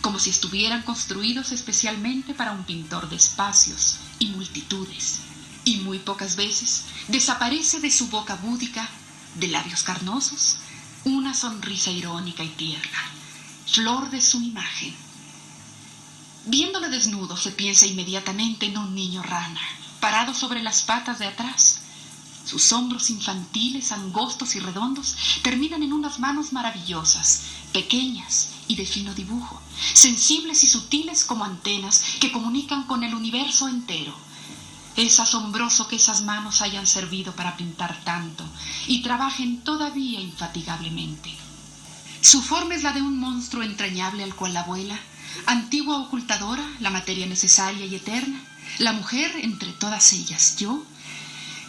como 0.00 0.18
si 0.18 0.30
estuvieran 0.30 0.82
construidos 0.82 1.52
especialmente 1.52 2.34
para 2.34 2.52
un 2.52 2.64
pintor 2.64 3.08
de 3.08 3.16
espacios 3.16 3.96
y 4.18 4.28
multitudes. 4.28 5.18
Y 5.64 5.78
muy 5.78 5.98
pocas 5.98 6.36
veces 6.36 6.84
desaparece 7.08 7.80
de 7.80 7.90
su 7.90 8.06
boca 8.06 8.36
búdica, 8.36 8.88
de 9.34 9.48
labios 9.48 9.82
carnosos, 9.82 10.58
una 11.04 11.34
sonrisa 11.34 11.90
irónica 11.90 12.44
y 12.44 12.48
tierna, 12.50 13.10
flor 13.66 14.10
de 14.10 14.20
su 14.20 14.40
imagen. 14.40 14.94
Viéndole 16.46 16.88
desnudo 16.88 17.36
se 17.36 17.50
piensa 17.50 17.86
inmediatamente 17.86 18.66
en 18.66 18.78
un 18.78 18.94
niño 18.94 19.22
rana, 19.22 19.60
parado 19.98 20.32
sobre 20.32 20.62
las 20.62 20.82
patas 20.82 21.18
de 21.18 21.26
atrás. 21.26 21.80
Sus 22.44 22.72
hombros 22.72 23.10
infantiles, 23.10 23.90
angostos 23.90 24.54
y 24.54 24.60
redondos, 24.60 25.16
terminan 25.42 25.82
en 25.82 25.92
unas 25.92 26.20
manos 26.20 26.52
maravillosas, 26.52 27.42
pequeñas 27.72 28.50
y 28.68 28.76
de 28.76 28.86
fino 28.86 29.12
dibujo, 29.14 29.60
sensibles 29.94 30.62
y 30.62 30.68
sutiles 30.68 31.24
como 31.24 31.44
antenas 31.44 32.02
que 32.20 32.30
comunican 32.30 32.84
con 32.84 33.02
el 33.02 33.14
universo 33.14 33.66
entero. 33.66 34.14
Es 34.94 35.18
asombroso 35.18 35.88
que 35.88 35.96
esas 35.96 36.22
manos 36.22 36.62
hayan 36.62 36.86
servido 36.86 37.34
para 37.34 37.56
pintar 37.56 38.00
tanto 38.04 38.44
y 38.86 39.02
trabajen 39.02 39.62
todavía 39.62 40.20
infatigablemente. 40.20 41.36
Su 42.26 42.42
forma 42.42 42.74
es 42.74 42.82
la 42.82 42.92
de 42.92 43.02
un 43.02 43.20
monstruo 43.20 43.62
entrañable 43.62 44.24
al 44.24 44.34
cual 44.34 44.52
la 44.52 44.62
abuela, 44.62 44.98
antigua 45.46 46.00
ocultadora, 46.00 46.68
la 46.80 46.90
materia 46.90 47.24
necesaria 47.24 47.86
y 47.86 47.94
eterna, 47.94 48.42
la 48.78 48.92
mujer 48.94 49.30
entre 49.42 49.70
todas 49.70 50.12
ellas, 50.12 50.56
yo, 50.56 50.84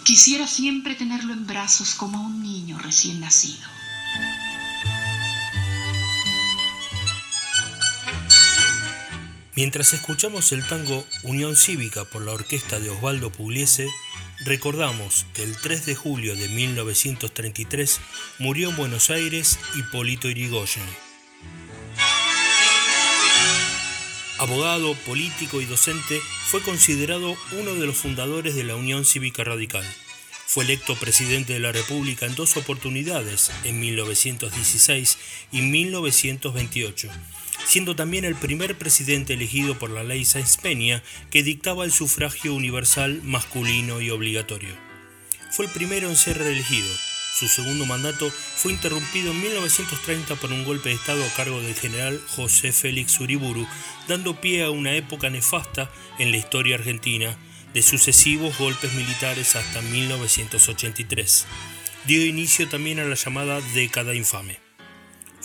quisiera 0.03 0.47
siempre 0.47 0.95
tenerlo 0.95 1.33
en 1.33 1.45
brazos 1.45 1.93
como 1.93 2.23
un 2.23 2.41
niño 2.41 2.79
recién 2.79 3.19
nacido. 3.19 3.67
Mientras 9.55 9.93
escuchamos 9.93 10.51
el 10.53 10.65
tango 10.67 11.05
Unión 11.21 11.55
Cívica 11.55 12.05
por 12.05 12.23
la 12.23 12.31
orquesta 12.31 12.79
de 12.79 12.89
Osvaldo 12.89 13.31
Pugliese, 13.31 13.87
recordamos 14.45 15.25
que 15.33 15.43
el 15.43 15.55
3 15.57 15.85
de 15.85 15.95
julio 15.95 16.35
de 16.35 16.47
1933 16.49 17.99
murió 18.39 18.69
en 18.69 18.75
Buenos 18.75 19.09
Aires 19.09 19.59
Hipólito 19.75 20.29
Yrigoyen. 20.29 20.85
Abogado, 24.39 24.93
político 25.05 25.61
y 25.61 25.65
docente, 25.65 26.21
fue 26.45 26.61
considerado 26.61 27.35
uno 27.53 27.73
de 27.73 27.87
los 27.87 27.97
fundadores 27.97 28.55
de 28.55 28.63
la 28.63 28.75
Unión 28.75 29.03
Cívica 29.03 29.43
Radical. 29.43 29.83
Fue 30.45 30.63
electo 30.63 30.95
presidente 30.95 31.53
de 31.53 31.59
la 31.59 31.71
República 31.71 32.27
en 32.27 32.35
dos 32.35 32.55
oportunidades, 32.55 33.51
en 33.63 33.79
1916 33.79 35.17
y 35.51 35.61
1928, 35.61 37.09
siendo 37.65 37.95
también 37.95 38.25
el 38.25 38.35
primer 38.35 38.77
presidente 38.77 39.33
elegido 39.33 39.77
por 39.77 39.89
la 39.89 40.03
ley 40.03 40.25
Sáenz 40.25 40.57
que 41.29 41.43
dictaba 41.43 41.85
el 41.85 41.91
sufragio 41.91 42.53
universal 42.53 43.21
masculino 43.23 44.01
y 44.01 44.09
obligatorio. 44.09 44.73
Fue 45.51 45.65
el 45.65 45.71
primero 45.71 46.09
en 46.09 46.15
ser 46.15 46.37
reelegido. 46.37 46.87
Su 47.37 47.47
segundo 47.47 47.85
mandato 47.85 48.31
fue 48.31 48.71
interrumpido 48.71 49.31
en 49.31 49.41
1930 49.41 50.35
por 50.35 50.51
un 50.51 50.65
golpe 50.65 50.89
de 50.89 50.95
Estado 50.95 51.23
a 51.23 51.35
cargo 51.35 51.61
del 51.61 51.75
general 51.75 52.19
José 52.29 52.71
Félix 52.71 53.19
Uriburu, 53.19 53.67
dando 54.07 54.41
pie 54.41 54.63
a 54.63 54.71
una 54.71 54.95
época 54.95 55.29
nefasta 55.29 55.91
en 56.17 56.31
la 56.31 56.37
historia 56.37 56.75
argentina, 56.75 57.37
de 57.73 57.83
sucesivos 57.83 58.57
golpes 58.57 58.93
militares 58.93 59.55
hasta 59.55 59.81
1983. 59.81 61.45
Dio 62.05 62.25
inicio 62.25 62.67
también 62.69 62.99
a 62.99 63.05
la 63.05 63.15
llamada 63.15 63.61
década 63.75 64.15
infame. 64.15 64.66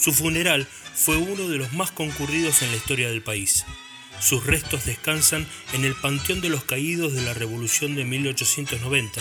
Su 0.03 0.13
funeral 0.13 0.67
fue 0.97 1.17
uno 1.17 1.47
de 1.47 1.59
los 1.59 1.73
más 1.75 1.93
concurridos 1.93 2.63
en 2.63 2.73
la 2.73 2.77
historia 2.77 3.09
del 3.09 3.23
país. 3.23 3.65
Sus 4.21 4.45
restos 4.45 4.85
descansan 4.85 5.47
en 5.75 5.85
el 5.85 5.95
Panteón 5.95 6.41
de 6.41 6.49
los 6.49 6.65
Caídos 6.65 7.13
de 7.13 7.23
la 7.23 7.35
Revolución 7.35 7.95
de 7.95 8.03
1890, 8.03 9.21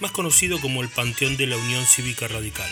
más 0.00 0.12
conocido 0.12 0.60
como 0.60 0.82
el 0.82 0.90
Panteón 0.90 1.38
de 1.38 1.46
la 1.46 1.56
Unión 1.56 1.86
Cívica 1.86 2.28
Radical, 2.28 2.68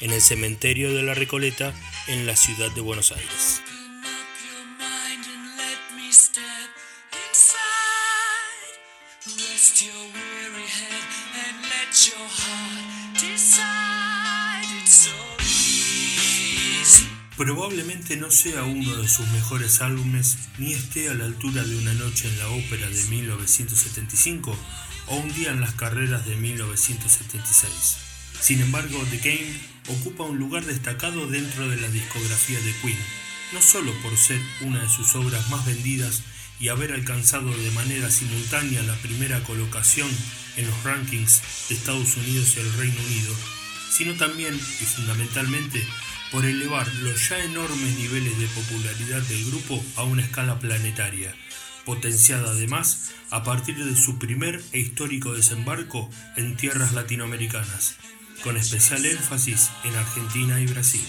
en 0.00 0.12
el 0.12 0.22
Cementerio 0.22 0.94
de 0.94 1.02
la 1.02 1.12
Recoleta, 1.12 1.74
en 2.06 2.24
la 2.24 2.36
ciudad 2.36 2.70
de 2.70 2.80
Buenos 2.80 3.12
Aires. 3.12 3.60
Probablemente 17.38 18.16
no 18.16 18.32
sea 18.32 18.64
uno 18.64 18.96
de 18.96 19.08
sus 19.08 19.24
mejores 19.28 19.80
álbumes 19.80 20.36
ni 20.58 20.72
esté 20.72 21.08
a 21.08 21.14
la 21.14 21.24
altura 21.24 21.62
de 21.62 21.76
Una 21.76 21.94
noche 21.94 22.26
en 22.26 22.36
la 22.36 22.48
ópera 22.48 22.90
de 22.90 23.04
1975 23.04 24.58
o 25.06 25.16
Un 25.18 25.32
día 25.32 25.52
en 25.52 25.60
las 25.60 25.72
carreras 25.74 26.26
de 26.26 26.34
1976. 26.34 27.96
Sin 28.40 28.60
embargo, 28.60 29.00
The 29.12 29.18
Game 29.18 29.56
ocupa 29.86 30.24
un 30.24 30.40
lugar 30.40 30.64
destacado 30.64 31.28
dentro 31.28 31.68
de 31.68 31.76
la 31.76 31.86
discografía 31.86 32.58
de 32.58 32.74
Queen, 32.82 32.98
no 33.52 33.62
solo 33.62 33.92
por 34.02 34.16
ser 34.16 34.40
una 34.62 34.82
de 34.82 34.88
sus 34.88 35.14
obras 35.14 35.48
más 35.48 35.64
vendidas 35.64 36.24
y 36.58 36.70
haber 36.70 36.92
alcanzado 36.92 37.56
de 37.56 37.70
manera 37.70 38.10
simultánea 38.10 38.82
la 38.82 38.96
primera 38.96 39.44
colocación 39.44 40.10
en 40.56 40.66
los 40.66 40.82
rankings 40.82 41.40
de 41.68 41.76
Estados 41.76 42.16
Unidos 42.16 42.56
y 42.56 42.60
el 42.60 42.72
Reino 42.72 43.00
Unido, 43.06 43.32
sino 43.96 44.14
también 44.14 44.56
y 44.56 44.84
fundamentalmente 44.84 45.86
por 46.30 46.44
elevar 46.44 46.86
los 46.96 47.28
ya 47.28 47.42
enormes 47.42 47.98
niveles 47.98 48.38
de 48.38 48.46
popularidad 48.48 49.22
del 49.22 49.44
grupo 49.46 49.82
a 49.96 50.04
una 50.04 50.22
escala 50.22 50.58
planetaria, 50.58 51.34
potenciada 51.84 52.50
además 52.50 53.12
a 53.30 53.44
partir 53.44 53.82
de 53.82 53.96
su 53.96 54.18
primer 54.18 54.62
e 54.72 54.80
histórico 54.80 55.32
desembarco 55.32 56.10
en 56.36 56.56
tierras 56.56 56.92
latinoamericanas, 56.92 57.96
con 58.42 58.56
especial 58.56 59.04
énfasis 59.04 59.70
en 59.84 59.96
Argentina 59.96 60.60
y 60.60 60.66
Brasil. 60.66 61.06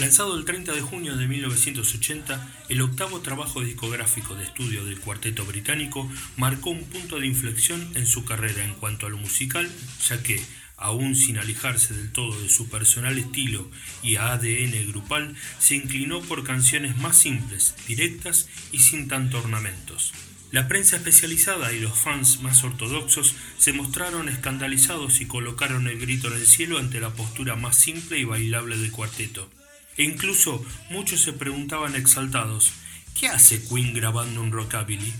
Lanzado 0.00 0.34
el 0.38 0.46
30 0.46 0.72
de 0.72 0.80
junio 0.80 1.14
de 1.14 1.28
1980, 1.28 2.64
el 2.70 2.80
octavo 2.80 3.20
trabajo 3.20 3.60
discográfico 3.60 4.34
de 4.34 4.44
estudio 4.44 4.82
del 4.86 4.98
cuarteto 4.98 5.44
británico 5.44 6.10
marcó 6.38 6.70
un 6.70 6.84
punto 6.84 7.18
de 7.18 7.26
inflexión 7.26 7.86
en 7.94 8.06
su 8.06 8.24
carrera 8.24 8.64
en 8.64 8.72
cuanto 8.72 9.06
a 9.06 9.10
lo 9.10 9.18
musical, 9.18 9.70
ya 10.08 10.22
que, 10.22 10.42
aún 10.78 11.14
sin 11.14 11.36
alejarse 11.36 11.92
del 11.92 12.12
todo 12.12 12.40
de 12.40 12.48
su 12.48 12.70
personal 12.70 13.18
estilo 13.18 13.70
y 14.02 14.16
ADN 14.16 14.86
grupal, 14.88 15.36
se 15.58 15.74
inclinó 15.74 16.22
por 16.22 16.44
canciones 16.44 16.96
más 16.96 17.18
simples, 17.18 17.74
directas 17.86 18.48
y 18.72 18.78
sin 18.78 19.06
tanto 19.06 19.36
ornamentos. 19.36 20.14
La 20.50 20.66
prensa 20.66 20.96
especializada 20.96 21.74
y 21.74 21.78
los 21.78 21.98
fans 21.98 22.40
más 22.40 22.64
ortodoxos 22.64 23.34
se 23.58 23.74
mostraron 23.74 24.30
escandalizados 24.30 25.20
y 25.20 25.26
colocaron 25.26 25.88
el 25.88 26.00
grito 26.00 26.28
en 26.28 26.40
el 26.40 26.46
cielo 26.46 26.78
ante 26.78 27.00
la 27.00 27.10
postura 27.10 27.54
más 27.54 27.76
simple 27.76 28.18
y 28.18 28.24
bailable 28.24 28.78
del 28.78 28.92
cuarteto. 28.92 29.50
E 29.96 30.04
incluso 30.04 30.64
muchos 30.90 31.20
se 31.22 31.32
preguntaban 31.32 31.94
exaltados, 31.94 32.72
¿qué 33.18 33.28
hace 33.28 33.62
Queen 33.62 33.94
grabando 33.94 34.40
un 34.40 34.52
rockabilly? 34.52 35.12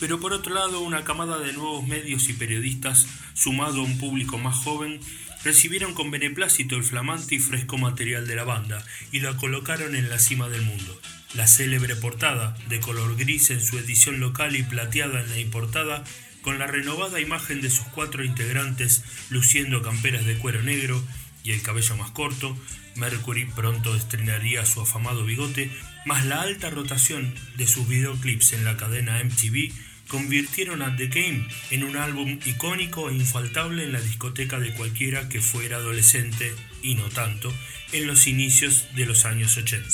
Pero 0.00 0.20
por 0.20 0.32
otro 0.32 0.54
lado, 0.54 0.80
una 0.80 1.04
camada 1.04 1.38
de 1.38 1.52
nuevos 1.52 1.86
medios 1.86 2.28
y 2.28 2.32
periodistas, 2.32 3.06
sumado 3.34 3.80
a 3.80 3.84
un 3.84 3.98
público 3.98 4.38
más 4.38 4.56
joven, 4.56 5.00
recibieron 5.44 5.94
con 5.94 6.10
beneplácito 6.10 6.76
el 6.76 6.84
flamante 6.84 7.36
y 7.36 7.38
fresco 7.38 7.78
material 7.78 8.26
de 8.26 8.36
la 8.36 8.44
banda 8.44 8.84
y 9.10 9.20
la 9.20 9.36
colocaron 9.36 9.94
en 9.94 10.08
la 10.08 10.18
cima 10.18 10.48
del 10.48 10.62
mundo. 10.62 11.00
La 11.34 11.46
célebre 11.46 11.96
portada, 11.96 12.56
de 12.68 12.80
color 12.80 13.16
gris 13.16 13.50
en 13.50 13.60
su 13.60 13.78
edición 13.78 14.20
local 14.20 14.54
y 14.56 14.62
plateada 14.62 15.20
en 15.20 15.30
la 15.30 15.38
importada, 15.38 16.04
con 16.42 16.58
la 16.58 16.66
renovada 16.66 17.20
imagen 17.20 17.60
de 17.60 17.70
sus 17.70 17.86
cuatro 17.86 18.24
integrantes 18.24 19.02
luciendo 19.30 19.82
camperas 19.82 20.26
de 20.26 20.36
cuero 20.36 20.62
negro 20.62 21.02
y 21.44 21.52
el 21.52 21.62
cabello 21.62 21.96
más 21.96 22.10
corto, 22.10 22.56
Mercury 22.96 23.46
pronto 23.46 23.94
estrenaría 23.96 24.64
su 24.66 24.80
afamado 24.80 25.24
bigote, 25.24 25.70
más 26.04 26.24
la 26.26 26.42
alta 26.42 26.70
rotación 26.70 27.34
de 27.56 27.66
sus 27.66 27.88
videoclips 27.88 28.52
en 28.52 28.64
la 28.64 28.76
cadena 28.76 29.22
MTV, 29.22 29.72
convirtieron 30.08 30.82
a 30.82 30.94
The 30.96 31.06
Game 31.06 31.48
en 31.70 31.84
un 31.84 31.96
álbum 31.96 32.38
icónico 32.44 33.08
e 33.08 33.14
infaltable 33.14 33.84
en 33.84 33.92
la 33.92 34.00
discoteca 34.00 34.58
de 34.58 34.72
cualquiera 34.74 35.28
que 35.28 35.40
fuera 35.40 35.76
adolescente, 35.76 36.54
y 36.82 36.94
no 36.94 37.08
tanto, 37.08 37.52
en 37.92 38.06
los 38.06 38.26
inicios 38.26 38.86
de 38.94 39.06
los 39.06 39.24
años 39.24 39.56
80. 39.56 39.88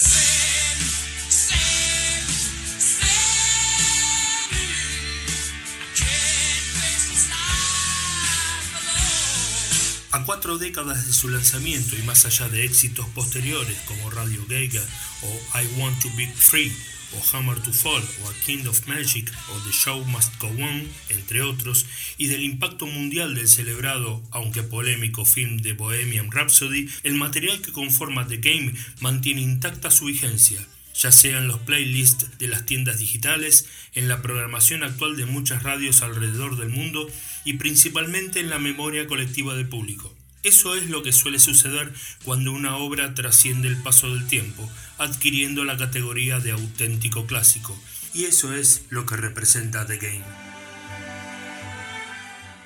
Cuatro 10.28 10.58
décadas 10.58 11.06
de 11.06 11.14
su 11.14 11.30
lanzamiento 11.30 11.96
y 11.96 12.02
más 12.02 12.26
allá 12.26 12.50
de 12.50 12.66
éxitos 12.66 13.08
posteriores 13.14 13.78
como 13.86 14.10
Radio 14.10 14.44
Gaga 14.46 14.84
o 15.22 15.58
I 15.58 15.80
Want 15.80 16.02
to 16.02 16.10
Be 16.18 16.30
Free 16.36 16.70
o 17.16 17.22
Hammer 17.32 17.58
to 17.60 17.72
Fall 17.72 18.02
o 18.22 18.28
A 18.28 18.34
Kind 18.44 18.66
of 18.66 18.86
Magic 18.86 19.32
o 19.48 19.58
The 19.60 19.72
Show 19.72 20.04
Must 20.04 20.38
Go 20.38 20.48
On, 20.48 20.86
entre 21.08 21.40
otros, 21.40 21.86
y 22.18 22.26
del 22.26 22.44
impacto 22.44 22.86
mundial 22.86 23.34
del 23.34 23.48
celebrado, 23.48 24.22
aunque 24.30 24.62
polémico 24.62 25.24
film 25.24 25.62
de 25.62 25.72
Bohemian 25.72 26.30
Rhapsody, 26.30 26.90
el 27.04 27.14
material 27.14 27.62
que 27.62 27.72
conforma 27.72 28.28
The 28.28 28.36
Game 28.36 28.74
mantiene 29.00 29.40
intacta 29.40 29.90
su 29.90 30.04
vigencia, 30.04 30.60
ya 30.94 31.10
sea 31.10 31.38
en 31.38 31.48
los 31.48 31.60
playlists 31.60 32.36
de 32.36 32.48
las 32.48 32.66
tiendas 32.66 32.98
digitales, 32.98 33.64
en 33.94 34.08
la 34.08 34.20
programación 34.20 34.84
actual 34.84 35.16
de 35.16 35.24
muchas 35.24 35.62
radios 35.62 36.02
alrededor 36.02 36.58
del 36.58 36.68
mundo 36.68 37.10
y 37.46 37.54
principalmente 37.54 38.40
en 38.40 38.50
la 38.50 38.58
memoria 38.58 39.06
colectiva 39.06 39.54
del 39.54 39.70
público. 39.70 40.17
Eso 40.48 40.74
es 40.74 40.88
lo 40.88 41.02
que 41.02 41.12
suele 41.12 41.38
suceder 41.40 41.92
cuando 42.24 42.52
una 42.52 42.78
obra 42.78 43.12
trasciende 43.12 43.68
el 43.68 43.76
paso 43.82 44.08
del 44.08 44.26
tiempo, 44.26 44.66
adquiriendo 44.96 45.62
la 45.66 45.76
categoría 45.76 46.40
de 46.40 46.52
auténtico 46.52 47.26
clásico, 47.26 47.78
y 48.14 48.24
eso 48.24 48.54
es 48.54 48.86
lo 48.88 49.04
que 49.04 49.16
representa 49.16 49.86
The 49.86 49.98
Game. 49.98 50.24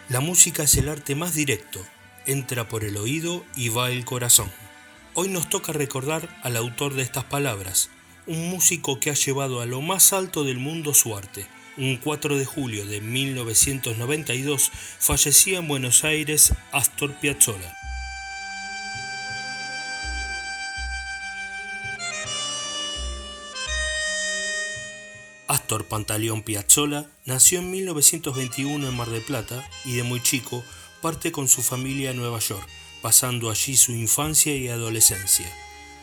La 0.08 0.20
música 0.20 0.62
es 0.62 0.76
el 0.76 0.88
arte 0.88 1.16
más 1.16 1.34
directo, 1.34 1.84
entra 2.24 2.68
por 2.68 2.84
el 2.84 2.96
oído 2.98 3.44
y 3.56 3.68
va 3.68 3.90
el 3.90 4.04
corazón. 4.04 4.52
Hoy 5.14 5.26
nos 5.26 5.50
toca 5.50 5.72
recordar 5.72 6.38
al 6.44 6.56
autor 6.56 6.94
de 6.94 7.02
estas 7.02 7.24
palabras, 7.24 7.90
un 8.28 8.48
músico 8.48 9.00
que 9.00 9.10
ha 9.10 9.14
llevado 9.14 9.60
a 9.60 9.66
lo 9.66 9.80
más 9.80 10.12
alto 10.12 10.44
del 10.44 10.58
mundo 10.58 10.94
su 10.94 11.16
arte. 11.16 11.48
Un 11.82 11.96
4 11.96 12.38
de 12.38 12.44
julio 12.44 12.86
de 12.86 13.00
1992 13.00 14.70
fallecía 15.00 15.58
en 15.58 15.66
Buenos 15.66 16.04
Aires 16.04 16.54
Astor 16.70 17.12
Piazzolla. 17.14 17.76
Astor 25.48 25.86
Pantaleón 25.86 26.42
Piazzolla 26.42 27.10
nació 27.24 27.58
en 27.58 27.72
1921 27.72 28.88
en 28.88 28.96
Mar 28.96 29.10
del 29.10 29.22
Plata 29.22 29.68
y 29.84 29.96
de 29.96 30.04
muy 30.04 30.22
chico 30.22 30.62
parte 31.00 31.32
con 31.32 31.48
su 31.48 31.62
familia 31.62 32.10
a 32.10 32.14
Nueva 32.14 32.38
York, 32.38 32.68
pasando 33.02 33.50
allí 33.50 33.76
su 33.76 33.90
infancia 33.90 34.54
y 34.54 34.68
adolescencia. 34.68 35.52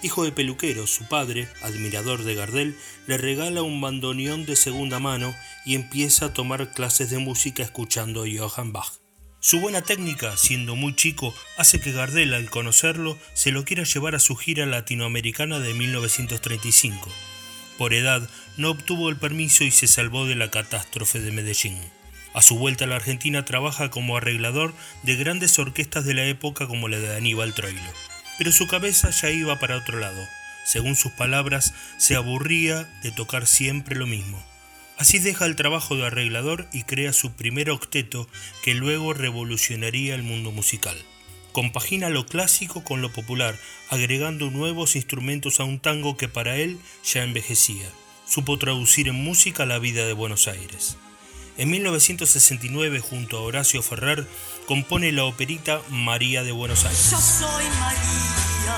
Hijo 0.01 0.23
de 0.23 0.31
peluquero, 0.31 0.87
su 0.87 1.03
padre, 1.09 1.49
admirador 1.61 2.23
de 2.23 2.33
Gardel, 2.33 2.77
le 3.05 3.17
regala 3.17 3.63
un 3.63 3.81
bandoneón 3.81 4.45
de 4.45 4.55
segunda 4.55 4.97
mano 4.99 5.35
y 5.65 5.75
empieza 5.75 6.27
a 6.27 6.33
tomar 6.33 6.71
clases 6.71 7.09
de 7.09 7.17
música 7.17 7.63
escuchando 7.63 8.23
a 8.23 8.27
Johann 8.33 8.71
Bach. 8.71 8.93
Su 9.41 9.59
buena 9.59 9.81
técnica, 9.81 10.37
siendo 10.37 10.77
muy 10.77 10.95
chico, 10.95 11.35
hace 11.57 11.81
que 11.81 11.91
Gardel, 11.91 12.33
al 12.33 12.49
conocerlo, 12.49 13.17
se 13.33 13.51
lo 13.51 13.65
quiera 13.65 13.83
llevar 13.83 14.15
a 14.15 14.19
su 14.19 14.37
gira 14.37 14.65
latinoamericana 14.65 15.59
de 15.59 15.73
1935. 15.73 17.09
Por 17.77 17.93
edad, 17.93 18.29
no 18.55 18.69
obtuvo 18.69 19.09
el 19.09 19.17
permiso 19.17 19.65
y 19.65 19.71
se 19.71 19.87
salvó 19.87 20.25
de 20.25 20.35
la 20.35 20.49
catástrofe 20.49 21.19
de 21.19 21.31
Medellín. 21.31 21.77
A 22.33 22.41
su 22.41 22.57
vuelta 22.57 22.85
a 22.85 22.87
la 22.87 22.95
Argentina 22.95 23.43
trabaja 23.43 23.89
como 23.89 24.15
arreglador 24.15 24.73
de 25.03 25.15
grandes 25.17 25.59
orquestas 25.59 26.05
de 26.05 26.13
la 26.13 26.25
época 26.25 26.67
como 26.67 26.87
la 26.87 26.99
de 26.99 27.17
Aníbal 27.17 27.53
Troilo 27.53 27.81
pero 28.39 28.53
su 28.53 28.67
cabeza 28.67 29.09
ya 29.09 29.29
iba 29.29 29.59
para 29.59 29.75
otro 29.75 29.99
lado. 29.99 30.27
Según 30.63 30.95
sus 30.95 31.11
palabras, 31.11 31.73
se 31.97 32.15
aburría 32.15 32.89
de 33.03 33.11
tocar 33.11 33.45
siempre 33.45 33.97
lo 33.97 34.07
mismo. 34.07 34.41
Así 34.97 35.19
deja 35.19 35.45
el 35.45 35.57
trabajo 35.57 35.97
de 35.97 36.05
arreglador 36.05 36.67
y 36.71 36.83
crea 36.83 37.11
su 37.11 37.33
primer 37.33 37.69
octeto 37.69 38.29
que 38.63 38.73
luego 38.73 39.13
revolucionaría 39.13 40.15
el 40.15 40.23
mundo 40.23 40.51
musical. 40.51 40.97
Compagina 41.51 42.09
lo 42.09 42.25
clásico 42.25 42.83
con 42.83 43.01
lo 43.01 43.11
popular, 43.11 43.59
agregando 43.89 44.49
nuevos 44.51 44.95
instrumentos 44.95 45.59
a 45.59 45.65
un 45.65 45.79
tango 45.79 46.15
que 46.15 46.29
para 46.29 46.55
él 46.55 46.79
ya 47.03 47.23
envejecía. 47.23 47.89
Supo 48.25 48.57
traducir 48.57 49.09
en 49.09 49.15
música 49.15 49.65
la 49.65 49.79
vida 49.79 50.05
de 50.05 50.13
Buenos 50.13 50.47
Aires. 50.47 50.97
En 51.59 51.69
1969, 51.71 53.01
junto 53.01 53.37
a 53.37 53.41
Horacio 53.41 53.81
Ferrer, 53.83 54.25
compone 54.65 55.11
la 55.11 55.25
operita 55.25 55.81
María 55.89 56.41
de 56.41 56.53
Buenos 56.53 56.85
Aires. 56.85 57.11
Yo 57.11 57.19
soy 57.19 57.65
María 57.81 58.77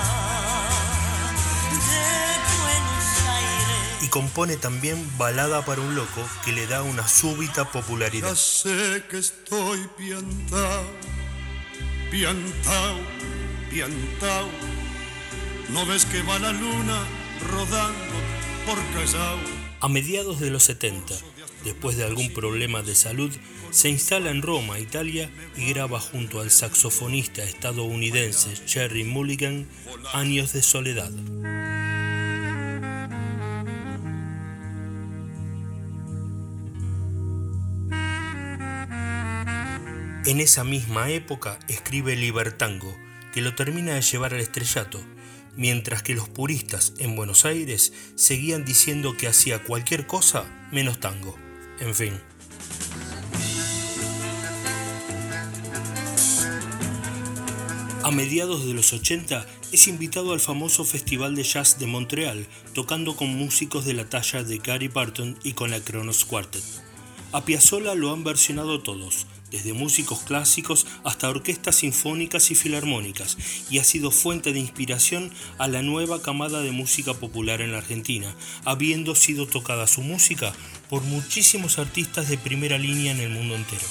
de 1.78 2.58
Buenos 2.60 3.28
Aires. 3.28 4.02
Y 4.02 4.08
compone 4.08 4.56
también 4.56 4.98
Balada 5.16 5.64
para 5.64 5.80
un 5.80 5.94
Loco, 5.94 6.28
que 6.44 6.50
le 6.50 6.66
da 6.66 6.82
una 6.82 7.06
súbita 7.06 7.70
popularidad. 7.70 8.30
Ya 8.30 8.34
sé 8.34 9.04
que 9.08 9.18
estoy 9.18 9.88
piantao, 9.96 10.84
piantao, 12.10 12.98
piantao. 13.70 14.48
¿No 15.68 15.86
ves 15.86 16.04
que 16.04 16.20
va 16.22 16.36
la 16.40 16.50
luna 16.50 16.98
rodando 17.48 18.14
por 18.66 18.76
Callao? 18.92 19.38
A 19.78 19.88
mediados 19.88 20.40
de 20.40 20.50
los 20.50 20.64
70, 20.64 21.14
después 21.64 21.96
de 21.96 22.04
algún 22.04 22.32
problema 22.32 22.82
de 22.82 22.94
salud, 22.94 23.32
se 23.70 23.88
instala 23.88 24.30
en 24.30 24.42
Roma, 24.42 24.78
Italia, 24.78 25.30
y 25.56 25.70
graba 25.70 25.98
junto 25.98 26.40
al 26.40 26.50
saxofonista 26.50 27.42
estadounidense 27.42 28.54
Jerry 28.66 29.04
Mulligan 29.04 29.66
Años 30.12 30.52
de 30.52 30.62
Soledad. 30.62 31.12
En 40.24 40.40
esa 40.40 40.62
misma 40.62 41.10
época 41.10 41.58
escribe 41.66 42.14
Libertango, 42.14 42.96
que 43.34 43.40
lo 43.40 43.56
termina 43.56 43.94
de 43.94 44.02
llevar 44.02 44.34
al 44.34 44.40
estrellato, 44.40 45.00
mientras 45.56 46.02
que 46.02 46.14
los 46.14 46.28
puristas 46.28 46.94
en 46.98 47.16
Buenos 47.16 47.44
Aires 47.44 47.92
seguían 48.14 48.64
diciendo 48.64 49.16
que 49.16 49.26
hacía 49.26 49.64
cualquier 49.64 50.06
cosa 50.06 50.44
menos 50.70 51.00
tango. 51.00 51.41
En 51.82 51.96
fin. 51.96 52.12
A 58.04 58.10
mediados 58.12 58.64
de 58.64 58.72
los 58.72 58.92
80 58.92 59.44
es 59.72 59.88
invitado 59.88 60.32
al 60.32 60.38
famoso 60.38 60.84
Festival 60.84 61.34
de 61.34 61.42
Jazz 61.42 61.80
de 61.80 61.86
Montreal, 61.86 62.46
tocando 62.72 63.16
con 63.16 63.34
músicos 63.34 63.84
de 63.84 63.94
la 63.94 64.08
talla 64.08 64.44
de 64.44 64.58
Gary 64.58 64.86
Barton 64.86 65.36
y 65.42 65.54
con 65.54 65.72
la 65.72 65.80
Kronos 65.80 66.24
Quartet. 66.24 66.62
A 67.32 67.44
Piazzolla 67.44 67.96
lo 67.96 68.12
han 68.12 68.22
versionado 68.22 68.80
todos, 68.80 69.26
desde 69.50 69.72
músicos 69.72 70.20
clásicos 70.20 70.86
hasta 71.02 71.30
orquestas 71.30 71.76
sinfónicas 71.76 72.52
y 72.52 72.54
filarmónicas, 72.54 73.36
y 73.70 73.78
ha 73.78 73.84
sido 73.84 74.12
fuente 74.12 74.52
de 74.52 74.60
inspiración 74.60 75.32
a 75.58 75.66
la 75.66 75.82
nueva 75.82 76.22
camada 76.22 76.60
de 76.60 76.70
música 76.70 77.14
popular 77.14 77.60
en 77.60 77.72
la 77.72 77.78
Argentina, 77.78 78.36
habiendo 78.64 79.16
sido 79.16 79.46
tocada 79.46 79.88
su 79.88 80.02
música 80.02 80.52
por 80.92 81.04
muchísimos 81.04 81.78
artistas 81.78 82.28
de 82.28 82.36
primera 82.36 82.76
línea 82.76 83.12
en 83.12 83.20
el 83.20 83.30
mundo 83.30 83.56
entero. 83.56 83.86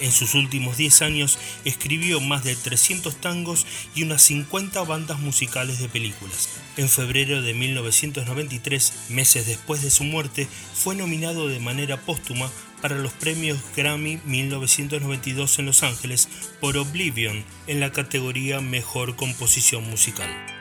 En 0.00 0.10
sus 0.10 0.32
últimos 0.34 0.78
10 0.78 1.02
años 1.02 1.38
escribió 1.66 2.18
más 2.18 2.44
de 2.44 2.56
300 2.56 3.14
tangos 3.20 3.66
y 3.94 4.04
unas 4.04 4.22
50 4.22 4.82
bandas 4.84 5.18
musicales 5.18 5.80
de 5.80 5.90
películas. 5.90 6.48
En 6.78 6.88
febrero 6.88 7.42
de 7.42 7.52
1993, 7.52 9.10
meses 9.10 9.46
después 9.46 9.82
de 9.82 9.90
su 9.90 10.04
muerte, 10.04 10.48
fue 10.72 10.94
nominado 10.94 11.46
de 11.46 11.60
manera 11.60 12.00
póstuma 12.00 12.50
para 12.80 12.96
los 12.96 13.12
premios 13.12 13.58
Grammy 13.76 14.18
1992 14.24 15.58
en 15.58 15.66
Los 15.66 15.82
Ángeles 15.82 16.26
por 16.62 16.78
Oblivion 16.78 17.44
en 17.66 17.80
la 17.80 17.92
categoría 17.92 18.62
Mejor 18.62 19.14
Composición 19.14 19.84
Musical. 19.90 20.55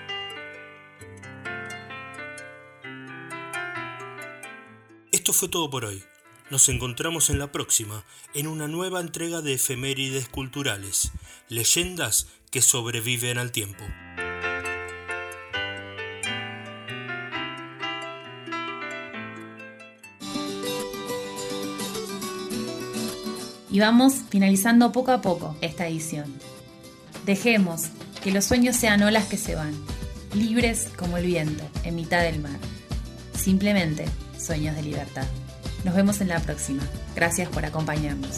fue 5.35 5.49
todo 5.49 5.69
por 5.69 5.85
hoy. 5.85 6.03
Nos 6.49 6.69
encontramos 6.69 7.29
en 7.29 7.39
la 7.39 7.51
próxima, 7.51 8.05
en 8.33 8.47
una 8.47 8.67
nueva 8.67 9.01
entrega 9.01 9.41
de 9.41 9.53
efemérides 9.53 10.29
culturales, 10.29 11.11
leyendas 11.49 12.27
que 12.51 12.61
sobreviven 12.61 13.37
al 13.37 13.51
tiempo. 13.51 13.83
Y 23.69 23.79
vamos 23.79 24.13
finalizando 24.29 24.93
poco 24.93 25.11
a 25.11 25.21
poco 25.21 25.57
esta 25.59 25.85
edición. 25.87 26.33
Dejemos 27.25 27.87
que 28.23 28.31
los 28.31 28.45
sueños 28.45 28.77
sean 28.77 29.03
olas 29.03 29.25
que 29.25 29.37
se 29.37 29.55
van, 29.55 29.73
libres 30.33 30.87
como 30.95 31.17
el 31.17 31.25
viento 31.25 31.63
en 31.83 31.95
mitad 31.95 32.21
del 32.21 32.39
mar. 32.39 32.57
Simplemente 33.33 34.05
sueños 34.45 34.75
de 34.75 34.83
libertad. 34.83 35.25
Nos 35.83 35.95
vemos 35.95 36.21
en 36.21 36.29
la 36.29 36.39
próxima. 36.39 36.83
Gracias 37.15 37.49
por 37.49 37.65
acompañarnos. 37.65 38.37